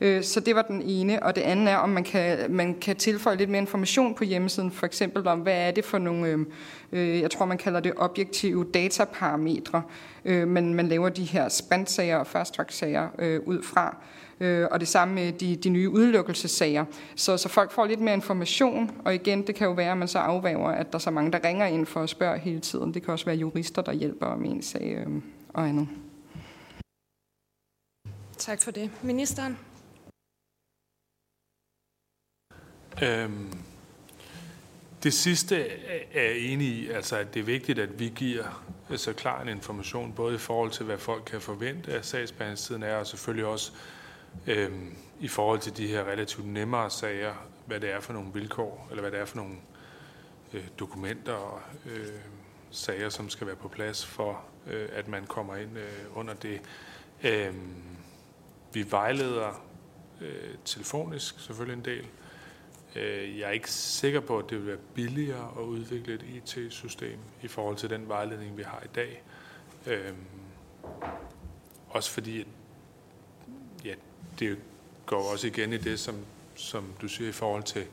Øh, 0.00 0.22
så 0.22 0.40
det 0.40 0.54
var 0.54 0.62
den 0.62 0.82
ene. 0.82 1.22
Og 1.22 1.36
det 1.36 1.42
andet 1.42 1.68
er, 1.68 1.76
om 1.76 1.88
man 1.88 2.04
kan, 2.04 2.50
man 2.50 2.74
kan 2.74 2.96
tilføje 2.96 3.36
lidt 3.36 3.50
mere 3.50 3.60
information 3.60 4.14
på 4.14 4.24
hjemmesiden, 4.24 4.70
for 4.70 4.86
eksempel 4.86 5.26
om, 5.26 5.38
hvad 5.38 5.68
er 5.68 5.70
det 5.70 5.84
for 5.84 5.98
nogle, 5.98 6.28
øh, 6.28 6.38
øh 6.92 7.20
jeg 7.20 7.30
tror 7.30 7.46
man 7.46 7.58
kalder 7.58 7.80
det 7.80 7.92
objektive 7.96 8.64
dataparametre, 8.74 9.82
øh, 10.24 10.48
men 10.48 10.74
man 10.74 10.88
laver 10.88 11.08
de 11.08 11.24
her 11.24 11.48
sprintsager 11.48 12.16
og 12.16 12.26
fast 12.26 12.56
sager 12.68 13.08
øh, 13.18 13.40
ud 13.46 13.62
fra. 13.62 13.96
Øh, 14.40 14.68
og 14.70 14.80
det 14.80 14.88
samme 14.88 15.14
med 15.14 15.32
de, 15.32 15.56
de 15.56 15.68
nye 15.68 15.90
udelukkelsessager. 15.90 16.84
Så, 17.16 17.36
så 17.36 17.48
folk 17.48 17.72
får 17.72 17.86
lidt 17.86 18.00
mere 18.00 18.14
information, 18.14 18.90
og 19.04 19.14
igen, 19.14 19.46
det 19.46 19.54
kan 19.54 19.66
jo 19.66 19.72
være, 19.72 19.90
at 19.90 19.96
man 19.96 20.08
så 20.08 20.18
afvæver, 20.18 20.68
at 20.68 20.92
der 20.92 20.98
er 20.98 21.00
så 21.00 21.10
mange, 21.10 21.32
der 21.32 21.44
ringer 21.44 21.66
ind 21.66 21.86
for 21.86 22.02
at 22.02 22.10
spørge 22.10 22.38
hele 22.38 22.60
tiden. 22.60 22.94
Det 22.94 23.02
kan 23.02 23.12
også 23.12 23.24
være 23.24 23.36
jurister, 23.36 23.82
der 23.82 23.92
hjælper 23.92 24.26
om 24.26 24.44
en 24.44 24.62
sag 24.62 25.04
øh, 25.06 25.22
og 25.48 25.68
andet. 25.68 25.88
Tak 28.38 28.60
for 28.62 28.70
det. 28.70 28.90
Ministeren? 29.02 29.58
Øhm, 33.02 33.52
det 35.02 35.12
sidste 35.12 35.68
er 36.12 36.22
jeg 36.22 36.38
enig 36.38 36.66
i, 36.66 36.90
altså 36.90 37.16
at 37.16 37.34
det 37.34 37.40
er 37.40 37.44
vigtigt, 37.44 37.78
at 37.78 37.98
vi 37.98 38.12
giver 38.16 38.64
så 38.96 39.12
klar 39.12 39.42
en 39.42 39.48
information, 39.48 40.12
både 40.12 40.34
i 40.34 40.38
forhold 40.38 40.70
til, 40.70 40.86
hvad 40.86 40.98
folk 40.98 41.22
kan 41.26 41.40
forvente 41.40 41.92
af 41.92 42.04
sagsbehandlingstiden 42.04 42.82
er, 42.82 42.96
og 42.96 43.06
selvfølgelig 43.06 43.46
også 43.46 43.72
øhm, 44.46 44.96
i 45.20 45.28
forhold 45.28 45.60
til 45.60 45.76
de 45.76 45.86
her 45.86 46.04
relativt 46.04 46.46
nemmere 46.46 46.90
sager, 46.90 47.34
hvad 47.66 47.80
det 47.80 47.92
er 47.92 48.00
for 48.00 48.12
nogle 48.12 48.28
vilkår, 48.34 48.86
eller 48.90 49.00
hvad 49.00 49.10
det 49.10 49.20
er 49.20 49.24
for 49.24 49.36
nogle 49.36 49.54
øh, 50.52 50.64
dokumenter 50.78 51.32
og 51.32 51.60
øh, 51.86 52.06
sager, 52.70 53.08
som 53.08 53.28
skal 53.28 53.46
være 53.46 53.56
på 53.56 53.68
plads 53.68 54.06
for, 54.06 54.44
øh, 54.66 54.88
at 54.92 55.08
man 55.08 55.26
kommer 55.26 55.56
ind 55.56 55.78
øh, 55.78 56.18
under 56.18 56.34
det. 56.34 56.60
Øh, 57.22 57.54
vi 58.72 58.90
vejleder 58.90 59.64
øh, 60.20 60.54
telefonisk 60.64 61.40
selvfølgelig 61.40 61.78
en 61.78 61.84
del, 61.84 62.06
Øh, 62.96 63.38
jeg 63.38 63.48
er 63.48 63.52
ikke 63.52 63.70
sikker 63.70 64.20
på, 64.20 64.38
at 64.38 64.44
det 64.50 64.58
vil 64.58 64.66
være 64.66 64.76
billigere 64.94 65.52
at 65.58 65.62
udvikle 65.62 66.14
et 66.14 66.22
IT-system 66.22 67.18
i 67.42 67.48
forhold 67.48 67.76
til 67.76 67.90
den 67.90 68.08
vejledning, 68.08 68.56
vi 68.56 68.62
har 68.62 68.82
i 68.84 68.88
dag. 68.94 69.22
Øhm, 69.86 70.16
også 71.88 72.10
fordi, 72.10 72.46
ja, 73.84 73.94
det 74.38 74.58
går 75.06 75.32
også 75.32 75.46
igen 75.46 75.72
i 75.72 75.78
det, 75.78 76.00
som, 76.00 76.16
som 76.54 76.84
du 77.00 77.08
siger 77.08 77.28
i 77.28 77.32
forhold 77.32 77.62
til 77.62 77.84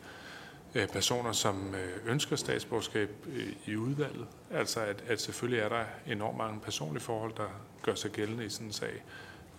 øh, 0.76 0.88
personer, 0.88 1.32
som 1.32 1.76
øh, 1.76 2.12
ønsker 2.12 2.36
statsborgerskab 2.36 3.10
øh, 3.28 3.54
i 3.66 3.76
udvalget. 3.76 4.28
Altså 4.52 4.80
at, 4.80 5.04
at 5.08 5.22
selvfølgelig 5.22 5.60
er 5.60 5.70
der 5.70 5.84
enormt 6.08 6.38
mange 6.38 6.60
personlige 6.60 7.04
forhold, 7.04 7.34
der 7.38 7.62
gør 7.84 7.96
sig 7.96 8.12
gældende 8.12 8.46
i 8.46 8.50
sådan 8.50 8.68
en 8.68 8.74
sag. 8.74 9.04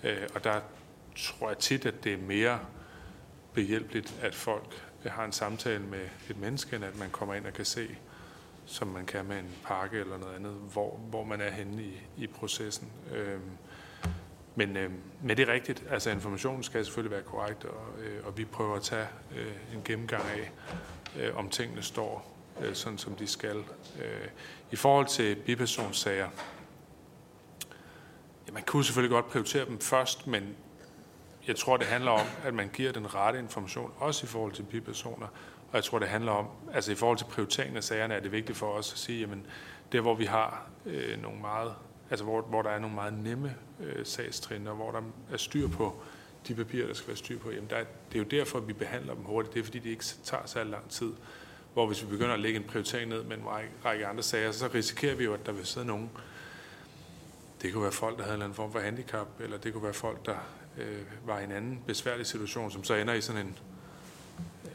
Øh, 0.05 0.29
og 0.35 0.45
der 0.45 0.61
tror 1.17 1.49
jeg 1.49 1.59
tit, 1.59 1.87
at 1.87 2.05
det 2.05 2.13
er 2.13 2.19
mere 2.19 2.59
behjælpeligt, 3.53 4.19
at 4.23 4.35
folk 4.35 4.88
har 5.05 5.25
en 5.25 5.33
samtale 5.33 5.85
med 5.85 6.09
et 6.31 6.41
menneske, 6.41 6.77
end 6.77 6.85
at 6.85 6.99
man 6.99 7.11
kommer 7.11 7.35
ind 7.35 7.47
og 7.47 7.53
kan 7.53 7.65
se, 7.65 7.97
som 8.67 8.89
man 8.89 9.07
kan 9.07 9.25
med 9.25 9.39
en 9.39 9.51
pakke 9.65 9.99
eller 9.99 10.19
noget 10.19 10.35
andet, 10.35 10.53
hvor, 10.53 10.97
hvor 11.11 11.25
man 11.25 11.41
er 11.41 11.51
henne 11.51 11.83
i, 11.83 12.01
i 12.17 12.27
processen. 12.27 12.89
Øhm, 13.15 13.51
men, 14.55 14.77
øh, 14.77 14.91
men 15.23 15.37
det 15.37 15.49
er 15.49 15.53
rigtigt. 15.53 15.85
Altså 15.91 16.11
informationen 16.11 16.63
skal 16.63 16.85
selvfølgelig 16.85 17.13
være 17.13 17.23
korrekt, 17.23 17.65
og, 17.65 18.03
øh, 18.03 18.27
og 18.27 18.39
vi 18.39 18.45
prøver 18.45 18.77
at 18.77 18.83
tage 18.83 19.07
øh, 19.37 19.75
en 19.75 19.83
gennemgang 19.85 20.25
af, 20.25 20.51
øh, 21.17 21.37
om 21.37 21.49
tingene 21.49 21.83
står 21.83 22.37
øh, 22.61 22.75
sådan, 22.75 22.99
som 22.99 23.15
de 23.15 23.27
skal. 23.27 23.57
Øh, 24.03 24.29
I 24.71 24.77
forhold 24.77 25.07
til 25.07 25.37
bipersonssager, 25.37 26.29
ja, 28.47 28.53
man 28.53 28.63
kunne 28.63 28.85
selvfølgelig 28.85 29.11
godt 29.11 29.29
prioritere 29.29 29.67
dem 29.67 29.81
først, 29.81 30.27
men 30.27 30.57
jeg 31.49 31.57
tror, 31.57 31.77
det 31.77 31.87
handler 31.87 32.11
om, 32.11 32.27
at 32.45 32.55
man 32.55 32.71
giver 32.73 32.93
den 32.93 33.15
rette 33.15 33.39
information, 33.39 33.93
også 33.99 34.27
i 34.27 34.29
forhold 34.29 34.53
til 34.53 34.63
bipersoner. 34.63 35.27
Og 35.71 35.75
jeg 35.75 35.85
tror, 35.85 35.99
det 35.99 36.09
handler 36.09 36.33
om, 36.33 36.47
altså 36.75 36.93
i 36.93 36.95
forhold 36.95 37.19
til 37.19 37.25
prioriteringen 37.25 37.77
af 37.77 37.85
sagerne, 37.85 38.15
er 38.15 38.21
det 38.21 38.33
vigtigt 38.33 38.59
for 38.59 38.67
os 38.67 38.93
at 38.93 38.99
sige, 38.99 39.21
jamen, 39.21 39.47
der 39.93 40.01
hvor 40.01 40.15
vi 40.15 40.25
har 40.25 40.67
øh, 40.87 41.23
nogle 41.23 41.41
meget 41.41 41.75
altså 42.11 42.25
hvor, 42.25 42.43
hvor 42.43 42.63
der 42.63 42.71
er 42.71 42.79
nogle 42.79 42.95
meget 42.95 43.13
nemme 43.13 43.55
øh, 43.81 44.07
sagstrin, 44.07 44.67
og 44.67 44.77
hvor 44.77 44.91
der 44.91 45.01
er 45.33 45.37
styr 45.37 45.69
på 45.69 45.97
de 46.49 46.55
papirer, 46.55 46.87
der 46.87 46.95
skal 46.95 47.09
være 47.09 47.17
styr 47.17 47.39
på, 47.39 47.51
jamen 47.51 47.71
der, 47.71 47.77
det 48.13 48.15
er 48.15 48.19
jo 48.19 48.25
derfor, 48.25 48.59
at 48.59 48.69
vi 48.69 48.73
behandler 48.73 49.15
dem 49.15 49.25
hurtigt. 49.25 49.55
Det 49.55 49.61
er 49.61 49.65
fordi, 49.65 49.79
det 49.79 49.91
ikke 49.91 50.05
tager 50.25 50.47
så 50.47 50.65
lang 50.65 50.91
tid. 50.91 51.13
Hvor 51.73 51.87
hvis 51.87 52.03
vi 52.03 52.09
begynder 52.09 52.35
at 52.35 52.41
lægge 52.41 52.59
en 52.59 52.65
prioritering 52.65 53.09
ned 53.09 53.23
med 53.23 53.37
en 53.37 53.47
række, 53.47 53.71
række 53.85 54.07
andre 54.07 54.23
sager, 54.23 54.53
så 54.53 54.69
risikerer 54.75 55.15
vi 55.15 55.25
jo, 55.25 55.35
at 55.35 55.47
der 55.47 55.53
vil 55.53 55.67
sidde 55.67 55.87
nogen. 55.87 56.11
Det 57.63 57.73
kunne 57.73 57.83
være 57.83 57.93
folk, 57.93 58.17
der 58.17 58.23
havde 58.23 58.35
en 58.35 58.37
eller 58.37 58.45
anden 58.45 58.57
form 58.57 58.73
for 58.73 58.81
handicap, 58.81 59.29
eller 59.41 59.59
det 59.59 59.73
kunne 59.73 59.83
være 59.83 59.93
folk, 59.93 60.27
der 60.27 60.37
øh, 60.79 61.03
var 61.27 61.39
en 61.39 61.53
anden 61.53 61.83
besværlig 61.87 62.27
situation, 62.27 62.71
som 62.71 62.85
så 62.85 62.95
ender 62.95 63.15
i 63.15 63.21
sådan 63.21 63.47
en, 63.47 63.59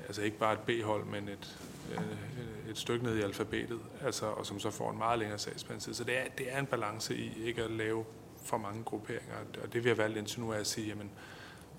altså 0.08 0.22
ikke 0.22 0.38
bare 0.38 0.54
et 0.54 0.60
B-hold, 0.60 1.06
men 1.06 1.28
et, 1.28 1.60
øh, 1.92 2.70
et 2.70 2.78
stykke 2.78 3.06
ned 3.06 3.18
i 3.18 3.22
alfabetet, 3.22 3.80
altså, 4.02 4.26
og 4.26 4.46
som 4.46 4.60
så 4.60 4.72
får 4.72 4.92
en 4.92 4.98
meget 4.98 5.20
længere 5.20 5.40
sagsbehandlingstid. 5.40 5.94
Så 5.94 6.04
det 6.04 6.18
er, 6.18 6.24
det 6.38 6.54
er 6.54 6.60
en 6.60 6.66
balance 6.66 7.16
i 7.16 7.44
ikke 7.44 7.64
at 7.64 7.72
lave 7.72 8.06
for 8.46 8.58
mange 8.58 8.84
grupperinger. 8.84 9.36
Og 9.64 9.74
det 9.74 9.84
vi 9.84 9.90
har 9.90 9.96
valgt 9.96 10.18
indtil 10.18 10.42
nu 10.42 10.52
er 10.52 10.56
at 10.56 10.68
sige, 10.68 10.88
jamen, 10.88 11.12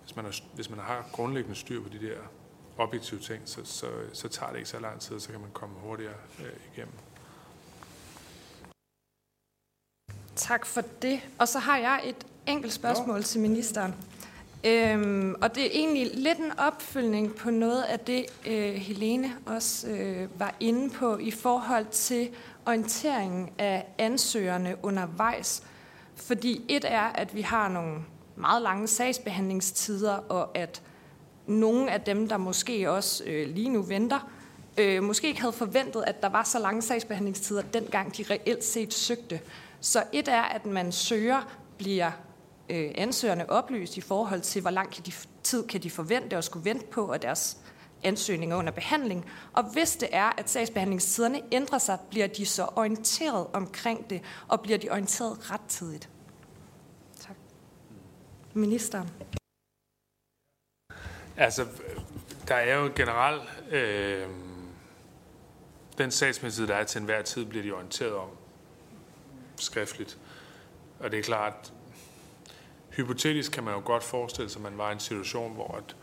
hvis 0.02 0.16
man, 0.16 0.24
har, 0.24 0.40
hvis 0.54 0.70
man 0.70 0.78
har 0.78 1.08
grundlæggende 1.12 1.56
styr 1.56 1.82
på 1.82 1.88
de 1.88 2.06
der 2.06 2.18
objektive 2.78 3.20
ting, 3.20 3.42
så, 3.44 3.60
så, 3.64 3.86
så 4.12 4.28
tager 4.28 4.50
det 4.50 4.58
ikke 4.58 4.68
så 4.68 4.80
lang 4.80 5.00
tid, 5.00 5.20
så 5.20 5.30
kan 5.30 5.40
man 5.40 5.50
komme 5.52 5.74
hurtigere 5.74 6.14
øh, 6.40 6.52
igennem. 6.72 6.94
Tak 10.36 10.66
for 10.66 10.80
det. 11.02 11.20
Og 11.38 11.48
så 11.48 11.58
har 11.58 11.78
jeg 11.78 12.00
et 12.04 12.26
enkelt 12.46 12.72
spørgsmål 12.72 13.16
ja. 13.16 13.22
til 13.22 13.40
ministeren. 13.40 13.94
Øhm, 14.66 15.34
og 15.42 15.54
det 15.54 15.62
er 15.66 15.70
egentlig 15.72 16.10
lidt 16.14 16.38
en 16.38 16.58
opfølgning 16.58 17.34
på 17.34 17.50
noget 17.50 17.82
af 17.82 18.00
det, 18.00 18.26
øh, 18.46 18.74
Helene 18.74 19.32
også 19.46 19.88
øh, 19.88 20.40
var 20.40 20.54
inde 20.60 20.90
på 20.90 21.18
i 21.18 21.30
forhold 21.30 21.86
til 21.86 22.28
orienteringen 22.66 23.50
af 23.58 23.86
ansøgerne 23.98 24.76
undervejs. 24.82 25.62
Fordi 26.16 26.64
et 26.68 26.84
er, 26.88 27.02
at 27.02 27.34
vi 27.34 27.40
har 27.40 27.68
nogle 27.68 27.94
meget 28.36 28.62
lange 28.62 28.86
sagsbehandlingstider, 28.86 30.14
og 30.14 30.58
at 30.58 30.82
nogle 31.46 31.90
af 31.90 32.00
dem, 32.00 32.28
der 32.28 32.36
måske 32.36 32.90
også 32.90 33.24
øh, 33.24 33.48
lige 33.48 33.68
nu 33.68 33.82
venter, 33.82 34.30
øh, 34.78 35.02
måske 35.02 35.28
ikke 35.28 35.40
havde 35.40 35.52
forventet, 35.52 36.04
at 36.06 36.22
der 36.22 36.28
var 36.28 36.42
så 36.42 36.58
lange 36.58 36.82
sagsbehandlingstider, 36.82 37.62
dengang 37.62 38.16
de 38.16 38.24
reelt 38.30 38.64
set 38.64 38.94
søgte. 38.94 39.40
Så 39.80 40.02
et 40.12 40.28
er, 40.28 40.42
at 40.42 40.66
man 40.66 40.92
søger, 40.92 41.56
bliver 41.78 42.10
øh, 42.68 42.90
ansøgerne 42.94 43.50
oplyst 43.50 43.96
i 43.96 44.00
forhold 44.00 44.40
til, 44.40 44.62
hvor 44.62 44.70
lang 44.70 44.92
kan 44.92 45.04
de, 45.04 45.12
tid 45.42 45.66
kan 45.66 45.82
de 45.82 45.90
forvente 45.90 46.36
at 46.36 46.44
skulle 46.44 46.64
vente 46.64 46.86
på, 46.86 47.08
at 47.08 47.22
deres 47.22 47.58
ansøgninger 48.02 48.56
under 48.56 48.72
behandling. 48.72 49.30
Og 49.52 49.62
hvis 49.72 49.96
det 49.96 50.08
er, 50.12 50.32
at 50.38 50.50
sagsbehandlingstiderne 50.50 51.40
ændrer 51.52 51.78
sig, 51.78 51.98
bliver 52.10 52.26
de 52.26 52.46
så 52.46 52.68
orienteret 52.76 53.46
omkring 53.52 54.10
det, 54.10 54.22
og 54.48 54.60
bliver 54.60 54.78
de 54.78 54.90
orienteret 54.90 55.50
rettidigt. 55.50 56.08
Tak. 57.20 57.36
Ministeren. 58.54 59.10
Altså, 61.36 61.66
der 62.48 62.54
er 62.54 62.74
jo 62.76 62.90
generelt 62.96 63.42
øh, 63.70 64.28
den 65.98 66.10
sagsmæssighed, 66.10 66.68
der 66.68 66.74
er 66.74 66.84
til 66.84 66.98
enhver 66.98 67.22
tid, 67.22 67.44
bliver 67.44 67.62
de 67.62 67.72
orienteret 67.72 68.14
om 68.14 68.28
skriftligt. 69.56 70.18
Og 71.00 71.10
det 71.10 71.18
er 71.18 71.22
klart, 71.22 71.72
hypotetisk 72.96 73.52
kan 73.52 73.64
man 73.64 73.74
jo 73.74 73.82
godt 73.84 74.02
forestille 74.02 74.50
sig, 74.50 74.58
at 74.58 74.62
man 74.62 74.78
var 74.78 74.90
i 74.90 74.92
en 74.92 75.00
situation, 75.00 75.54
hvor 75.54 75.74
at 75.76 75.96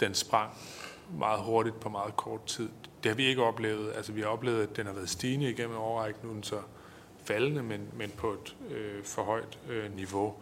den 0.00 0.14
sprang 0.14 0.50
meget 1.18 1.40
hurtigt 1.40 1.80
på 1.80 1.88
meget 1.88 2.16
kort 2.16 2.46
tid. 2.46 2.68
Det 3.02 3.10
har 3.10 3.16
vi 3.16 3.26
ikke 3.26 3.42
oplevet. 3.42 3.92
Altså, 3.96 4.12
vi 4.12 4.20
har 4.20 4.28
oplevet, 4.28 4.62
at 4.62 4.76
den 4.76 4.86
har 4.86 4.92
været 4.92 5.08
stigende 5.08 5.50
igennem 5.50 5.76
overrækken, 5.76 6.20
Nu 6.22 6.28
er 6.28 6.34
den 6.34 6.42
så 6.42 6.60
faldende, 7.24 7.62
men, 7.62 7.88
men 7.96 8.10
på 8.10 8.32
et 8.32 8.56
øh, 8.70 9.04
for 9.04 9.22
højt 9.22 9.58
øh, 9.68 9.96
niveau. 9.96 10.34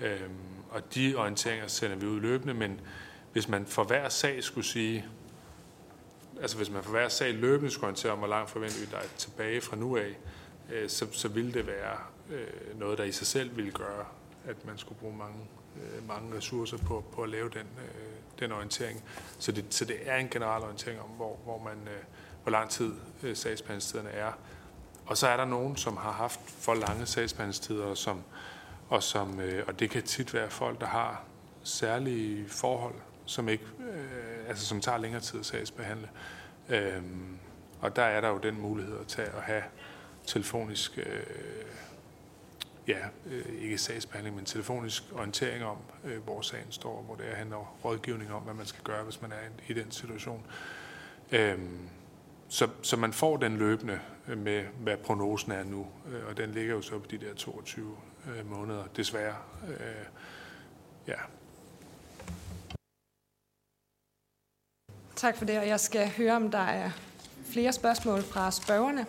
Øhm, 0.00 0.32
og 0.70 0.94
de 0.94 1.14
orienteringer 1.16 1.66
sender 1.66 1.96
vi 1.96 2.06
ud 2.06 2.20
løbende, 2.20 2.54
men 2.54 2.80
hvis 3.32 3.48
man 3.48 3.66
for 3.66 3.84
hver 3.84 4.08
sag 4.08 4.44
skulle 4.44 4.66
sige, 4.66 5.06
altså 6.40 6.56
hvis 6.56 6.70
man 6.70 6.82
for 6.82 6.90
hver 6.90 7.08
sag 7.08 7.34
løbende 7.34 7.70
skulle 7.70 7.84
orientere 7.84 8.12
om, 8.12 8.18
hvor 8.18 8.28
langt 8.28 8.50
forventer 8.50 8.80
vi 8.80 8.86
dig 8.86 9.10
tilbage 9.18 9.60
fra 9.60 9.76
nu 9.76 9.96
af, 9.96 10.18
øh, 10.72 10.88
så, 10.88 11.06
så 11.12 11.28
ville 11.28 11.52
det 11.52 11.66
være 11.66 11.96
øh, 12.30 12.78
noget, 12.78 12.98
der 12.98 13.04
i 13.04 13.12
sig 13.12 13.26
selv 13.26 13.56
ville 13.56 13.70
gøre, 13.70 14.04
at 14.48 14.64
man 14.64 14.78
skulle 14.78 14.98
bruge 14.98 15.16
mange, 15.16 15.48
øh, 15.76 16.08
mange 16.08 16.36
ressourcer 16.36 16.76
på, 16.76 17.04
på 17.12 17.22
at 17.22 17.28
lave 17.28 17.48
den, 17.48 17.66
øh, 17.78 18.38
den 18.38 18.52
orientering. 18.52 19.04
Så 19.38 19.52
det, 19.52 19.64
så 19.70 19.84
det 19.84 19.96
er 20.04 20.16
en 20.16 20.28
generel 20.28 20.62
orientering 20.62 21.00
om, 21.00 21.08
hvor, 21.08 21.38
hvor, 21.44 21.58
man, 21.58 21.88
øh, 21.88 22.02
hvor 22.42 22.50
lang 22.50 22.70
tid 22.70 22.92
øh, 23.22 23.36
sagsbehandlingstiderne 23.36 24.10
er. 24.10 24.32
Og 25.06 25.16
så 25.16 25.28
er 25.28 25.36
der 25.36 25.44
nogen, 25.44 25.76
som 25.76 25.96
har 25.96 26.12
haft 26.12 26.40
for 26.46 26.74
lange 26.74 27.06
sagsbehandlingstider, 27.06 27.84
og, 27.84 27.96
som, 27.96 28.22
og, 28.88 29.02
som, 29.02 29.40
øh, 29.40 29.64
og 29.66 29.80
det 29.80 29.90
kan 29.90 30.02
tit 30.02 30.34
være 30.34 30.50
folk, 30.50 30.80
der 30.80 30.86
har 30.86 31.24
særlige 31.62 32.48
forhold, 32.48 32.94
som, 33.26 33.48
ikke, 33.48 33.64
øh, 33.80 34.48
altså, 34.48 34.66
som 34.66 34.80
tager 34.80 34.98
længere 34.98 35.20
tid 35.20 35.40
at 35.40 35.46
sagsbehandle. 35.46 36.08
Øh, 36.68 37.02
og 37.80 37.96
der 37.96 38.02
er 38.02 38.20
der 38.20 38.28
jo 38.28 38.38
den 38.38 38.60
mulighed 38.60 38.98
at, 39.00 39.06
tage, 39.06 39.34
og 39.34 39.42
have 39.42 39.62
telefonisk 40.26 40.98
øh, 40.98 41.22
ja, 42.88 42.98
øh, 43.26 43.62
ikke 43.62 43.78
sagsbehandling, 43.78 44.36
men 44.36 44.44
telefonisk 44.44 45.02
orientering 45.12 45.64
om, 45.64 45.76
øh, 46.04 46.22
hvor 46.22 46.40
sagen 46.40 46.72
står, 46.72 47.02
hvor 47.02 47.14
det 47.14 47.30
er, 47.30 47.34
handler 47.34 47.76
rådgivning 47.84 48.32
om, 48.32 48.42
hvad 48.42 48.54
man 48.54 48.66
skal 48.66 48.84
gøre, 48.84 49.04
hvis 49.04 49.22
man 49.22 49.32
er 49.32 49.36
i, 49.68 49.72
den 49.72 49.90
situation. 49.90 50.46
Øhm, 51.32 51.88
så, 52.48 52.68
så 52.82 52.96
man 52.96 53.12
får 53.12 53.36
den 53.36 53.56
løbende 53.56 54.00
øh, 54.28 54.38
med, 54.38 54.64
hvad 54.80 54.96
prognosen 54.96 55.52
er 55.52 55.64
nu, 55.64 55.86
og 56.28 56.36
den 56.36 56.50
ligger 56.50 56.74
jo 56.74 56.82
så 56.82 56.98
på 56.98 57.06
de 57.10 57.18
der 57.18 57.34
22 57.34 57.96
måneder, 58.44 58.84
desværre. 58.96 59.36
Ja. 61.06 61.14
Tak 65.16 65.36
for 65.36 65.44
det, 65.44 65.58
og 65.58 65.68
jeg 65.68 65.80
skal 65.80 66.08
høre, 66.16 66.36
om 66.36 66.50
der 66.50 66.58
er 66.58 66.90
flere 67.44 67.72
spørgsmål 67.72 68.22
fra 68.22 68.50
spørgerne. 68.50 69.06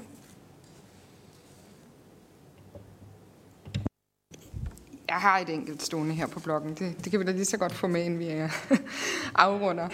Jeg 5.16 5.22
har 5.22 5.40
et 5.40 5.50
enkelt 5.50 5.84
stående 5.84 6.16
her 6.16 6.28
på 6.28 6.40
bloggen. 6.40 6.74
Det, 6.74 7.04
det 7.04 7.12
kan 7.12 7.20
vi 7.20 7.26
da 7.26 7.32
lige 7.32 7.46
så 7.46 7.58
godt 7.58 7.74
få 7.74 7.88
med, 7.88 8.04
inden 8.04 8.20
vi 8.20 8.28
er 8.28 8.50
øh, 8.72 8.78
afrunder. 9.36 9.88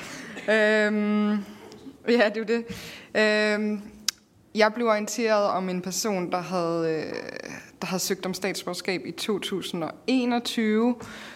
Øhm, 0.49 1.29
ja, 2.07 2.29
det 2.35 2.37
er 2.37 2.45
det. 2.45 2.65
Øhm, 3.15 3.81
jeg 4.55 4.73
blev 4.73 4.87
orienteret 4.87 5.49
om 5.49 5.69
en 5.69 5.81
person, 5.81 6.31
der 6.31 6.41
havde, 6.41 6.89
øh, 6.89 7.13
der 7.81 7.87
havde 7.87 7.99
søgt 7.99 8.25
om 8.25 8.33
statsborgerskab 8.33 9.01
i 9.05 9.11
2021. 9.11 10.95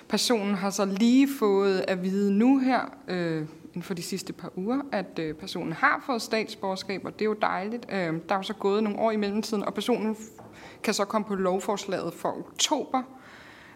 Personen 0.10 0.56
har 0.56 0.70
så 0.70 0.86
lige 0.86 1.28
fået 1.40 1.86
at 1.88 2.04
vide 2.04 2.34
nu 2.34 2.60
her, 2.60 2.82
øh, 3.08 3.42
inden 3.68 3.84
for 3.84 3.94
de 3.94 4.04
sidste 4.04 4.34
par 4.34 4.52
uger, 4.56 4.82
at 4.92 5.20
øh, 5.20 5.34
personen 5.34 5.74
har 5.74 6.04
fået 6.06 6.22
statsborgerskab, 6.22 7.06
og 7.06 7.14
det 7.14 7.22
er 7.22 7.26
jo 7.26 7.38
dejligt. 7.42 7.86
Øh, 7.90 7.98
der 7.98 8.34
er 8.36 8.38
jo 8.38 8.44
så 8.44 8.54
gået 8.54 8.84
nogle 8.84 9.00
år 9.00 9.12
i 9.12 9.18
mellemtiden, 9.18 9.66
og 9.66 9.74
personen 9.74 10.18
kan 10.84 10.94
så 10.94 11.06
komme 11.06 11.28
på 11.28 11.36
lovforslaget 11.36 12.14
for 12.14 12.30
oktober 12.30 13.04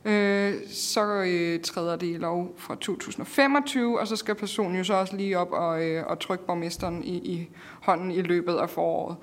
øh, 0.06 0.54
så 0.68 1.24
øh, 1.28 1.62
træder 1.62 1.96
det 1.96 2.08
i 2.08 2.18
lov 2.18 2.54
fra 2.58 2.76
2025, 2.76 4.00
og 4.00 4.08
så 4.08 4.16
skal 4.16 4.36
personen 4.36 4.78
jo 4.78 4.84
så 4.84 4.94
også 4.94 5.16
lige 5.16 5.38
op 5.38 5.52
og, 5.52 5.84
øh, 5.84 6.08
og 6.08 6.20
trykke 6.20 6.46
borgmesteren 6.46 7.04
i, 7.04 7.16
i 7.16 7.50
hånden 7.82 8.12
i 8.12 8.22
løbet 8.22 8.56
af 8.56 8.70
foråret. 8.70 9.18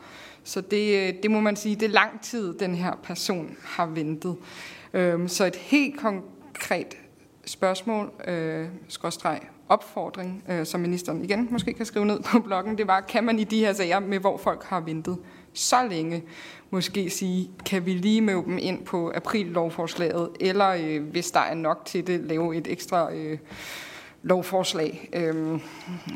Så 0.44 0.60
det, 0.60 1.08
øh, 1.08 1.14
det 1.22 1.30
må 1.30 1.40
man 1.40 1.56
sige, 1.56 1.74
det 1.74 1.82
er 1.82 1.92
lang 1.92 2.20
tid, 2.22 2.54
den 2.54 2.74
her 2.74 2.92
person 3.02 3.56
har 3.64 3.86
ventet. 3.86 4.36
Øh, 4.92 5.28
så 5.28 5.44
et 5.44 5.56
helt 5.56 6.00
konkret 6.00 6.96
spørgsmål, 7.44 8.10
øh, 8.28 8.66
skråstreg 8.88 9.40
opfordring, 9.68 10.44
øh, 10.48 10.66
som 10.66 10.80
ministeren 10.80 11.24
igen 11.24 11.48
måske 11.50 11.72
kan 11.72 11.86
skrive 11.86 12.06
ned 12.06 12.20
på 12.20 12.38
bloggen, 12.38 12.78
det 12.78 12.86
var, 12.86 13.00
kan 13.00 13.24
man 13.24 13.38
i 13.38 13.44
de 13.44 13.58
her 13.58 13.72
sager, 13.72 14.00
med 14.00 14.18
hvor 14.18 14.36
folk 14.36 14.64
har 14.64 14.80
ventet 14.80 15.18
så 15.56 15.86
længe, 15.90 16.24
måske 16.70 17.10
sige, 17.10 17.50
kan 17.66 17.86
vi 17.86 17.92
lige 17.92 18.20
møde 18.20 18.42
dem 18.44 18.58
ind 18.58 18.84
på 18.84 19.12
april-lovforslaget, 19.14 20.30
eller 20.40 20.68
øh, 20.68 21.02
hvis 21.02 21.30
der 21.30 21.40
er 21.40 21.54
nok 21.54 21.82
til 21.84 22.06
det, 22.06 22.20
lave 22.20 22.56
et 22.56 22.66
ekstra 22.66 23.12
øh, 23.14 23.38
lovforslag 24.22 25.08
øh, 25.12 25.60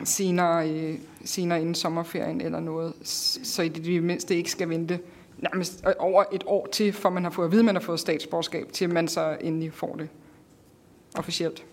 senere, 0.04 0.70
øh, 0.70 0.98
senere 1.24 1.60
inden 1.60 1.74
sommerferien 1.74 2.40
eller 2.40 2.60
noget, 2.60 2.94
så 3.42 3.62
i 3.62 3.68
det, 3.68 4.02
mindste 4.02 4.36
ikke 4.36 4.50
skal 4.50 4.68
vente 4.68 5.00
nærmest 5.38 5.84
over 5.98 6.24
et 6.32 6.44
år 6.46 6.68
til, 6.72 6.92
for 6.92 7.10
man 7.10 7.24
har 7.24 7.30
fået 7.30 7.46
at 7.46 7.52
vide, 7.52 7.60
at 7.60 7.64
man 7.64 7.74
har 7.74 7.82
fået 7.82 8.00
statsborgerskab, 8.00 8.72
til 8.72 8.90
man 8.90 9.08
så 9.08 9.36
endelig 9.40 9.72
får 9.72 9.96
det 9.96 10.08
officielt. 11.18 11.64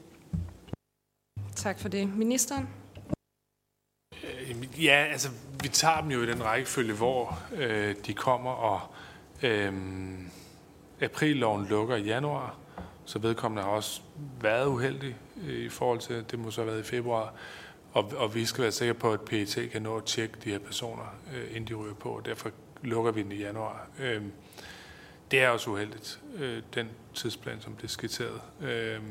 Tak 1.56 1.80
for 1.80 1.90
det. 1.90 2.18
Ministeren? 2.18 2.68
Øh, 4.24 4.84
ja, 4.84 5.06
altså 5.12 5.30
vi 5.64 5.68
tager 5.68 6.02
dem 6.02 6.12
jo 6.12 6.22
i 6.24 6.26
den 6.26 6.44
rækkefølge, 6.44 6.94
hvor 6.94 7.40
øh, 7.56 7.96
de 8.06 8.14
kommer, 8.14 8.52
og 8.52 8.82
øh, 9.44 9.74
aprilloven 11.02 11.66
lukker 11.66 11.96
i 11.96 12.04
januar, 12.04 12.56
så 13.06 13.20
vedkommende 13.20 13.64
har 13.64 13.70
også 13.70 14.02
været 14.42 14.68
uheldig 14.68 15.16
øh, 15.48 15.60
i 15.60 15.70
forhold 15.70 16.00
til, 16.00 16.26
det 16.32 16.40
må 16.40 16.52
så 16.52 16.62
have 16.62 16.72
været 16.72 16.80
i 16.80 16.90
februar, 16.90 17.34
og, 17.94 18.12
og 18.18 18.36
vi 18.36 18.46
skal 18.46 18.62
være 18.62 18.72
sikre 18.72 18.94
på, 18.94 19.12
at 19.12 19.22
PET 19.22 19.70
kan 19.72 19.82
nå 19.82 19.98
at 19.98 20.04
tjekke 20.04 20.38
de 20.44 20.50
her 20.50 20.60
personer, 20.60 21.16
øh, 21.36 21.48
inden 21.50 21.68
de 21.68 21.74
ryger 21.74 21.94
på, 21.94 22.10
og 22.10 22.26
derfor 22.26 22.52
lukker 22.82 23.12
vi 23.12 23.24
den 23.24 23.32
i 23.32 23.36
januar. 23.36 23.88
Øh, 24.00 24.22
det 25.32 25.42
er 25.42 25.50
også 25.50 25.70
uheldigt, 25.70 26.20
øh, 26.36 26.64
den 26.74 26.90
tidsplan, 27.14 27.62
som 27.62 27.74
det 27.74 27.84
er 27.84 27.88
skitseret. 27.88 28.42
Øh, 28.62 29.02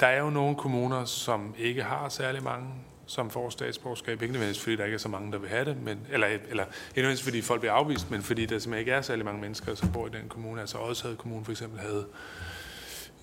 der 0.00 0.06
er 0.06 0.20
jo 0.20 0.30
nogle 0.30 0.56
kommuner, 0.56 1.04
som 1.04 1.54
ikke 1.58 1.82
har 1.82 2.08
særlig 2.08 2.42
mange, 2.42 2.68
som 3.06 3.30
får 3.30 3.50
statsborgerskab. 3.50 4.22
Ikke 4.22 4.32
nødvendigvis, 4.32 4.62
fordi 4.62 4.76
der 4.76 4.84
ikke 4.84 4.94
er 4.94 4.98
så 4.98 5.08
mange, 5.08 5.32
der 5.32 5.38
vil 5.38 5.48
have 5.48 5.64
det, 5.64 5.82
men, 5.82 6.06
eller, 6.10 6.26
eller 6.26 6.64
ikke 6.64 6.72
nødvendigvis, 6.96 7.22
fordi 7.22 7.42
folk 7.42 7.60
bliver 7.60 7.72
afvist, 7.72 8.10
men 8.10 8.22
fordi 8.22 8.46
der 8.46 8.58
simpelthen 8.58 8.80
ikke 8.80 8.92
er 8.92 9.02
særlig 9.02 9.24
mange 9.24 9.40
mennesker, 9.40 9.74
som 9.74 9.92
bor 9.92 10.06
i 10.06 10.10
den 10.10 10.28
kommune. 10.28 10.60
Altså 10.60 10.78
Odshed 10.78 11.16
Kommune 11.16 11.44
for 11.44 11.52
eksempel 11.52 11.80
havde 11.80 12.06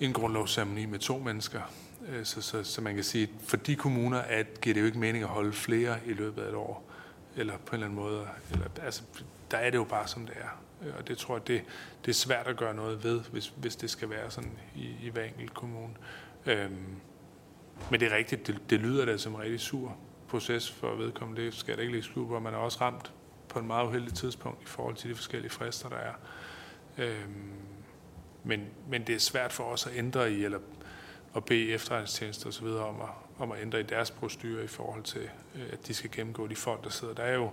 en 0.00 0.12
grundlovsceremoni 0.12 0.86
med 0.86 0.98
to 0.98 1.18
mennesker. 1.18 1.60
Øh, 2.08 2.24
så, 2.24 2.42
så, 2.42 2.64
så 2.64 2.80
man 2.80 2.94
kan 2.94 3.04
sige, 3.04 3.22
at 3.22 3.28
for 3.48 3.56
de 3.56 3.76
kommuner 3.76 4.18
at, 4.18 4.60
giver 4.60 4.74
det 4.74 4.80
jo 4.80 4.86
ikke 4.86 4.98
mening 4.98 5.24
at 5.24 5.30
holde 5.30 5.52
flere 5.52 5.96
i 6.06 6.12
løbet 6.12 6.42
af 6.42 6.48
et 6.48 6.54
år, 6.54 6.90
eller 7.36 7.56
på 7.56 7.70
en 7.70 7.74
eller 7.74 7.86
anden 7.86 8.00
måde. 8.00 8.28
Eller, 8.52 8.66
altså, 8.82 9.02
der 9.50 9.56
er 9.56 9.70
det 9.70 9.78
jo 9.78 9.84
bare, 9.84 10.08
som 10.08 10.26
det 10.26 10.34
er. 10.40 10.62
Øh, 10.86 10.92
og 10.98 11.08
det 11.08 11.18
tror 11.18 11.36
jeg, 11.36 11.46
det, 11.46 11.62
det 12.04 12.10
er 12.10 12.14
svært 12.14 12.46
at 12.46 12.56
gøre 12.56 12.74
noget 12.74 13.04
ved, 13.04 13.20
hvis, 13.20 13.52
hvis 13.56 13.76
det 13.76 13.90
skal 13.90 14.10
være 14.10 14.30
sådan 14.30 14.52
i, 14.76 14.90
i 15.02 15.10
hver 15.10 15.24
enkelt 15.24 15.54
kommune. 15.54 15.94
Øhm, 16.46 16.96
men 17.90 18.00
det 18.00 18.12
er 18.12 18.16
rigtigt, 18.16 18.46
det, 18.46 18.62
det 18.70 18.80
lyder 18.80 19.04
da 19.04 19.16
som 19.16 19.34
en 19.34 19.40
rigtig 19.40 19.60
sur 19.60 19.96
proces 20.28 20.70
for 20.70 20.94
vedkommende. 20.94 21.42
Det 21.42 21.54
skal 21.54 21.72
jeg 21.72 21.76
da 21.76 21.82
ikke 21.82 21.92
lægge 21.92 22.08
skjul 22.08 22.28
på. 22.28 22.38
Man 22.38 22.54
er 22.54 22.58
også 22.58 22.78
ramt 22.80 23.12
på 23.48 23.58
en 23.58 23.66
meget 23.66 23.86
uheldig 23.86 24.14
tidspunkt 24.14 24.62
i 24.62 24.66
forhold 24.66 24.96
til 24.96 25.10
de 25.10 25.14
forskellige 25.14 25.50
frister, 25.50 25.88
der 25.88 25.96
er. 25.96 26.12
Øhm, 26.98 27.52
men, 28.44 28.64
men 28.88 29.06
det 29.06 29.14
er 29.14 29.18
svært 29.18 29.52
for 29.52 29.64
os 29.64 29.86
at 29.86 29.92
ændre 29.96 30.32
i, 30.32 30.44
eller 30.44 30.58
at 31.36 31.44
bede 31.44 31.72
efterretningstjenester 31.72 32.48
osv. 32.48 32.66
Om 32.66 33.00
at, 33.00 33.08
om 33.38 33.52
at 33.52 33.62
ændre 33.62 33.80
i 33.80 33.82
deres 33.82 34.10
procedurer 34.10 34.62
i 34.62 34.66
forhold 34.66 35.02
til, 35.02 35.28
øh, 35.54 35.62
at 35.72 35.86
de 35.86 35.94
skal 35.94 36.10
gennemgå 36.10 36.46
de 36.46 36.56
folk, 36.56 36.84
der 36.84 36.90
sidder. 36.90 37.14
Der 37.14 37.22
er 37.22 37.34
jo 37.34 37.50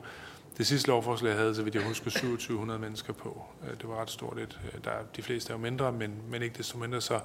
det 0.58 0.68
sidste 0.68 0.88
lovforslag 0.88 1.36
havde, 1.36 1.56
så 1.56 1.64
vidt 1.64 1.76
jeg 1.76 1.84
husker, 1.84 2.12
2700 2.12 2.80
mennesker 2.80 3.14
på. 3.14 3.46
Øh, 3.64 3.70
det 3.70 3.90
var 3.90 4.02
ret 4.02 4.10
stort 4.10 4.40
et. 4.40 4.60
Øh, 4.74 4.84
der 4.84 4.92
de 5.16 5.22
fleste 5.22 5.54
er 5.54 5.58
jo 5.58 5.62
mindre, 5.62 5.92
men, 5.92 6.22
men 6.30 6.42
ikke 6.42 6.58
desto 6.58 6.78
mindre, 6.78 7.02
så 7.02 7.20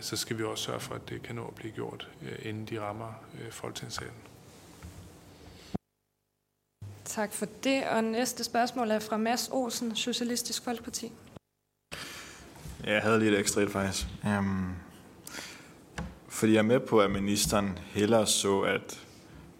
så 0.00 0.16
skal 0.16 0.38
vi 0.38 0.44
også 0.44 0.64
sørge 0.64 0.80
for, 0.80 0.94
at 0.94 1.08
det 1.08 1.22
kan 1.22 1.34
nå 1.34 1.46
at 1.46 1.54
blive 1.54 1.72
gjort, 1.72 2.08
øh, 2.22 2.38
inden 2.42 2.64
de 2.64 2.80
rammer 2.80 3.12
øh, 3.40 3.52
folketingssalen. 3.52 4.14
Tak 7.04 7.32
for 7.32 7.46
det. 7.64 7.84
Og 7.88 8.04
næste 8.04 8.44
spørgsmål 8.44 8.90
er 8.90 8.98
fra 8.98 9.16
Mads 9.16 9.48
Olsen, 9.52 9.96
Socialistisk 9.96 10.64
Folkeparti. 10.64 11.12
Ja, 12.84 12.92
jeg 12.92 13.02
havde 13.02 13.18
lige 13.18 13.32
et 13.32 13.38
ekstra 13.38 13.60
et 13.60 13.70
faktisk. 13.70 14.06
Um, 14.24 14.74
fordi 16.28 16.52
jeg 16.52 16.58
er 16.58 16.62
med 16.62 16.80
på, 16.80 17.00
at 17.00 17.10
ministeren 17.10 17.78
hellere 17.86 18.26
så, 18.26 18.60
at 18.60 19.00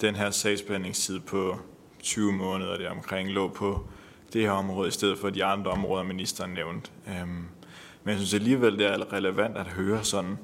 den 0.01 0.15
her 0.17 0.31
sagsbehandlingstid 0.31 1.21
på 1.21 1.59
20 2.03 2.33
måneder 2.33 2.77
der 2.77 2.91
omkring 2.91 3.31
lå 3.31 3.49
på 3.49 3.87
det 4.33 4.43
her 4.43 4.51
område, 4.51 4.89
i 4.89 4.91
stedet 4.91 5.19
for 5.19 5.31
de 5.31 5.45
andre 5.45 5.71
områder, 5.71 6.05
ministeren 6.05 6.51
nævnte. 6.51 6.91
Um, 7.23 7.49
men 8.05 8.11
jeg 8.11 8.19
synes 8.19 8.35
alligevel, 8.35 8.79
det 8.79 8.87
er 8.87 9.13
relevant 9.13 9.57
at 9.57 9.67
høre 9.67 10.05
sådan, 10.05 10.39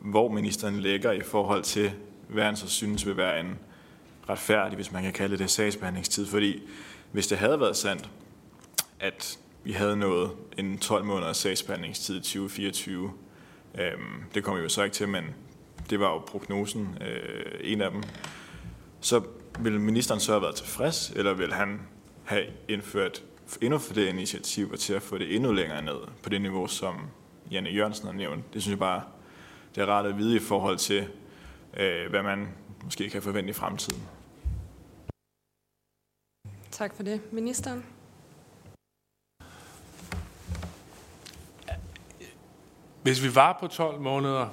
hvor 0.00 0.28
ministeren 0.32 0.80
lægger 0.80 1.12
i 1.12 1.20
forhold 1.20 1.62
til, 1.62 1.92
hvad 2.28 2.44
han 2.44 2.56
så 2.56 2.68
synes 2.68 3.06
vil 3.06 3.16
være 3.16 3.40
en 3.40 3.58
retfærdig, 4.28 4.76
hvis 4.76 4.92
man 4.92 5.02
kan 5.02 5.12
kalde 5.12 5.38
det 5.38 5.50
sagsbehandlingstid. 5.50 6.26
Fordi 6.26 6.62
hvis 7.12 7.26
det 7.26 7.38
havde 7.38 7.60
været 7.60 7.76
sandt, 7.76 8.10
at 9.00 9.38
vi 9.64 9.72
havde 9.72 9.96
nået 9.96 10.30
en 10.58 10.78
12 10.78 11.04
måneders 11.04 11.36
sagsbehandlingstid 11.36 12.16
i 12.16 12.20
2024, 12.20 13.12
øhm, 13.78 14.22
det 14.34 14.44
kommer 14.44 14.60
vi 14.60 14.62
jo 14.62 14.68
så 14.68 14.82
ikke 14.82 14.94
til, 14.94 15.08
men 15.08 15.24
det 15.90 16.00
var 16.00 16.12
jo 16.12 16.18
prognosen, 16.18 16.98
øh, 17.00 17.60
en 17.60 17.80
af 17.80 17.90
dem, 17.90 18.02
så 19.00 19.22
vil 19.58 19.80
ministeren 19.80 20.20
så 20.20 20.32
have 20.32 20.42
været 20.42 20.54
tilfreds, 20.54 21.12
eller 21.16 21.34
vil 21.34 21.52
han 21.52 21.80
have 22.24 22.44
indført 22.68 23.24
endnu 23.60 23.78
flere 23.78 24.08
initiativer 24.08 24.76
til 24.76 24.92
at 24.94 25.02
få 25.02 25.18
det 25.18 25.34
endnu 25.34 25.52
længere 25.52 25.82
ned 25.82 25.98
på 26.22 26.28
det 26.28 26.40
niveau, 26.40 26.66
som 26.66 26.94
Janne 27.50 27.70
Jørgensen 27.70 28.06
har 28.06 28.12
nævnt. 28.12 28.54
Det 28.54 28.62
synes 28.62 28.72
jeg 28.72 28.78
bare, 28.78 29.02
det 29.74 29.82
er 29.82 29.86
rart 29.86 30.06
at 30.06 30.18
vide 30.18 30.36
i 30.36 30.38
forhold 30.38 30.78
til, 30.78 31.08
øh, 31.76 32.10
hvad 32.10 32.22
man 32.22 32.48
måske 32.84 33.10
kan 33.10 33.22
forvente 33.22 33.50
i 33.50 33.52
fremtiden. 33.52 34.02
Tak 36.70 36.96
for 36.96 37.02
det. 37.02 37.32
Ministeren? 37.32 37.86
Hvis 43.02 43.22
vi 43.22 43.34
var 43.34 43.56
på 43.60 43.66
12 43.66 44.00
måneder, 44.00 44.48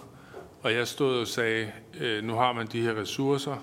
og 0.63 0.73
jeg 0.73 0.87
stod 0.87 1.19
og 1.19 1.27
sagde, 1.27 1.71
øh, 1.99 2.23
nu 2.23 2.33
har 2.35 2.53
man 2.53 2.67
de 2.67 2.81
her 2.81 2.95
ressourcer, 2.95 3.57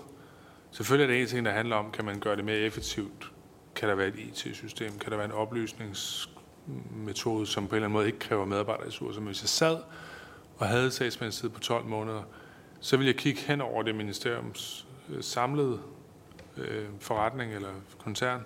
selvfølgelig 0.71 1.05
er 1.05 1.17
det 1.17 1.23
en 1.23 1.29
ting, 1.29 1.47
der 1.47 1.53
handler 1.53 1.77
om, 1.77 1.91
kan 1.91 2.05
man 2.05 2.21
gøre 2.21 2.37
det 2.37 2.45
mere 2.45 2.57
effektivt 2.57 3.33
kan 3.81 3.89
der 3.89 3.95
være 3.95 4.09
et 4.09 4.19
IT-system? 4.19 4.99
Kan 4.99 5.11
der 5.11 5.17
være 5.17 5.27
en 5.27 5.33
oplysningsmetode, 5.33 7.47
som 7.47 7.69
på 7.69 7.71
en 7.71 7.77
eller 7.77 7.87
anden 7.87 7.93
måde 7.93 8.07
ikke 8.07 8.19
kræver 8.19 8.45
medarbejderressourcer? 8.45 9.21
Men 9.21 9.27
hvis 9.27 9.43
jeg 9.43 9.49
sad 9.49 9.79
og 10.59 10.69
havde 10.69 10.91
sagsmændstid 10.91 11.49
på 11.49 11.61
12 11.61 11.85
måneder, 11.85 12.23
så 12.81 12.97
ville 12.97 13.09
jeg 13.09 13.17
kigge 13.17 13.41
hen 13.41 13.61
over 13.61 13.83
det 13.83 13.95
ministeriums 13.95 14.87
øh, 15.09 15.23
samlede 15.23 15.81
øh, 16.57 16.89
forretning 16.99 17.55
eller 17.55 17.69
koncern, 17.99 18.45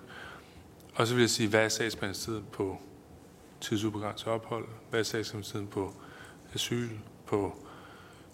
og 0.95 1.07
så 1.07 1.13
vil 1.13 1.21
jeg 1.21 1.29
sige, 1.29 1.49
hvad 1.49 1.65
er 1.65 1.69
sagsbehandlingstiden 1.69 2.45
på 2.51 2.81
tidsubegrænset 3.61 4.27
ophold? 4.27 4.65
Hvad 4.89 4.99
er 4.99 5.03
sagsbehandlingstiden 5.03 5.67
på 5.67 5.93
asyl, 6.53 6.89
på 7.25 7.65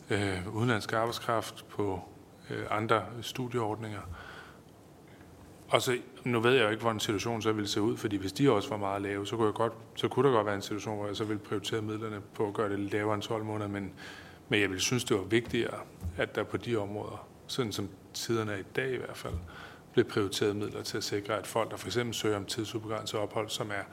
øh, 0.09 0.55
udenlandsk 0.55 0.93
arbejdskraft, 0.93 1.65
på 1.69 2.01
øh, 2.49 2.65
andre 2.69 3.05
studieordninger? 3.21 4.01
Og 5.71 5.81
så, 5.81 5.97
nu 6.23 6.39
ved 6.39 6.53
jeg 6.53 6.63
jo 6.63 6.69
ikke, 6.69 6.81
hvordan 6.81 6.99
situationen 6.99 7.41
så 7.41 7.51
ville 7.51 7.67
se 7.67 7.81
ud, 7.81 7.97
fordi 7.97 8.17
hvis 8.17 8.33
de 8.33 8.51
også 8.51 8.69
var 8.69 8.77
meget 8.77 9.01
lave, 9.01 9.27
så 9.27 9.35
kunne, 9.35 9.45
jeg 9.45 9.53
godt, 9.53 9.73
så 9.95 10.07
kunne 10.07 10.29
der 10.29 10.35
godt 10.35 10.45
være 10.45 10.55
en 10.55 10.61
situation, 10.61 10.97
hvor 10.97 11.07
jeg 11.07 11.15
så 11.15 11.23
ville 11.23 11.39
prioritere 11.39 11.81
midlerne 11.81 12.21
på 12.33 12.47
at 12.47 12.53
gøre 12.53 12.69
det 12.69 12.79
lidt 12.79 12.93
lavere 12.93 13.15
end 13.15 13.21
12 13.21 13.43
måneder, 13.43 13.69
men, 13.69 13.93
men 14.49 14.61
jeg 14.61 14.69
ville 14.69 14.81
synes, 14.81 15.03
det 15.03 15.17
var 15.17 15.23
vigtigere, 15.23 15.79
at 16.17 16.35
der 16.35 16.43
på 16.43 16.57
de 16.57 16.75
områder, 16.75 17.27
sådan 17.47 17.71
som 17.71 17.89
tiderne 18.13 18.51
er 18.51 18.57
i 18.57 18.63
dag 18.75 18.93
i 18.93 18.97
hvert 18.97 19.17
fald, 19.17 19.33
blev 19.93 20.05
prioriteret 20.05 20.55
midler 20.55 20.83
til 20.83 20.97
at 20.97 21.03
sikre, 21.03 21.37
at 21.37 21.47
folk, 21.47 21.71
der 21.71 21.77
for 21.77 21.87
eksempel 21.87 22.13
søger 22.13 22.37
om 22.37 22.45
tidsubegrænset 22.45 23.19
ophold, 23.19 23.49
som 23.49 23.71
er 23.71 23.83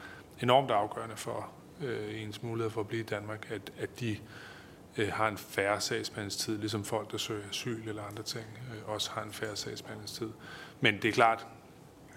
enormt 0.42 0.70
afgørende 0.70 1.16
for 1.16 1.48
øh, 1.84 2.22
ens 2.22 2.42
mulighed 2.42 2.70
for 2.70 2.80
at 2.80 2.88
blive 2.88 3.02
i 3.02 3.06
Danmark, 3.06 3.46
at, 3.50 3.72
at 3.78 4.00
de 4.00 4.16
øh, 4.96 5.08
har 5.12 5.28
en 5.28 5.38
færre 5.38 5.80
sagsbehandlingstid, 5.80 6.58
ligesom 6.58 6.84
folk, 6.84 7.12
der 7.12 7.18
søger 7.18 7.48
asyl 7.50 7.88
eller 7.88 8.02
andre 8.02 8.22
ting, 8.22 8.46
øh, 8.74 8.94
også 8.94 9.10
har 9.10 9.22
en 9.22 9.32
færre 9.32 9.56
sagsbehandlingstid. 9.56 10.30
Men 10.80 10.94
det 11.02 11.08
er 11.08 11.12
klart, 11.12 11.46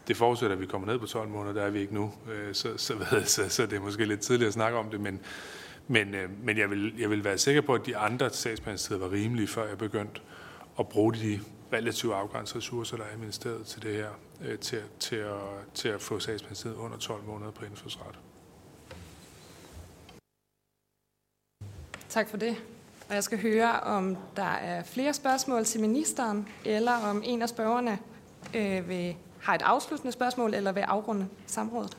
det 0.08 0.18
forudsætter, 0.18 0.56
at 0.56 0.62
vi 0.62 0.66
kommer 0.66 0.88
ned 0.88 1.00
på 1.00 1.06
12 1.06 1.30
måneder, 1.30 1.54
der 1.54 1.62
er 1.62 1.70
vi 1.70 1.80
ikke 1.80 1.94
nu, 1.94 2.14
øh, 2.32 2.56
så, 2.56 2.78
så, 2.78 2.94
så, 3.26 3.50
så 3.50 3.66
det 3.66 3.74
er 3.74 3.80
måske 3.80 4.06
lidt 4.06 4.20
tidligt 4.20 4.48
at 4.48 4.54
snakke 4.54 4.78
om 4.78 4.90
det, 4.90 5.00
men, 5.00 5.20
men, 5.88 6.16
øh, 6.16 6.30
men 6.44 6.58
jeg, 6.58 6.70
vil, 6.70 6.94
jeg 7.00 7.10
vil 7.10 7.24
være 7.24 7.38
sikker 7.38 7.62
på, 7.62 7.74
at 7.74 7.86
de 7.86 7.98
andre 7.98 8.30
sagsbehandlingstider 8.30 9.00
var 9.00 9.12
rimelige, 9.12 9.48
før 9.48 9.68
jeg 9.68 9.78
begyndte 9.78 10.22
at 10.80 10.88
bruge 10.88 11.14
de 11.14 11.40
relativt 11.74 12.14
afgrænsede 12.14 12.58
ressourcer, 12.58 12.98
der 12.98 13.04
er 13.04 13.16
i 13.16 13.20
ministeriet 13.20 13.66
til 13.66 13.82
det 13.84 13.96
her, 13.96 14.10
øh, 14.46 14.60
til, 14.60 14.82
til, 15.00 15.16
at, 15.16 15.40
til 15.74 15.90
at 15.90 16.02
få 16.02 16.20
sagsbehandlingstid 16.20 16.74
under 16.76 16.98
12 16.98 17.24
måneder 17.24 17.52
på 17.52 17.66
indfødsret. 17.66 18.20
Tak 22.10 22.30
for 22.30 22.38
det. 22.38 22.56
Og 23.10 23.16
jeg 23.16 23.24
skal 23.24 23.42
høre, 23.42 23.80
om 23.80 24.18
der 24.36 24.44
er 24.44 24.84
flere 24.84 25.14
spørgsmål 25.14 25.66
til 25.66 25.82
ministeren, 25.82 26.48
eller 26.66 26.92
om 26.92 27.22
en 27.26 27.42
af 27.42 27.50
spørgerne 27.50 28.00
øh, 28.56 28.90
vil 28.90 29.16
har 29.42 29.56
et 29.56 29.62
afsluttende 29.62 30.12
spørgsmål, 30.12 30.54
eller 30.54 30.72
vil 30.72 30.82
afrunde 30.82 31.28
samrådet? 31.46 31.98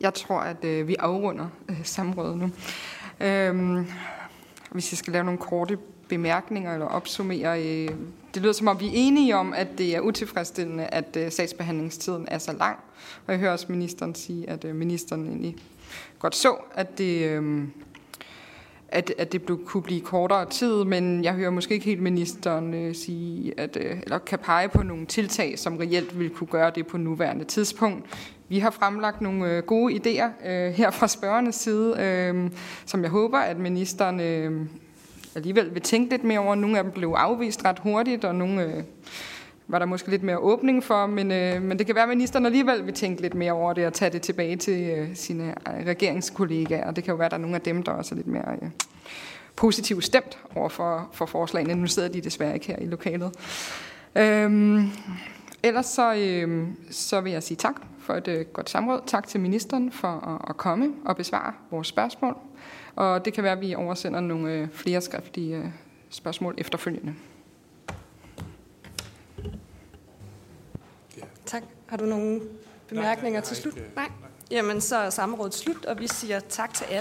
Jeg 0.00 0.14
tror, 0.14 0.38
at 0.38 0.64
øh, 0.64 0.88
vi 0.88 0.96
afrunder 0.98 1.48
øh, 1.68 1.84
samrådet 1.84 2.38
nu. 2.38 2.50
Øhm, 3.20 3.86
hvis 4.70 4.92
jeg 4.92 4.98
skal 4.98 5.12
lave 5.12 5.24
nogle 5.24 5.38
korte 5.38 5.78
bemærkninger 6.08 6.72
eller 6.72 6.86
opsummere, 6.86 7.62
øh, 7.62 7.88
det 8.34 8.42
lyder 8.42 8.52
som 8.52 8.68
om 8.68 8.80
vi 8.80 8.86
er 8.86 8.92
enige 8.94 9.36
om, 9.36 9.52
at 9.52 9.68
det 9.78 9.96
er 9.96 10.00
utilfredsstillende, 10.00 10.86
at 10.86 11.16
øh, 11.16 11.32
sagsbehandlingstiden 11.32 12.28
er 12.30 12.38
så 12.38 12.52
lang. 12.52 12.78
Og 13.26 13.32
jeg 13.32 13.40
hører 13.40 13.52
også 13.52 13.66
ministeren 13.68 14.14
sige, 14.14 14.50
at 14.50 14.64
øh, 14.64 14.74
ministeren 14.74 15.26
egentlig 15.26 15.56
godt 16.18 16.36
så, 16.36 16.56
at 16.74 16.98
det, 16.98 17.30
øh, 17.30 17.64
at, 18.88 19.12
at 19.18 19.32
det 19.32 19.42
blev, 19.42 19.64
kunne 19.64 19.82
blive 19.82 20.00
kortere 20.00 20.50
tid, 20.50 20.84
men 20.84 21.24
jeg 21.24 21.32
hører 21.32 21.50
måske 21.50 21.74
ikke 21.74 21.86
helt 21.86 22.02
ministeren 22.02 22.74
øh, 22.74 22.94
sige, 22.94 23.60
at, 23.60 23.76
øh, 23.80 23.96
eller 24.02 24.18
kan 24.18 24.38
pege 24.38 24.68
på 24.68 24.82
nogle 24.82 25.06
tiltag, 25.06 25.58
som 25.58 25.76
reelt 25.76 26.18
vil 26.18 26.30
kunne 26.30 26.46
gøre 26.46 26.70
det 26.74 26.86
på 26.86 26.98
nuværende 26.98 27.44
tidspunkt. 27.44 28.06
Vi 28.48 28.58
har 28.58 28.70
fremlagt 28.70 29.20
nogle 29.20 29.56
øh, 29.56 29.62
gode 29.62 29.94
idéer 29.94 30.48
øh, 30.50 30.72
her 30.72 30.90
fra 30.90 31.08
spørgernes 31.08 31.54
side, 31.54 31.96
øh, 32.00 32.50
som 32.86 33.02
jeg 33.02 33.10
håber, 33.10 33.38
at 33.38 33.58
ministeren 33.58 34.20
øh, 34.20 34.66
alligevel 35.34 35.74
vil 35.74 35.82
tænke 35.82 36.10
lidt 36.10 36.24
mere 36.24 36.38
over. 36.38 36.54
Nogle 36.54 36.78
af 36.78 36.84
dem 36.84 36.92
blev 36.92 37.14
afvist 37.16 37.64
ret 37.64 37.78
hurtigt, 37.78 38.24
og 38.24 38.34
nogle 38.34 38.64
øh, 38.64 38.82
var 39.68 39.78
der 39.78 39.86
måske 39.86 40.10
lidt 40.10 40.22
mere 40.22 40.38
åbning 40.38 40.84
for, 40.84 41.06
men, 41.06 41.32
øh, 41.32 41.62
men 41.62 41.78
det 41.78 41.86
kan 41.86 41.94
være, 41.94 42.02
at 42.02 42.08
ministeren 42.08 42.46
alligevel 42.46 42.86
vil 42.86 42.94
tænke 42.94 43.22
lidt 43.22 43.34
mere 43.34 43.52
over 43.52 43.72
det 43.72 43.86
og 43.86 43.92
tage 43.92 44.10
det 44.10 44.22
tilbage 44.22 44.56
til 44.56 44.90
øh, 44.90 45.16
sine 45.16 45.42
regeringskollegaer. 45.42 45.88
regeringskollegaer. 45.88 46.90
Det 46.90 47.04
kan 47.04 47.12
jo 47.12 47.16
være, 47.16 47.26
at 47.26 47.30
der 47.30 47.36
er 47.36 47.40
nogle 47.40 47.56
af 47.56 47.62
dem, 47.62 47.82
der 47.82 47.92
også 47.92 48.14
er 48.14 48.16
lidt 48.16 48.26
mere 48.26 48.52
øh, 48.62 48.68
positivt 49.56 50.04
stemt 50.04 50.38
over 50.54 50.68
for, 50.68 51.08
for 51.12 51.26
forslagene. 51.26 51.74
Nu 51.74 51.86
sidder 51.86 52.08
de 52.08 52.20
desværre 52.20 52.54
ikke 52.54 52.66
her 52.66 52.76
i 52.78 52.86
lokalet. 52.86 53.32
Øhm, 54.16 54.90
ellers 55.62 55.86
så, 55.86 56.14
øh, 56.14 56.68
så 56.90 57.20
vil 57.20 57.32
jeg 57.32 57.42
sige 57.42 57.56
tak 57.56 57.74
for 57.98 58.14
et 58.14 58.28
øh, 58.28 58.46
godt 58.52 58.70
samråd. 58.70 59.00
Tak 59.06 59.28
til 59.28 59.40
ministeren 59.40 59.92
for 59.92 60.08
at, 60.08 60.50
at 60.50 60.56
komme 60.56 60.92
og 61.04 61.16
besvare 61.16 61.52
vores 61.70 61.88
spørgsmål. 61.88 62.36
Og 62.96 63.24
det 63.24 63.32
kan 63.32 63.44
være, 63.44 63.52
at 63.52 63.60
vi 63.60 63.74
oversender 63.74 64.20
nogle 64.20 64.52
øh, 64.52 64.68
flere 64.68 65.00
skriftlige 65.00 65.56
øh, 65.56 65.64
spørgsmål 66.10 66.54
efterfølgende. 66.58 67.14
Tak. 71.46 71.62
Har 71.86 71.96
du 71.96 72.04
nogle 72.04 72.40
bemærkninger 72.88 73.40
har 73.40 73.44
til 73.44 73.56
slut? 73.56 73.76
ikke, 73.76 73.86
øh, 73.88 73.96
Nej. 73.96 74.08
Jamen, 74.50 74.80
så 74.80 74.96
er 74.96 75.10
samrådet 75.10 75.54
slut, 75.54 75.84
og 75.84 76.00
vi 76.00 76.08
siger 76.08 76.40
tak 76.40 76.74
til 76.74 76.84
alle. 76.84 76.94